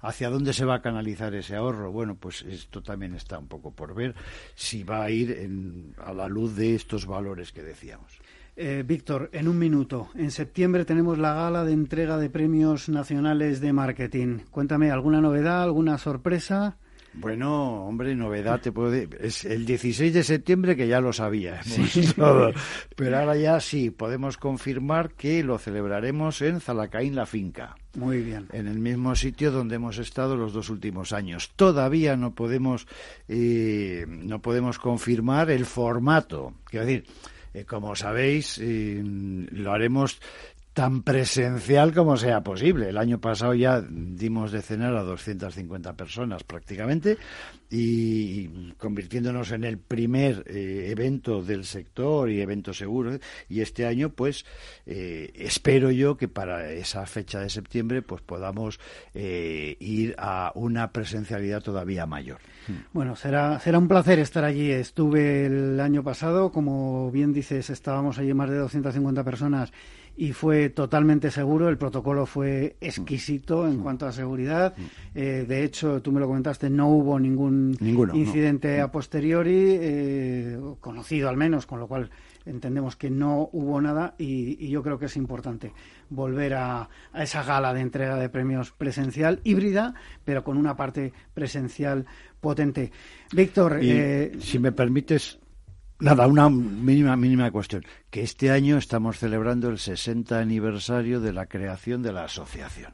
¿Hacia 0.00 0.30
dónde 0.30 0.52
se 0.52 0.64
va 0.64 0.76
a 0.76 0.82
canalizar 0.82 1.34
ese 1.34 1.56
ahorro? 1.56 1.92
Bueno, 1.92 2.16
pues 2.16 2.42
esto 2.42 2.82
también 2.82 3.14
está 3.14 3.38
un 3.38 3.48
poco 3.48 3.72
por 3.72 3.94
ver 3.94 4.14
si 4.54 4.82
va 4.82 5.04
a 5.04 5.10
ir 5.10 5.92
a 5.98 6.12
la 6.12 6.28
luz 6.28 6.56
de 6.56 6.74
estos 6.74 7.06
valores 7.06 7.52
que 7.52 7.62
decíamos. 7.62 8.20
Eh, 8.54 8.84
Víctor, 8.86 9.30
en 9.32 9.48
un 9.48 9.58
minuto. 9.58 10.10
En 10.14 10.30
septiembre 10.30 10.84
tenemos 10.84 11.18
la 11.18 11.32
gala 11.32 11.64
de 11.64 11.72
entrega 11.72 12.18
de 12.18 12.28
premios 12.28 12.88
nacionales 12.88 13.60
de 13.60 13.72
marketing. 13.72 14.40
Cuéntame, 14.50 14.90
¿alguna 14.90 15.22
novedad, 15.22 15.62
alguna 15.62 15.96
sorpresa? 15.96 16.76
Bueno, 17.14 17.84
hombre, 17.86 18.14
novedad 18.14 18.60
te 18.60 18.72
puedo 18.72 18.90
decir. 18.90 19.18
Es 19.20 19.44
el 19.44 19.66
16 19.66 20.14
de 20.14 20.24
septiembre 20.24 20.76
que 20.76 20.88
ya 20.88 21.00
lo 21.00 21.12
sabía. 21.12 21.60
Pero 22.96 23.18
ahora 23.18 23.36
ya 23.36 23.60
sí, 23.60 23.90
podemos 23.90 24.38
confirmar 24.38 25.12
que 25.12 25.42
lo 25.42 25.58
celebraremos 25.58 26.40
en 26.40 26.60
Zalacaín 26.60 27.14
la 27.14 27.26
finca. 27.26 27.76
Muy 27.94 28.22
bien. 28.22 28.48
En 28.52 28.66
el 28.66 28.78
mismo 28.78 29.14
sitio 29.14 29.50
donde 29.50 29.76
hemos 29.76 29.98
estado 29.98 30.36
los 30.36 30.54
dos 30.54 30.70
últimos 30.70 31.12
años. 31.12 31.52
Todavía 31.56 32.16
no 32.16 32.34
podemos, 32.34 32.86
eh, 33.28 34.06
no 34.08 34.40
podemos 34.40 34.78
confirmar 34.78 35.50
el 35.50 35.66
formato. 35.66 36.54
Quiero 36.64 36.86
decir, 36.86 37.04
eh, 37.52 37.64
como 37.66 37.94
sabéis, 37.94 38.58
eh, 38.58 39.02
lo 39.04 39.72
haremos 39.72 40.18
tan 40.72 41.02
presencial 41.02 41.92
como 41.92 42.16
sea 42.16 42.42
posible. 42.42 42.88
El 42.88 42.96
año 42.96 43.20
pasado 43.20 43.54
ya 43.54 43.82
dimos 43.82 44.52
de 44.52 44.62
cenar 44.62 44.96
a 44.96 45.02
250 45.02 45.92
personas 45.94 46.44
prácticamente 46.44 47.18
y 47.70 48.72
convirtiéndonos 48.78 49.50
en 49.52 49.64
el 49.64 49.78
primer 49.78 50.44
eh, 50.46 50.88
evento 50.90 51.42
del 51.42 51.64
sector 51.64 52.30
y 52.30 52.40
evento 52.40 52.72
seguro. 52.72 53.18
Y 53.48 53.60
este 53.60 53.86
año, 53.86 54.10
pues, 54.10 54.46
eh, 54.86 55.32
espero 55.34 55.90
yo 55.90 56.16
que 56.16 56.28
para 56.28 56.70
esa 56.70 57.04
fecha 57.06 57.40
de 57.40 57.50
septiembre, 57.50 58.02
pues 58.02 58.22
podamos 58.22 58.80
eh, 59.14 59.76
ir 59.80 60.14
a 60.18 60.52
una 60.54 60.92
presencialidad 60.92 61.62
todavía 61.62 62.06
mayor. 62.06 62.38
Bueno, 62.92 63.16
será, 63.16 63.58
será 63.58 63.78
un 63.78 63.88
placer 63.88 64.18
estar 64.18 64.44
allí. 64.44 64.70
Estuve 64.70 65.46
el 65.46 65.80
año 65.80 66.02
pasado, 66.02 66.52
como 66.52 67.10
bien 67.10 67.32
dices, 67.32 67.70
estábamos 67.70 68.18
allí 68.18 68.32
más 68.34 68.48
de 68.50 68.56
250 68.56 69.24
personas 69.24 69.72
y 70.16 70.32
fue 70.32 70.68
totalmente 70.68 71.30
seguro. 71.30 71.68
El 71.68 71.78
protocolo 71.78 72.26
fue 72.26 72.76
exquisito 72.80 73.66
en 73.66 73.78
cuanto 73.80 74.06
a 74.06 74.12
seguridad. 74.12 74.74
Eh, 75.14 75.44
de 75.48 75.64
hecho, 75.64 76.02
tú 76.02 76.12
me 76.12 76.20
lo 76.20 76.26
comentaste, 76.26 76.68
no 76.70 76.88
hubo 76.88 77.18
ningún 77.18 77.76
incidente 78.12 78.80
a 78.80 78.90
posteriori, 78.90 79.78
eh, 79.80 80.60
conocido 80.80 81.28
al 81.28 81.36
menos, 81.36 81.66
con 81.66 81.80
lo 81.80 81.88
cual 81.88 82.10
entendemos 82.44 82.96
que 82.96 83.10
no 83.10 83.48
hubo 83.52 83.80
nada 83.80 84.14
y, 84.18 84.68
yo 84.68 84.82
creo 84.82 84.98
que 84.98 85.06
es 85.06 85.16
importante 85.16 85.72
volver 86.10 86.54
a, 86.54 86.88
esa 87.14 87.42
gala 87.42 87.72
de 87.74 87.80
entrega 87.80 88.16
de 88.16 88.28
premios 88.28 88.72
presencial 88.72 89.40
híbrida, 89.44 89.94
pero 90.24 90.42
con 90.42 90.56
una 90.56 90.76
parte 90.76 91.12
presencial 91.34 92.06
potente. 92.40 92.90
Víctor, 93.32 93.78
eh, 93.80 94.32
si 94.40 94.58
me 94.58 94.72
permites, 94.72 95.38
Nada, 96.02 96.26
una 96.26 96.50
mínima, 96.50 97.14
mínima 97.14 97.52
cuestión. 97.52 97.84
Que 98.10 98.22
este 98.22 98.50
año 98.50 98.76
estamos 98.76 99.20
celebrando 99.20 99.68
el 99.68 99.78
60 99.78 100.36
aniversario 100.36 101.20
de 101.20 101.32
la 101.32 101.46
creación 101.46 102.02
de 102.02 102.12
la 102.12 102.24
asociación. 102.24 102.92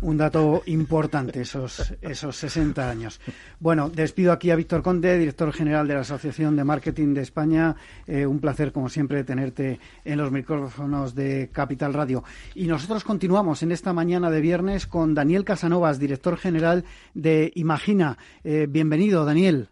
Un 0.00 0.18
dato 0.18 0.62
importante, 0.66 1.40
esos, 1.40 1.92
esos 2.00 2.36
60 2.36 2.88
años. 2.88 3.20
Bueno, 3.58 3.90
despido 3.90 4.30
aquí 4.30 4.52
a 4.52 4.56
Víctor 4.56 4.84
Conde, 4.84 5.18
director 5.18 5.52
general 5.52 5.88
de 5.88 5.94
la 5.94 6.00
Asociación 6.02 6.54
de 6.54 6.62
Marketing 6.62 7.14
de 7.14 7.22
España. 7.22 7.74
Eh, 8.06 8.24
un 8.24 8.38
placer, 8.38 8.70
como 8.70 8.88
siempre, 8.88 9.24
tenerte 9.24 9.80
en 10.04 10.18
los 10.18 10.30
micrófonos 10.30 11.16
de 11.16 11.50
Capital 11.52 11.94
Radio. 11.94 12.22
Y 12.54 12.68
nosotros 12.68 13.02
continuamos 13.02 13.64
en 13.64 13.72
esta 13.72 13.92
mañana 13.92 14.30
de 14.30 14.40
viernes 14.40 14.86
con 14.86 15.14
Daniel 15.14 15.44
Casanovas, 15.44 15.98
director 15.98 16.36
general 16.36 16.84
de 17.12 17.50
Imagina. 17.56 18.18
Eh, 18.44 18.68
bienvenido, 18.68 19.24
Daniel. 19.24 19.70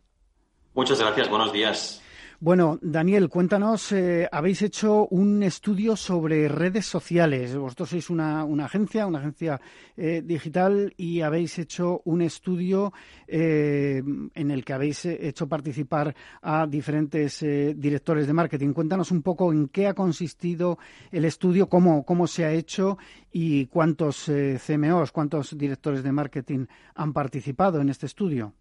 Muchas 0.74 0.99
gracias, 0.99 1.28
buenos 1.28 1.53
días. 1.53 2.03
Bueno, 2.45 2.80
Daniel, 2.82 3.28
cuéntanos, 3.28 3.93
eh, 3.93 4.28
habéis 4.32 4.62
hecho 4.62 5.07
un 5.07 5.45
estudio 5.45 5.95
sobre 5.95 6.49
redes 6.49 6.86
sociales. 6.86 7.55
Vosotros 7.57 7.90
sois 7.90 8.11
una, 8.11 8.43
agencia, 8.64 9.07
una 9.07 9.20
agencia 9.20 9.61
eh, 9.97 10.22
digital 10.26 10.93
y 10.97 11.20
habéis 11.20 11.61
hecho 11.61 12.03
un 12.05 12.20
estudio 12.20 12.93
eh, 13.28 14.03
en 14.34 14.51
el 14.51 14.64
que 14.64 14.72
habéis 14.72 15.05
hecho 15.05 15.47
participar 15.47 16.16
a 16.43 16.66
diferentes 16.66 17.45
directores 17.76 18.26
de 18.26 18.32
marketing. 18.32 18.72
Cuéntanos 18.72 19.12
un 19.12 19.22
poco 19.22 19.53
en 19.53 19.68
qué 19.68 19.86
ha 19.86 19.95
consistido 19.95 20.80
el 21.12 21.24
estudio, 21.24 21.68
cómo, 21.68 22.05
cómo 22.05 22.26
se 22.26 22.45
ha 22.45 22.51
hecho 22.51 22.99
y 23.30 23.66
cuántos 23.66 24.28
CMOs, 24.66 25.12
cuántos 25.12 25.57
directores 25.57 26.03
de 26.03 26.11
marketing 26.11 26.66
han 26.97 27.12
participado 27.12 27.80
en 27.80 27.88
este 27.88 28.07
estudio. 28.07 28.53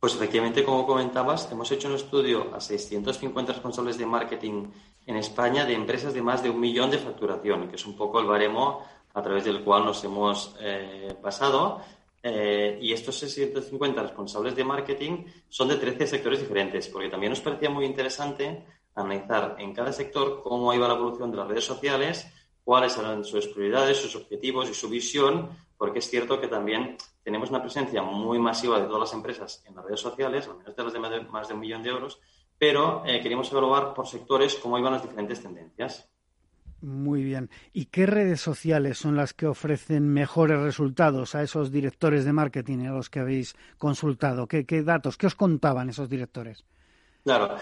Pues 0.00 0.14
efectivamente, 0.14 0.64
como 0.64 0.86
comentabas, 0.86 1.50
hemos 1.50 1.72
hecho 1.72 1.88
un 1.88 1.96
estudio 1.96 2.54
a 2.54 2.60
650 2.60 3.52
responsables 3.52 3.98
de 3.98 4.06
marketing 4.06 4.68
en 5.04 5.16
España 5.16 5.64
de 5.64 5.74
empresas 5.74 6.14
de 6.14 6.22
más 6.22 6.40
de 6.40 6.50
un 6.50 6.60
millón 6.60 6.90
de 6.90 6.98
facturación, 6.98 7.68
que 7.68 7.74
es 7.74 7.84
un 7.84 7.96
poco 7.96 8.20
el 8.20 8.26
baremo 8.26 8.84
a 9.14 9.22
través 9.22 9.44
del 9.44 9.64
cual 9.64 9.84
nos 9.84 10.04
hemos 10.04 10.54
eh, 10.60 11.16
pasado. 11.20 11.80
Eh, 12.22 12.78
y 12.80 12.92
estos 12.92 13.16
650 13.18 14.02
responsables 14.02 14.54
de 14.54 14.62
marketing 14.62 15.24
son 15.48 15.68
de 15.68 15.76
13 15.76 16.06
sectores 16.06 16.38
diferentes, 16.38 16.86
porque 16.88 17.08
también 17.08 17.30
nos 17.30 17.40
parecía 17.40 17.70
muy 17.70 17.84
interesante 17.84 18.64
analizar 18.94 19.56
en 19.58 19.72
cada 19.72 19.92
sector 19.92 20.42
cómo 20.44 20.72
iba 20.74 20.86
la 20.86 20.94
evolución 20.94 21.32
de 21.32 21.38
las 21.38 21.48
redes 21.48 21.64
sociales, 21.64 22.24
cuáles 22.62 22.96
eran 22.96 23.24
sus 23.24 23.48
prioridades, 23.48 23.96
sus 23.96 24.14
objetivos 24.14 24.70
y 24.70 24.74
su 24.74 24.88
visión, 24.88 25.48
porque 25.76 26.00
es 26.00 26.08
cierto 26.08 26.40
que 26.40 26.48
también 26.48 26.96
tenemos 27.28 27.50
una 27.50 27.60
presencia 27.60 28.00
muy 28.00 28.38
masiva 28.38 28.80
de 28.80 28.86
todas 28.86 29.00
las 29.00 29.12
empresas 29.12 29.62
en 29.66 29.76
las 29.76 29.84
redes 29.84 30.00
sociales, 30.00 30.48
al 30.48 30.56
menos 30.56 30.74
de 30.74 30.82
las 30.82 30.92
de 30.94 31.20
más 31.30 31.46
de 31.46 31.52
un 31.52 31.60
millón 31.60 31.82
de 31.82 31.90
euros, 31.90 32.18
pero 32.56 33.02
eh, 33.04 33.20
queríamos 33.20 33.52
evaluar 33.52 33.92
por 33.92 34.08
sectores 34.08 34.54
cómo 34.54 34.78
iban 34.78 34.94
las 34.94 35.02
diferentes 35.02 35.42
tendencias. 35.42 36.08
Muy 36.80 37.22
bien. 37.22 37.50
¿Y 37.74 37.86
qué 37.86 38.06
redes 38.06 38.40
sociales 38.40 38.96
son 38.96 39.14
las 39.14 39.34
que 39.34 39.46
ofrecen 39.46 40.08
mejores 40.08 40.58
resultados 40.58 41.34
a 41.34 41.42
esos 41.42 41.70
directores 41.70 42.24
de 42.24 42.32
marketing 42.32 42.86
a 42.86 42.92
los 42.92 43.10
que 43.10 43.20
habéis 43.20 43.56
consultado? 43.76 44.46
¿Qué, 44.46 44.64
datos, 44.82 45.18
qué 45.18 45.26
os 45.26 45.34
contaban 45.34 45.90
esos 45.90 46.08
directores? 46.08 46.64
Claro. 47.24 47.58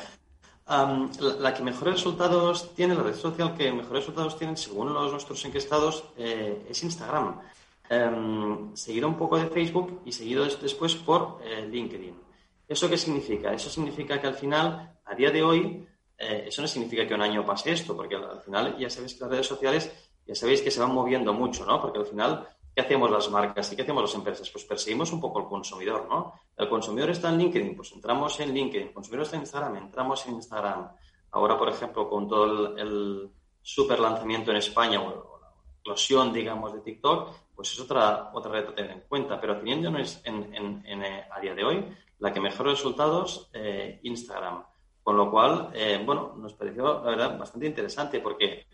la, 1.40 1.54
que 1.54 1.62
mejores 1.64 1.94
resultados 1.94 2.72
tiene, 2.76 2.94
la 2.94 3.02
red 3.02 3.16
social 3.16 3.56
que 3.56 3.72
mejores 3.72 4.04
resultados 4.04 4.38
tienen, 4.38 4.56
según 4.56 4.94
los 4.94 5.10
nuestros 5.10 5.44
encuestados, 5.44 6.04
eh, 6.16 6.68
es 6.70 6.84
Instagram. 6.84 7.40
Em, 7.88 8.74
seguido 8.74 9.06
un 9.06 9.16
poco 9.16 9.38
de 9.38 9.46
Facebook 9.46 10.02
y 10.04 10.10
seguido 10.10 10.44
después 10.44 10.96
por 10.96 11.38
eh, 11.44 11.66
LinkedIn. 11.70 12.18
¿Eso 12.66 12.90
qué 12.90 12.96
significa? 12.96 13.52
Eso 13.52 13.70
significa 13.70 14.20
que 14.20 14.26
al 14.26 14.34
final, 14.34 14.98
a 15.04 15.14
día 15.14 15.30
de 15.30 15.42
hoy, 15.42 15.86
eh, 16.18 16.44
eso 16.48 16.62
no 16.62 16.68
significa 16.68 17.06
que 17.06 17.14
un 17.14 17.22
año 17.22 17.46
pase 17.46 17.70
esto, 17.70 17.96
porque 17.96 18.16
al 18.16 18.40
final 18.40 18.76
ya 18.76 18.90
sabéis 18.90 19.14
que 19.14 19.20
las 19.20 19.30
redes 19.30 19.46
sociales, 19.46 19.92
ya 20.26 20.34
sabéis 20.34 20.62
que 20.62 20.72
se 20.72 20.80
van 20.80 20.92
moviendo 20.92 21.32
mucho, 21.32 21.64
¿no? 21.64 21.80
Porque 21.80 22.00
al 22.00 22.06
final, 22.06 22.48
¿qué 22.74 22.80
hacemos 22.80 23.08
las 23.08 23.30
marcas 23.30 23.72
y 23.72 23.76
qué 23.76 23.82
hacemos 23.82 24.02
las 24.02 24.14
empresas? 24.14 24.50
Pues 24.50 24.64
perseguimos 24.64 25.12
un 25.12 25.20
poco 25.20 25.38
al 25.38 25.46
consumidor, 25.46 26.08
¿no? 26.08 26.32
El 26.56 26.68
consumidor 26.68 27.10
está 27.10 27.28
en 27.28 27.38
LinkedIn, 27.38 27.76
pues 27.76 27.92
entramos 27.92 28.40
en 28.40 28.52
LinkedIn. 28.52 28.88
El 28.88 28.94
consumidor 28.94 29.26
está 29.26 29.36
en 29.36 29.42
Instagram, 29.42 29.76
entramos 29.76 30.26
en 30.26 30.34
Instagram. 30.34 30.88
Ahora, 31.30 31.56
por 31.56 31.68
ejemplo, 31.68 32.10
con 32.10 32.26
todo 32.26 32.72
el, 32.72 32.80
el 32.80 33.30
super 33.62 34.00
lanzamiento 34.00 34.50
en 34.50 34.56
España 34.56 35.00
o 35.00 35.38
la 35.40 35.50
explosión, 35.76 36.32
digamos, 36.32 36.72
de 36.72 36.80
TikTok, 36.80 37.45
pues 37.56 37.72
es 37.72 37.80
otra, 37.80 38.30
otra 38.34 38.52
red 38.52 38.68
a 38.68 38.74
tener 38.74 38.90
en 38.90 39.00
cuenta. 39.08 39.40
Pero 39.40 39.56
teniéndonos 39.56 40.20
en, 40.24 40.54
en, 40.54 41.02
eh, 41.02 41.24
a 41.30 41.40
día 41.40 41.54
de 41.54 41.64
hoy, 41.64 41.84
la 42.18 42.32
que 42.32 42.40
mejor 42.40 42.66
resultados, 42.66 43.48
eh, 43.54 43.98
Instagram. 44.02 44.62
Con 45.02 45.16
lo 45.16 45.30
cual, 45.30 45.70
eh, 45.72 46.02
bueno, 46.04 46.34
nos 46.36 46.52
pareció, 46.52 47.02
la 47.02 47.10
verdad, 47.10 47.38
bastante 47.38 47.66
interesante 47.66 48.20
porque 48.20 48.66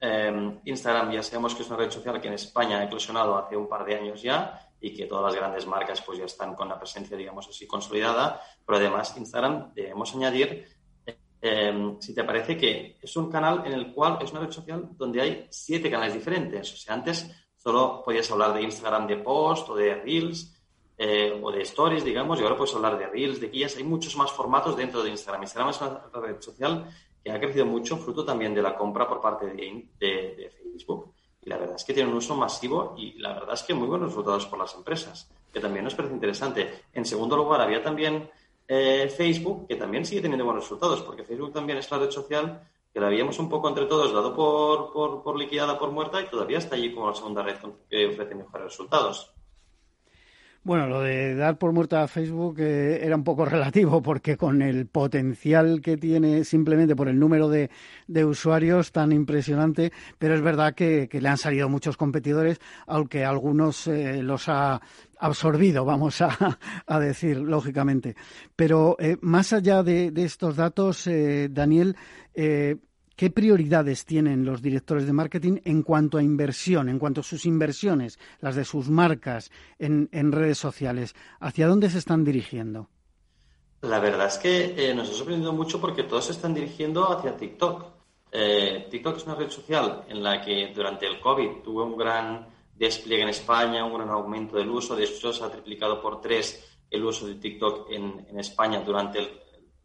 Instagram 0.00 1.10
ya 1.10 1.24
sabemos 1.24 1.56
que 1.56 1.62
es 1.62 1.68
una 1.68 1.78
red 1.78 1.90
social 1.90 2.20
que 2.20 2.28
en 2.28 2.34
España 2.34 2.78
ha 2.78 2.84
eclosionado 2.84 3.36
hace 3.36 3.56
un 3.56 3.68
par 3.68 3.84
de 3.84 3.96
años 3.96 4.22
ya 4.22 4.70
y 4.80 4.94
que 4.94 5.06
todas 5.06 5.24
las 5.24 5.34
grandes 5.34 5.66
marcas 5.66 6.00
pues 6.02 6.18
ya 6.18 6.26
están 6.26 6.54
con 6.54 6.68
la 6.68 6.78
presencia, 6.78 7.16
digamos 7.16 7.48
así, 7.48 7.66
consolidada. 7.66 8.40
Pero 8.64 8.78
además, 8.78 9.16
Instagram, 9.16 9.74
debemos 9.74 10.14
añadir 10.14 10.68
si 12.00 12.14
te 12.14 12.24
parece 12.24 12.56
que 12.56 12.96
es 13.00 13.16
un 13.16 13.30
canal 13.30 13.62
en 13.64 13.72
el 13.72 13.92
cual 13.92 14.18
es 14.20 14.30
una 14.30 14.40
red 14.40 14.52
social 14.52 14.90
donde 14.92 15.20
hay 15.20 15.46
siete 15.50 15.90
canales 15.90 16.14
diferentes. 16.14 16.72
O 16.72 16.76
sea, 16.76 16.94
antes 16.94 17.47
solo 17.58 18.02
podías 18.04 18.30
hablar 18.30 18.54
de 18.54 18.62
Instagram 18.62 19.06
de 19.06 19.16
post 19.16 19.68
o 19.68 19.76
de 19.76 19.94
Reels 19.96 20.54
eh, 20.96 21.38
o 21.42 21.52
de 21.52 21.62
Stories, 21.62 22.04
digamos, 22.04 22.40
y 22.40 22.42
ahora 22.42 22.56
puedes 22.56 22.74
hablar 22.74 22.98
de 22.98 23.06
Reels, 23.06 23.40
de 23.40 23.48
guías. 23.48 23.76
Hay 23.76 23.84
muchos 23.84 24.16
más 24.16 24.32
formatos 24.32 24.76
dentro 24.76 25.02
de 25.02 25.10
Instagram. 25.10 25.42
Instagram 25.42 25.70
es 25.70 25.80
una 25.80 26.26
red 26.26 26.40
social 26.40 26.88
que 27.22 27.30
ha 27.30 27.38
crecido 27.38 27.66
mucho, 27.66 27.96
fruto 27.96 28.24
también 28.24 28.54
de 28.54 28.62
la 28.62 28.76
compra 28.76 29.08
por 29.08 29.20
parte 29.20 29.46
de, 29.46 30.52
Facebook. 30.72 31.12
Y 31.42 31.48
la 31.48 31.56
verdad 31.56 31.76
es 31.76 31.84
que 31.84 31.94
tiene 31.94 32.10
un 32.10 32.16
uso 32.16 32.36
masivo 32.36 32.94
y 32.96 33.18
la 33.18 33.32
verdad 33.32 33.54
es 33.54 33.62
que 33.62 33.74
muy 33.74 33.86
buenos 33.86 34.08
resultados 34.08 34.46
por 34.46 34.58
las 34.58 34.74
empresas, 34.74 35.30
que 35.52 35.60
también 35.60 35.84
nos 35.84 35.94
parece 35.94 36.14
interesante. 36.14 36.82
En 36.92 37.04
segundo 37.04 37.36
lugar, 37.36 37.60
había 37.60 37.82
también 37.82 38.28
eh, 38.66 39.08
Facebook, 39.08 39.66
que 39.66 39.76
también 39.76 40.04
sigue 40.04 40.20
teniendo 40.20 40.44
buenos 40.44 40.64
resultados, 40.64 41.02
porque 41.02 41.24
Facebook 41.24 41.52
también 41.52 41.78
es 41.78 41.90
la 41.90 41.98
red 41.98 42.10
social 42.10 42.60
que 42.98 43.02
la 43.02 43.06
habíamos 43.06 43.38
un 43.38 43.48
poco 43.48 43.68
entre 43.68 43.86
todos 43.86 44.12
dado 44.12 44.34
por, 44.34 45.22
por, 45.22 45.38
liquidada, 45.38 45.78
por 45.78 45.92
muerta, 45.92 46.20
y 46.20 46.26
todavía 46.26 46.58
está 46.58 46.74
allí 46.74 46.92
como 46.92 47.06
la 47.06 47.14
segunda 47.14 47.44
red 47.44 47.54
que 47.88 48.08
ofrece 48.08 48.34
mejores 48.34 48.64
resultados. 48.64 49.32
Bueno, 50.64 50.88
lo 50.88 51.00
de 51.00 51.34
dar 51.36 51.56
por 51.56 51.72
muerta 51.72 52.02
a 52.02 52.08
Facebook 52.08 52.56
eh, 52.58 52.98
era 53.02 53.14
un 53.14 53.22
poco 53.24 53.44
relativo 53.46 54.02
porque 54.02 54.36
con 54.36 54.60
el 54.60 54.86
potencial 54.86 55.80
que 55.80 55.96
tiene 55.96 56.42
simplemente 56.42 56.96
por 56.96 57.08
el 57.08 57.18
número 57.18 57.48
de, 57.48 57.70
usuarios 58.24 58.90
tan 58.90 59.12
impresionante, 59.12 59.92
pero 60.18 60.34
es 60.34 60.42
verdad 60.42 60.74
que, 60.74 61.08
le 61.10 61.28
han 61.28 61.38
salido 61.38 61.68
muchos 61.68 61.96
competidores, 61.96 62.60
aunque 62.86 63.24
algunos 63.24 63.86
eh, 63.86 64.22
los 64.22 64.48
ha 64.48 64.80
absorbido, 65.20 65.84
vamos 65.84 66.20
a, 66.20 66.58
decir, 67.00 67.38
lógicamente. 67.38 68.16
Pero 68.56 68.96
eh, 68.98 69.16
más 69.20 69.52
allá 69.52 69.84
de, 69.84 70.12
estos 70.16 70.56
datos, 70.56 71.08
Daniel, 71.50 71.96
¿Qué 73.18 73.30
prioridades 73.30 74.04
tienen 74.04 74.44
los 74.44 74.62
directores 74.62 75.04
de 75.04 75.12
marketing 75.12 75.58
en 75.64 75.82
cuanto 75.82 76.18
a 76.18 76.22
inversión, 76.22 76.88
en 76.88 77.00
cuanto 77.00 77.22
a 77.22 77.24
sus 77.24 77.46
inversiones, 77.46 78.16
las 78.40 78.54
de 78.54 78.64
sus 78.64 78.88
marcas 78.90 79.50
en, 79.80 80.08
redes 80.30 80.58
sociales? 80.58 81.16
¿Hacia 81.40 81.66
dónde 81.66 81.90
se 81.90 81.98
están 81.98 82.22
dirigiendo? 82.22 82.88
La 83.80 83.98
verdad 83.98 84.28
es 84.28 84.38
que 84.38 84.72
eh, 84.76 84.94
nos 84.94 85.10
ha 85.10 85.14
sorprendido 85.14 85.52
mucho 85.52 85.80
porque 85.80 86.04
todos 86.04 86.26
se 86.26 86.30
están 86.30 86.54
dirigiendo 86.54 87.10
hacia 87.10 87.36
TikTok. 87.36 87.86
Eh, 88.30 88.86
TikTok 88.88 89.16
es 89.16 89.26
una 89.26 89.34
red 89.34 89.50
social 89.50 90.04
en 90.08 90.22
la 90.22 90.40
que 90.40 90.72
durante 90.72 91.08
el 91.08 91.18
COVID 91.18 91.62
tuvo 91.64 91.86
un 91.86 91.96
gran 91.96 92.46
despliegue 92.76 93.24
en 93.24 93.30
España, 93.30 93.84
un 93.84 93.94
gran 93.94 94.10
aumento 94.10 94.58
del 94.58 94.70
uso. 94.70 94.94
De 94.94 95.02
hecho, 95.02 95.32
se 95.32 95.42
ha 95.42 95.50
triplicado 95.50 96.00
por 96.00 96.20
tres 96.20 96.78
el 96.88 97.04
uso 97.04 97.26
de 97.26 97.34
TikTok 97.34 97.90
en, 97.90 98.26
en 98.30 98.38
España 98.38 98.78
durante 98.78 99.18
el 99.18 99.28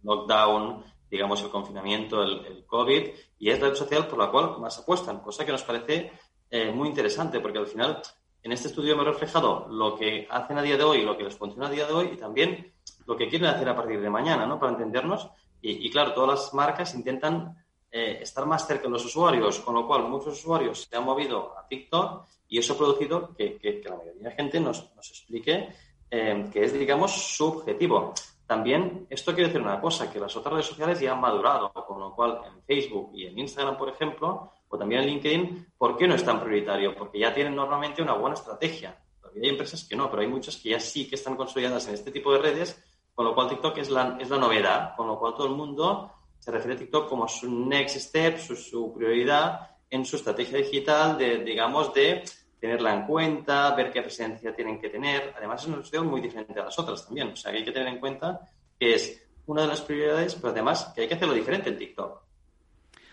lockdown 0.03 0.92
digamos, 1.13 1.43
el 1.43 1.49
confinamiento, 1.51 2.23
el, 2.23 2.65
COVID, 2.65 3.07
y 3.37 3.49
es 3.51 3.59
la 3.61 3.69
red 3.69 3.75
social 3.75 4.07
por 4.07 4.17
la 4.17 4.31
cual 4.31 4.59
más 4.59 4.79
apuestan, 4.79 5.19
cosa 5.19 5.45
que 5.45 5.51
nos 5.51 5.61
parece 5.61 6.11
eh, 6.49 6.71
muy 6.71 6.89
interesante, 6.89 7.39
porque 7.39 7.59
al 7.59 7.67
final 7.67 8.01
en 8.41 8.51
este 8.51 8.69
estudio 8.69 8.95
me 8.95 9.03
he 9.03 9.05
reflejado 9.05 9.67
lo 9.69 9.95
que 9.95 10.27
hacen 10.27 10.57
a 10.57 10.63
día 10.63 10.75
de 10.75 10.83
hoy, 10.83 11.03
lo 11.03 11.15
que 11.15 11.23
les 11.23 11.37
funciona 11.37 11.67
a 11.67 11.69
día 11.69 11.85
de 11.85 11.93
hoy 11.93 12.09
y 12.13 12.17
también 12.17 12.73
lo 13.05 13.15
que 13.15 13.27
quieren 13.27 13.47
hacer 13.47 13.69
a 13.69 13.75
partir 13.75 14.01
de 14.01 14.09
mañana, 14.09 14.47
¿no? 14.47 14.59
Para 14.59 14.71
entendernos. 14.71 15.29
Y, 15.61 15.89
claro, 15.91 16.13
todas 16.13 16.31
las 16.31 16.53
marcas 16.53 16.93
intentan 16.95 17.55
eh, 17.89 18.17
estar 18.21 18.45
más 18.47 18.67
cerca 18.67 18.83
de 18.83 18.89
los 18.89 19.05
usuarios, 19.05 19.59
con 19.59 19.75
lo 19.75 19.85
cual 19.85 20.09
muchos 20.09 20.39
usuarios 20.39 20.87
se 20.89 20.97
han 20.97 21.05
movido 21.05 21.57
a 21.57 21.65
TikTok 21.67 22.25
y 22.49 22.57
eso 22.57 22.73
ha 22.73 22.77
producido 22.77 23.33
que, 23.37 23.81
la 23.85 23.95
mayoría 23.95 24.29
de 24.29 24.35
gente 24.35 24.59
nos, 24.59 24.91
explique 24.97 25.69
eh, 26.09 26.49
que 26.51 26.63
es, 26.63 26.73
digamos, 26.73 27.11
su 27.11 27.45
objetivo. 27.45 28.13
También 28.53 29.07
esto 29.09 29.33
quiere 29.33 29.47
decir 29.47 29.63
una 29.63 29.81
cosa, 29.81 30.11
que 30.11 30.19
las 30.19 30.35
otras 30.35 30.53
redes 30.53 30.67
sociales 30.67 30.99
ya 30.99 31.13
han 31.13 31.19
madurado, 31.19 31.73
con 31.73 31.99
lo 31.99 32.13
cual 32.13 32.39
en 32.45 32.61
Facebook 32.61 33.09
y 33.15 33.25
en 33.25 33.39
Instagram, 33.39 33.75
por 33.75 33.89
ejemplo, 33.89 34.51
o 34.69 34.77
también 34.77 35.01
en 35.01 35.07
LinkedIn, 35.07 35.73
¿por 35.75 35.97
qué 35.97 36.07
no 36.07 36.13
es 36.13 36.23
tan 36.23 36.39
prioritario? 36.39 36.93
Porque 36.95 37.17
ya 37.17 37.33
tienen 37.33 37.55
normalmente 37.55 38.03
una 38.03 38.13
buena 38.13 38.35
estrategia. 38.35 38.95
Hay 39.23 39.49
empresas 39.49 39.83
que 39.85 39.95
no, 39.95 40.07
pero 40.07 40.21
hay 40.21 40.27
muchas 40.27 40.57
que 40.57 40.69
ya 40.69 40.79
sí 40.79 41.09
que 41.09 41.15
están 41.15 41.35
consolidadas 41.35 41.87
en 41.87 41.95
este 41.95 42.11
tipo 42.11 42.31
de 42.31 42.37
redes, 42.37 42.79
con 43.15 43.25
lo 43.25 43.33
cual 43.33 43.49
TikTok 43.49 43.75
es 43.79 43.89
la, 43.89 44.19
es 44.21 44.29
la 44.29 44.37
novedad, 44.37 44.95
con 44.95 45.07
lo 45.07 45.17
cual 45.17 45.33
todo 45.33 45.47
el 45.47 45.53
mundo 45.53 46.11
se 46.37 46.51
refiere 46.51 46.75
a 46.75 46.77
TikTok 46.77 47.09
como 47.09 47.27
su 47.27 47.49
next 47.49 47.97
step, 47.97 48.37
su, 48.37 48.55
su 48.55 48.93
prioridad 48.93 49.71
en 49.89 50.05
su 50.05 50.17
estrategia 50.17 50.59
digital 50.59 51.17
de, 51.17 51.39
digamos, 51.39 51.91
de 51.91 52.23
tenerla 52.63 52.93
en 52.93 53.05
cuenta, 53.05 53.75
ver 53.75 53.91
qué 53.91 54.01
presencia 54.01 54.55
tienen 54.55 54.79
que 54.79 54.87
tener. 54.87 55.33
Además, 55.35 55.61
es 55.61 55.67
una 55.67 55.77
sociedad 55.83 56.05
muy 56.05 56.21
diferente 56.21 56.61
a 56.61 56.63
las 56.63 56.79
otras 56.79 57.05
también. 57.05 57.27
O 57.27 57.35
sea, 57.35 57.51
que 57.51 57.57
hay 57.57 57.65
que 57.65 57.73
tener 57.73 57.89
en 57.89 57.99
cuenta 57.99 58.39
que 58.79 58.93
es 58.93 59.21
una 59.47 59.63
de 59.63 59.67
las 59.67 59.81
prioridades, 59.81 60.35
pero 60.35 60.53
además 60.53 60.93
que 60.95 61.01
hay 61.01 61.09
que 61.09 61.15
hacerlo 61.15 61.33
diferente 61.33 61.71
en 61.71 61.77
TikTok. 61.77 62.21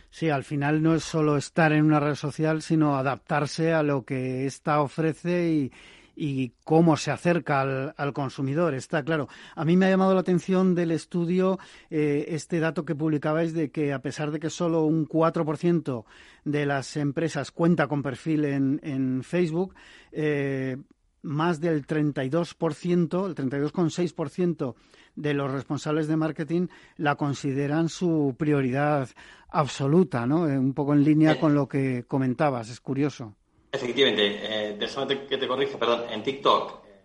Sí, 0.09 0.31
al 0.31 0.45
final 0.45 0.81
no 0.81 0.95
es 0.95 1.03
solo 1.03 1.37
estar 1.37 1.73
en 1.73 1.85
una 1.85 1.99
red 1.99 2.15
social, 2.15 2.63
sino 2.63 2.97
adaptarse 2.97 3.73
a 3.73 3.83
lo 3.83 4.05
que 4.05 4.47
ésta 4.47 4.81
ofrece 4.83 5.49
y, 5.49 5.73
y 6.23 6.53
cómo 6.65 6.99
se 6.99 7.11
acerca 7.11 7.63
al, 7.97 8.13
consumidor, 8.13 8.75
está 8.75 9.03
claro. 9.03 9.29
A 9.55 9.65
mí 9.65 9.79
me 9.79 9.87
ha 9.87 9.89
llamado 9.89 10.13
la 10.13 10.21
atención 10.21 10.75
del 10.75 10.91
estudio 10.91 11.59
eh, 11.89 12.27
este 12.29 12.61
dato 12.61 12.85
que 12.85 12.95
publicabais 12.95 13.55
de 13.55 13.71
que 13.71 13.95
a 13.95 14.03
pesar 14.03 14.31
de 14.31 14.39
que 14.39 14.51
solo 14.51 14.85
un 14.85 15.09
4% 15.09 16.05
de 16.45 16.67
las 16.67 16.99
empresas 16.99 17.51
cuenta 17.51 17.89
con 17.89 18.03
perfil 18.03 18.45
en, 18.45 19.23
Facebook, 19.23 19.75
eh, 20.13 20.77
más 21.23 21.59
del 21.59 21.87
32%, 21.87 23.27
el 23.27 23.35
32,6% 23.35 24.75
de 25.17 25.33
los 25.33 25.51
responsables 25.51 26.07
de 26.07 26.19
marketing 26.19 26.67
la 26.99 27.17
consideran 27.17 27.89
su 27.89 28.35
prioridad 28.39 29.09
absoluta, 29.49 30.27
¿no? 30.27 30.47
Eh, 30.47 30.59
un 30.59 30.75
poco 30.75 30.93
en 30.93 31.03
línea 31.03 31.41
con 31.41 31.55
lo 31.55 31.67
que 31.67 32.05
comentabas, 32.07 32.69
es 32.69 32.81
curioso. 32.81 33.37
Efectivamente, 33.73 34.41
eh, 34.43 34.77
déjame 34.77 35.27
que 35.27 35.39
te 35.39 35.47
corrija, 35.47 35.79
perdón, 35.79 36.05
en 36.11 36.23
TikTok 36.23 36.85
eh, 36.87 37.01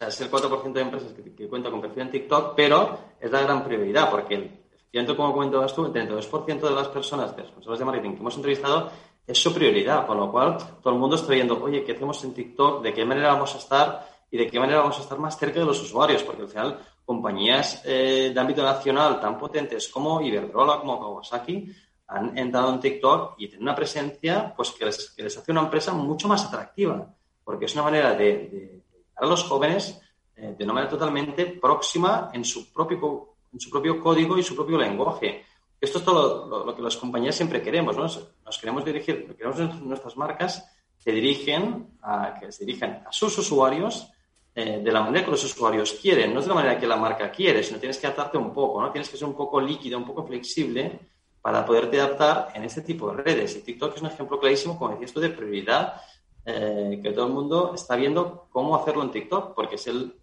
es 0.00 0.20
el 0.20 0.30
4% 0.30 0.72
de 0.72 0.80
empresas 0.80 1.12
que, 1.12 1.34
que 1.34 1.48
cuentan 1.48 1.72
con 1.72 1.80
perfil 1.80 2.02
en 2.02 2.10
TikTok, 2.10 2.54
pero 2.56 2.98
es 3.20 3.30
la 3.30 3.42
gran 3.42 3.62
prioridad, 3.62 4.10
porque 4.10 4.34
efectivamente, 4.34 5.16
como 5.16 5.32
comentabas 5.32 5.74
tú, 5.74 5.86
el 5.86 5.92
32% 5.92 6.60
de 6.60 6.70
las 6.70 6.88
personas, 6.88 7.36
de 7.36 7.42
responsables 7.42 7.78
de 7.78 7.84
marketing 7.84 8.10
que 8.14 8.20
hemos 8.20 8.36
entrevistado, 8.36 8.90
es 9.26 9.38
su 9.38 9.54
prioridad, 9.54 10.06
con 10.06 10.18
lo 10.18 10.30
cual 10.30 10.56
todo 10.82 10.92
el 10.92 10.98
mundo 10.98 11.14
está 11.14 11.32
viendo, 11.32 11.62
oye, 11.62 11.84
¿qué 11.84 11.92
hacemos 11.92 12.22
en 12.24 12.34
TikTok? 12.34 12.82
¿De 12.82 12.92
qué 12.92 13.04
manera 13.04 13.32
vamos 13.34 13.54
a 13.54 13.58
estar? 13.58 14.08
Y 14.28 14.38
de 14.38 14.48
qué 14.48 14.58
manera 14.58 14.80
vamos 14.80 14.98
a 14.98 15.02
estar 15.02 15.18
más 15.18 15.38
cerca 15.38 15.60
de 15.60 15.66
los 15.66 15.80
usuarios, 15.80 16.22
porque 16.24 16.42
al 16.42 16.48
final 16.48 16.78
compañías 17.04 17.82
eh, 17.84 18.30
de 18.34 18.40
ámbito 18.40 18.62
nacional 18.62 19.20
tan 19.20 19.38
potentes 19.38 19.88
como 19.88 20.20
Iberdrola, 20.20 20.78
como 20.80 20.98
Kawasaki, 20.98 21.72
han 22.10 22.36
entrado 22.36 22.72
en 22.72 22.80
TikTok 22.80 23.34
y 23.38 23.46
tienen 23.46 23.62
una 23.62 23.74
presencia 23.74 24.52
pues 24.56 24.72
que 24.72 24.84
les, 24.84 25.16
hace 25.16 25.52
una 25.52 25.62
empresa 25.62 25.92
mucho 25.92 26.26
más 26.26 26.44
atractiva, 26.44 27.08
porque 27.44 27.66
es 27.66 27.74
una 27.74 27.84
manera 27.84 28.14
de, 28.14 28.48
de 28.48 28.82
a 29.16 29.26
los 29.26 29.44
jóvenes 29.44 30.00
eh, 30.36 30.54
de 30.58 30.64
una 30.64 30.72
manera 30.72 30.90
totalmente 30.90 31.46
próxima 31.46 32.30
en 32.32 32.44
su 32.44 32.72
propio 32.72 33.28
en 33.52 33.60
su 33.60 33.70
propio 33.70 34.00
código 34.00 34.38
y 34.38 34.42
su 34.42 34.54
propio 34.54 34.78
lenguaje. 34.78 35.44
Esto 35.80 35.98
es 35.98 36.04
todo 36.04 36.64
lo, 36.64 36.76
que 36.76 36.82
las 36.82 36.96
compañías 36.96 37.34
siempre 37.34 37.62
queremos, 37.62 37.96
¿no? 37.96 38.02
Nos 38.02 38.58
queremos 38.58 38.84
dirigir, 38.84 39.34
queremos 39.36 39.58
nuestras 39.82 40.16
marcas 40.16 40.68
se 40.96 41.10
dirigen 41.10 41.98
a, 42.02 42.38
que 42.38 42.52
se 42.52 42.64
dirijan 42.64 43.02
a 43.06 43.10
sus 43.10 43.36
usuarios 43.38 44.08
eh, 44.54 44.80
de 44.84 44.92
la 44.92 45.00
manera 45.00 45.24
que 45.24 45.30
los 45.30 45.42
usuarios 45.42 45.94
quieren, 45.94 46.34
no 46.34 46.40
es 46.40 46.44
de 46.44 46.50
la 46.50 46.54
manera 46.54 46.78
que 46.78 46.86
la 46.86 46.96
marca 46.96 47.30
quiere, 47.30 47.62
sino 47.62 47.78
tienes 47.78 47.96
que 47.96 48.06
adaptarte 48.06 48.36
un 48.36 48.52
poco, 48.52 48.82
¿no? 48.82 48.90
Tienes 48.92 49.08
que 49.08 49.16
ser 49.16 49.26
un 49.26 49.34
poco 49.34 49.60
líquido, 49.60 49.96
un 49.98 50.04
poco 50.04 50.26
flexible 50.26 51.00
para 51.42 51.64
poderte 51.64 52.00
adaptar 52.00 52.48
en 52.54 52.64
este 52.64 52.82
tipo 52.82 53.10
de 53.10 53.22
redes. 53.22 53.56
Y 53.56 53.60
TikTok 53.60 53.96
es 53.96 54.02
un 54.02 54.08
ejemplo 54.08 54.38
clarísimo, 54.38 54.78
como 54.78 54.92
decías 54.92 55.12
tú, 55.12 55.20
de 55.20 55.30
prioridad, 55.30 56.00
eh, 56.44 57.00
que 57.02 57.12
todo 57.12 57.26
el 57.26 57.32
mundo 57.32 57.72
está 57.74 57.96
viendo 57.96 58.48
cómo 58.50 58.76
hacerlo 58.76 59.02
en 59.02 59.10
TikTok, 59.10 59.54
porque 59.54 59.76
es 59.76 59.86
el, 59.86 60.14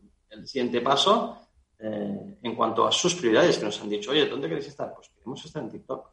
siguiente 0.46 0.82
paso 0.82 1.38
eh, 1.80 2.38
en 2.44 2.56
cuanto 2.56 2.86
a 2.86 2.92
sus 2.92 3.16
prioridades, 3.16 3.58
que 3.58 3.66
nos 3.66 3.82
han 3.82 3.90
dicho, 3.90 4.12
oye, 4.12 4.28
¿dónde 4.28 4.48
queréis 4.48 4.68
estar? 4.68 4.94
Pues 4.94 5.10
queremos 5.10 5.44
estar 5.44 5.64
en 5.64 5.72
TikTok. 5.72 6.10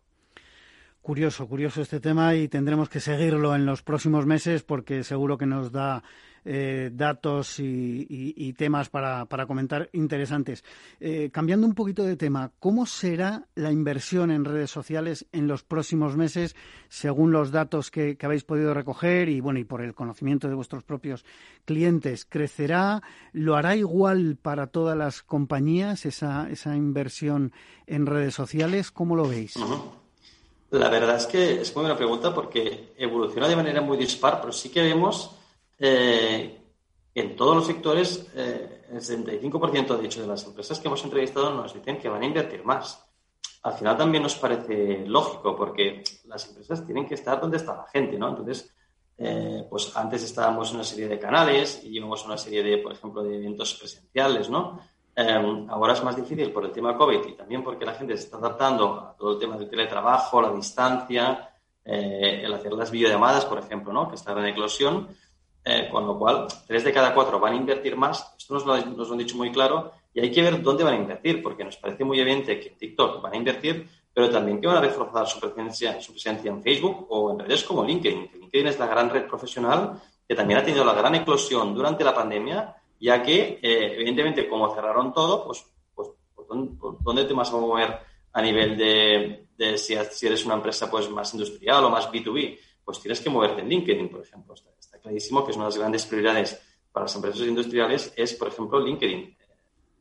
Curioso, 1.02 1.46
curioso 1.46 1.82
este 1.82 2.00
tema 2.00 2.34
y 2.34 2.48
tendremos 2.48 2.88
que 2.88 2.98
seguirlo 2.98 3.54
en 3.54 3.66
los 3.66 3.82
próximos 3.82 4.24
meses 4.24 4.62
porque 4.62 5.04
seguro 5.04 5.36
que 5.36 5.44
nos 5.44 5.70
da 5.70 6.02
eh, 6.44 6.90
datos 6.92 7.58
y, 7.58 8.52
temas 8.56 8.88
para, 8.88 9.26
comentar 9.46 9.88
interesantes. 9.92 10.64
Eh, 11.00 11.30
cambiando 11.32 11.66
un 11.66 11.74
poquito 11.74 12.04
de 12.04 12.16
tema, 12.16 12.52
¿cómo 12.60 12.86
será 12.86 13.46
la 13.54 13.72
inversión 13.72 14.30
en 14.30 14.44
redes 14.44 14.70
sociales 14.70 15.26
en 15.32 15.48
los 15.48 15.62
próximos 15.62 16.16
meses 16.16 16.54
según 16.88 17.32
los 17.32 17.50
datos 17.50 17.90
que, 17.90 18.16
habéis 18.22 18.44
podido 18.44 18.72
recoger 18.72 19.28
y 19.28 19.40
bueno 19.40 19.58
y 19.58 19.64
por 19.64 19.82
el 19.82 19.94
conocimiento 19.94 20.48
de 20.48 20.54
vuestros 20.54 20.84
propios 20.84 21.24
clientes? 21.64 22.24
¿Crecerá? 22.24 23.02
¿Lo 23.32 23.56
hará 23.56 23.76
igual 23.76 24.36
para 24.40 24.66
todas 24.68 24.96
las 24.96 25.22
compañías 25.22 26.06
esa 26.06 26.76
inversión 26.76 27.52
en 27.86 28.06
redes 28.06 28.34
sociales? 28.34 28.90
¿Cómo 28.90 29.16
lo 29.16 29.28
veis? 29.28 29.54
La 30.74 30.88
verdad 30.88 31.16
es 31.16 31.26
que 31.26 31.60
es 31.60 31.72
muy 31.76 31.82
buena 31.82 31.96
pregunta 31.96 32.34
porque 32.34 32.92
evoluciona 32.96 33.46
de 33.46 33.54
manera 33.54 33.80
muy 33.80 33.96
dispar, 33.96 34.40
pero 34.40 34.52
sí 34.52 34.70
que 34.70 34.82
vemos 34.82 35.36
eh, 35.78 36.60
en 37.14 37.36
todos 37.36 37.56
los 37.56 37.66
sectores, 37.66 38.30
eh, 38.34 38.86
el 38.90 39.00
75% 39.00 39.96
de 39.96 40.06
hecho 40.06 40.20
de 40.20 40.26
las 40.26 40.44
empresas 40.44 40.80
que 40.80 40.88
hemos 40.88 41.04
entrevistado 41.04 41.54
nos 41.54 41.72
dicen 41.72 41.98
que 41.98 42.08
van 42.08 42.22
a 42.22 42.26
invertir 42.26 42.64
más. 42.64 43.04
Al 43.62 43.74
final 43.74 43.96
también 43.96 44.22
nos 44.22 44.34
parece 44.34 45.04
lógico 45.06 45.56
porque 45.56 46.02
las 46.26 46.48
empresas 46.48 46.84
tienen 46.84 47.06
que 47.06 47.14
estar 47.14 47.40
donde 47.40 47.56
está 47.56 47.76
la 47.76 47.86
gente, 47.86 48.18
¿no? 48.18 48.28
Entonces, 48.28 48.74
eh, 49.16 49.64
pues 49.70 49.96
antes 49.96 50.24
estábamos 50.24 50.70
en 50.70 50.76
una 50.76 50.84
serie 50.84 51.08
de 51.08 51.18
canales 51.18 51.82
y 51.84 51.90
llevamos 51.90 52.24
una 52.26 52.36
serie 52.36 52.62
de, 52.62 52.78
por 52.78 52.92
ejemplo, 52.92 53.22
de 53.22 53.36
eventos 53.36 53.74
presenciales, 53.74 54.50
¿no? 54.50 54.80
ahora 55.68 55.92
es 55.92 56.02
más 56.02 56.16
difícil 56.16 56.50
por 56.50 56.64
el 56.64 56.72
tema 56.72 56.96
COVID 56.96 57.24
y 57.24 57.34
también 57.34 57.62
porque 57.62 57.84
la 57.84 57.94
gente 57.94 58.16
se 58.16 58.24
está 58.24 58.36
adaptando 58.36 58.94
a 58.94 59.16
todo 59.16 59.34
el 59.34 59.38
tema 59.38 59.56
del 59.56 59.70
teletrabajo, 59.70 60.42
la 60.42 60.50
distancia, 60.50 61.54
el 61.84 62.52
hacer 62.52 62.72
las 62.72 62.90
videollamadas, 62.90 63.44
por 63.44 63.60
ejemplo, 63.60 63.92
¿no? 63.92 64.08
Que 64.08 64.16
está 64.16 64.32
en 64.32 64.46
eclosión. 64.46 65.06
Eh, 65.66 65.88
con 65.90 66.06
lo 66.06 66.18
cual, 66.18 66.46
tres 66.66 66.84
de 66.84 66.92
cada 66.92 67.14
cuatro 67.14 67.40
van 67.40 67.54
a 67.54 67.56
invertir 67.56 67.96
más. 67.96 68.34
Esto 68.36 68.54
nos 68.54 68.66
lo, 68.66 68.76
nos 68.76 69.10
han 69.10 69.16
dicho 69.16 69.36
muy 69.36 69.50
claro 69.50 69.92
y 70.12 70.20
hay 70.20 70.30
que 70.30 70.42
ver 70.42 70.62
dónde 70.62 70.84
van 70.84 70.94
a 70.94 70.98
invertir, 70.98 71.42
porque 71.42 71.64
nos 71.64 71.76
parece 71.78 72.04
muy 72.04 72.20
evidente 72.20 72.60
que 72.60 72.68
en 72.68 72.76
TikTok 72.76 73.22
van 73.22 73.32
a 73.32 73.36
invertir, 73.36 73.88
pero 74.12 74.30
también 74.30 74.60
que 74.60 74.66
van 74.66 74.76
a 74.76 74.80
reforzar 74.80 75.26
su 75.26 75.40
presencia, 75.40 76.00
su 76.00 76.12
presencia 76.12 76.50
en 76.50 76.62
Facebook 76.62 77.06
o 77.08 77.32
en 77.32 77.38
redes 77.38 77.64
como 77.64 77.82
LinkedIn. 77.82 78.30
LinkedIn 78.40 78.66
es 78.66 78.78
la 78.78 78.86
gran 78.86 79.08
red 79.08 79.26
profesional 79.26 80.00
que 80.26 80.34
también 80.34 80.60
ha 80.60 80.64
tenido 80.64 80.84
la 80.84 80.94
gran 80.94 81.14
eclosión 81.14 81.74
durante 81.74 82.04
la 82.04 82.14
pandemia, 82.14 82.76
ya 83.00 83.22
que, 83.22 83.58
eh, 83.60 83.94
evidentemente, 83.94 84.48
como 84.48 84.74
cerraron 84.74 85.12
todo, 85.12 85.46
pues, 85.46 85.66
pues, 85.94 86.10
pues, 86.34 86.46
pues, 86.78 86.96
¿dónde 87.00 87.24
te 87.24 87.34
vas 87.34 87.50
a 87.50 87.56
mover 87.56 87.98
a 88.32 88.42
nivel 88.42 88.76
de, 88.76 89.46
de 89.56 89.78
si, 89.78 89.94
eres 89.94 90.44
una 90.44 90.54
empresa 90.54 90.90
pues 90.90 91.10
más 91.10 91.32
industrial 91.34 91.84
o 91.84 91.90
más 91.90 92.10
B2B? 92.10 92.58
Pues 92.84 93.00
tienes 93.00 93.20
que 93.20 93.30
moverte 93.30 93.62
en 93.62 93.68
LinkedIn, 93.68 94.08
por 94.08 94.20
ejemplo. 94.20 94.54
Clarísimo 95.04 95.44
que 95.44 95.50
es 95.50 95.56
una 95.56 95.66
de 95.66 95.70
las 95.70 95.78
grandes 95.78 96.06
prioridades 96.06 96.60
para 96.90 97.04
las 97.04 97.14
empresas 97.14 97.46
industriales 97.46 98.12
es, 98.16 98.32
por 98.34 98.48
ejemplo, 98.48 98.80
LinkedIn. 98.80 99.36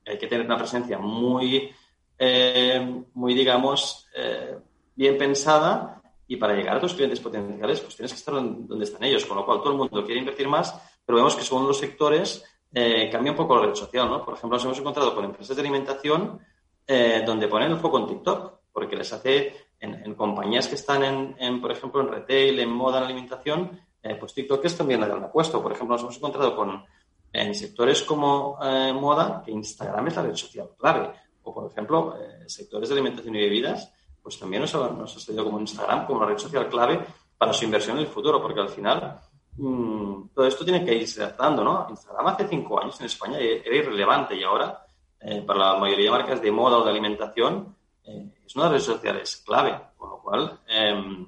Hay 0.08 0.18
que 0.18 0.28
tener 0.28 0.46
una 0.46 0.58
presencia 0.58 0.98
muy, 0.98 1.70
eh, 2.18 3.04
muy 3.14 3.34
digamos, 3.34 4.08
eh, 4.16 4.56
bien 4.96 5.18
pensada 5.18 6.02
y 6.26 6.38
para 6.38 6.54
llegar 6.54 6.78
a 6.78 6.80
tus 6.80 6.94
clientes 6.94 7.20
potenciales, 7.20 7.82
pues 7.82 7.98
tienes 7.98 8.14
que 8.14 8.18
estar 8.18 8.34
donde 8.34 8.86
están 8.86 9.04
ellos, 9.04 9.26
con 9.26 9.38
lo 9.38 9.46
cual 9.46 9.60
todo 9.60 9.72
el 9.72 9.78
mundo 9.78 10.06
quiere 10.06 10.20
invertir 10.20 10.48
más, 10.48 10.74
pero 11.06 11.18
vemos 11.18 11.36
que 11.36 11.44
según 11.44 11.68
los 11.68 11.78
sectores 11.78 12.46
eh, 12.74 13.10
cambia 13.12 13.34
un 13.34 13.38
poco 13.38 13.58
la 13.58 13.66
red 13.66 13.76
social, 13.76 14.10
¿no? 14.10 14.24
Por 14.24 14.36
ejemplo, 14.36 14.56
nos 14.56 14.66
hemos 14.66 14.80
encontrado 14.80 15.14
con 15.14 15.26
empresas 15.26 15.56
de 15.56 15.62
alimentación 15.62 16.40
eh, 16.88 17.24
donde 17.26 17.50
ponen 17.50 17.72
el 17.72 17.78
foco 17.78 18.00
en 18.00 18.08
TikTok, 18.08 18.54
porque 18.72 18.96
les 18.96 19.12
hace, 19.12 19.68
en, 19.80 20.16
compañías 20.16 20.68
que 20.68 20.76
están 20.76 21.36
en, 21.38 21.62
por 21.62 21.72
ejemplo, 21.72 22.02
en 22.02 22.08
retail, 22.08 22.60
en 22.62 22.72
moda, 22.72 23.00
en 23.00 23.04
alimentación, 23.04 23.80
eh, 24.04 24.16
pues 24.16 24.34
TikTok 24.34 24.64
es 24.66 24.78
también 24.78 25.02
la 25.02 25.08
gran 25.08 25.24
apuesta. 25.24 25.62
Por 25.62 25.72
ejemplo, 25.72 25.96
nos 25.96 26.04
hemos 26.04 26.18
encontrado 26.18 26.56
con 26.56 26.84
en 27.32 27.56
sectores 27.56 28.04
como 28.04 28.60
moda 28.94 29.42
que 29.44 29.52
Instagram 29.52 30.08
es 30.08 30.16
la 30.18 30.22
red 30.22 30.36
social 30.36 30.70
clave. 30.78 31.10
O, 31.42 31.52
por 31.52 31.72
ejemplo, 31.72 32.16
sectores 32.46 32.90
de 32.90 32.94
alimentación 32.94 33.36
y 33.36 33.40
bebidas, 33.40 33.92
pues 34.22 34.38
también 34.38 34.62
nos 34.62 34.76
ha, 34.76 34.90
nos 34.90 35.18
ha 35.18 35.20
salido 35.20 35.44
como 35.44 35.60
Instagram 35.60 36.06
como 36.06 36.20
una 36.20 36.28
red 36.28 36.38
social 36.38 36.70
clave 36.70 37.04
para 37.36 37.52
su 37.52 37.66
inversión 37.66 37.98
en 37.98 38.04
el 38.04 38.10
futuro, 38.10 38.40
porque 38.40 38.60
al 38.60 38.70
final 38.70 39.20
Mm, 39.58 40.30
todo 40.34 40.48
esto 40.48 40.66
tiene 40.66 40.84
que 40.84 40.96
irse 40.96 41.22
adaptando, 41.22 41.64
¿no? 41.64 41.86
Instagram 41.90 42.28
hace 42.28 42.48
cinco 42.48 42.82
años 42.82 43.00
en 43.00 43.06
España 43.06 43.38
era 43.40 43.76
irrelevante 43.76 44.36
y 44.36 44.44
ahora, 44.44 44.86
eh, 45.20 45.44
para 45.46 45.60
la 45.60 45.78
mayoría 45.78 46.06
de 46.06 46.12
marcas 46.12 46.42
de 46.42 46.52
moda 46.52 46.78
o 46.78 46.84
de 46.84 46.90
alimentación, 46.90 47.76
eh, 48.04 48.34
es 48.46 48.56
una 48.56 48.66
de 48.66 48.72
las 48.72 48.86
redes 48.88 48.98
sociales 48.98 49.44
clave, 49.46 49.80
con 49.96 50.10
lo 50.10 50.18
cual 50.22 50.60
em, 50.68 51.28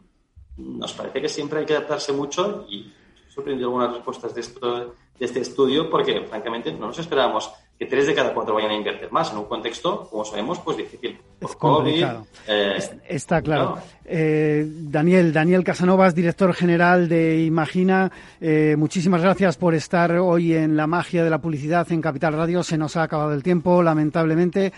nos 0.58 0.93
parece 0.93 1.22
que 1.22 1.30
siempre 1.30 1.60
hay 1.60 1.66
que 1.66 1.74
adaptarse 1.74 2.12
mucho 2.14 2.66
y 2.70 2.91
he 3.28 3.32
sorprendido 3.32 3.70
algunas 3.70 3.93
respuestas 3.93 4.34
de, 4.34 4.41
esto, 4.41 4.95
de 5.20 5.26
este 5.26 5.39
estudio 5.39 5.89
porque, 5.89 6.22
francamente, 6.22 6.72
no 6.72 6.88
nos 6.88 6.99
esperábamos 6.99 7.51
que 7.78 7.86
tres 7.86 8.07
de 8.07 8.16
cada 8.16 8.34
cuatro 8.34 8.55
vayan 8.55 8.72
a 8.72 8.76
invertir 8.76 9.11
más 9.11 9.32
en 9.32 9.38
un 9.38 9.45
contexto, 9.45 10.07
como 10.09 10.24
sabemos, 10.24 10.59
pues 10.59 10.78
difícil. 10.78 11.20
es 11.41 11.55
complicado. 11.57 12.26
Eh, 12.47 12.78
está 13.09 13.41
claro. 13.41 13.78
Eh, 14.05 14.66
Daniel, 14.66 15.34
Daniel 15.34 15.63
Casanovas, 15.63 16.16
director 16.16 16.53
general 16.53 17.09
de 17.09 17.43
Imagina, 17.43 18.11
eh, 18.39 18.76
muchísimas 18.78 19.22
gracias 19.22 19.57
por 19.57 19.76
estar 19.76 20.13
hoy 20.13 20.53
en 20.53 20.78
la 20.78 20.88
magia 20.88 21.26
de 21.26 21.30
la 21.30 21.39
publicidad 21.39 21.91
en 21.91 22.01
Capital 22.01 22.34
Radio. 22.34 22.63
Se 22.63 22.78
nos 22.78 22.95
ha 22.95 23.03
acabado 23.03 23.34
el 23.34 23.43
tiempo, 23.43 23.84
lamentablemente. 23.84 24.72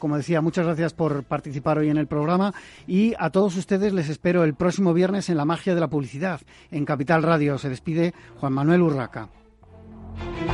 como 0.00 0.16
decía, 0.16 0.40
muchas 0.40 0.66
gracias 0.66 0.94
por 0.94 1.22
participar 1.22 1.78
hoy 1.78 1.90
en 1.90 1.96
el 1.96 2.08
programa 2.08 2.52
y 2.88 3.14
a 3.18 3.30
todos 3.30 3.56
ustedes 3.56 3.92
les 3.92 4.08
espero 4.08 4.42
el 4.42 4.54
próximo 4.54 4.94
viernes 4.94 5.28
en 5.28 5.36
la 5.36 5.44
magia 5.44 5.74
de 5.74 5.80
la 5.80 5.88
publicidad 5.88 6.40
en 6.72 6.84
Capital 6.84 7.22
Radio. 7.22 7.56
Se 7.58 7.68
despide 7.68 8.14
Juan 8.40 8.52
Manuel 8.52 8.82
Urraca. 8.82 9.23
Bye. 10.18 10.53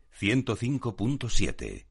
105.7. 0.21 1.90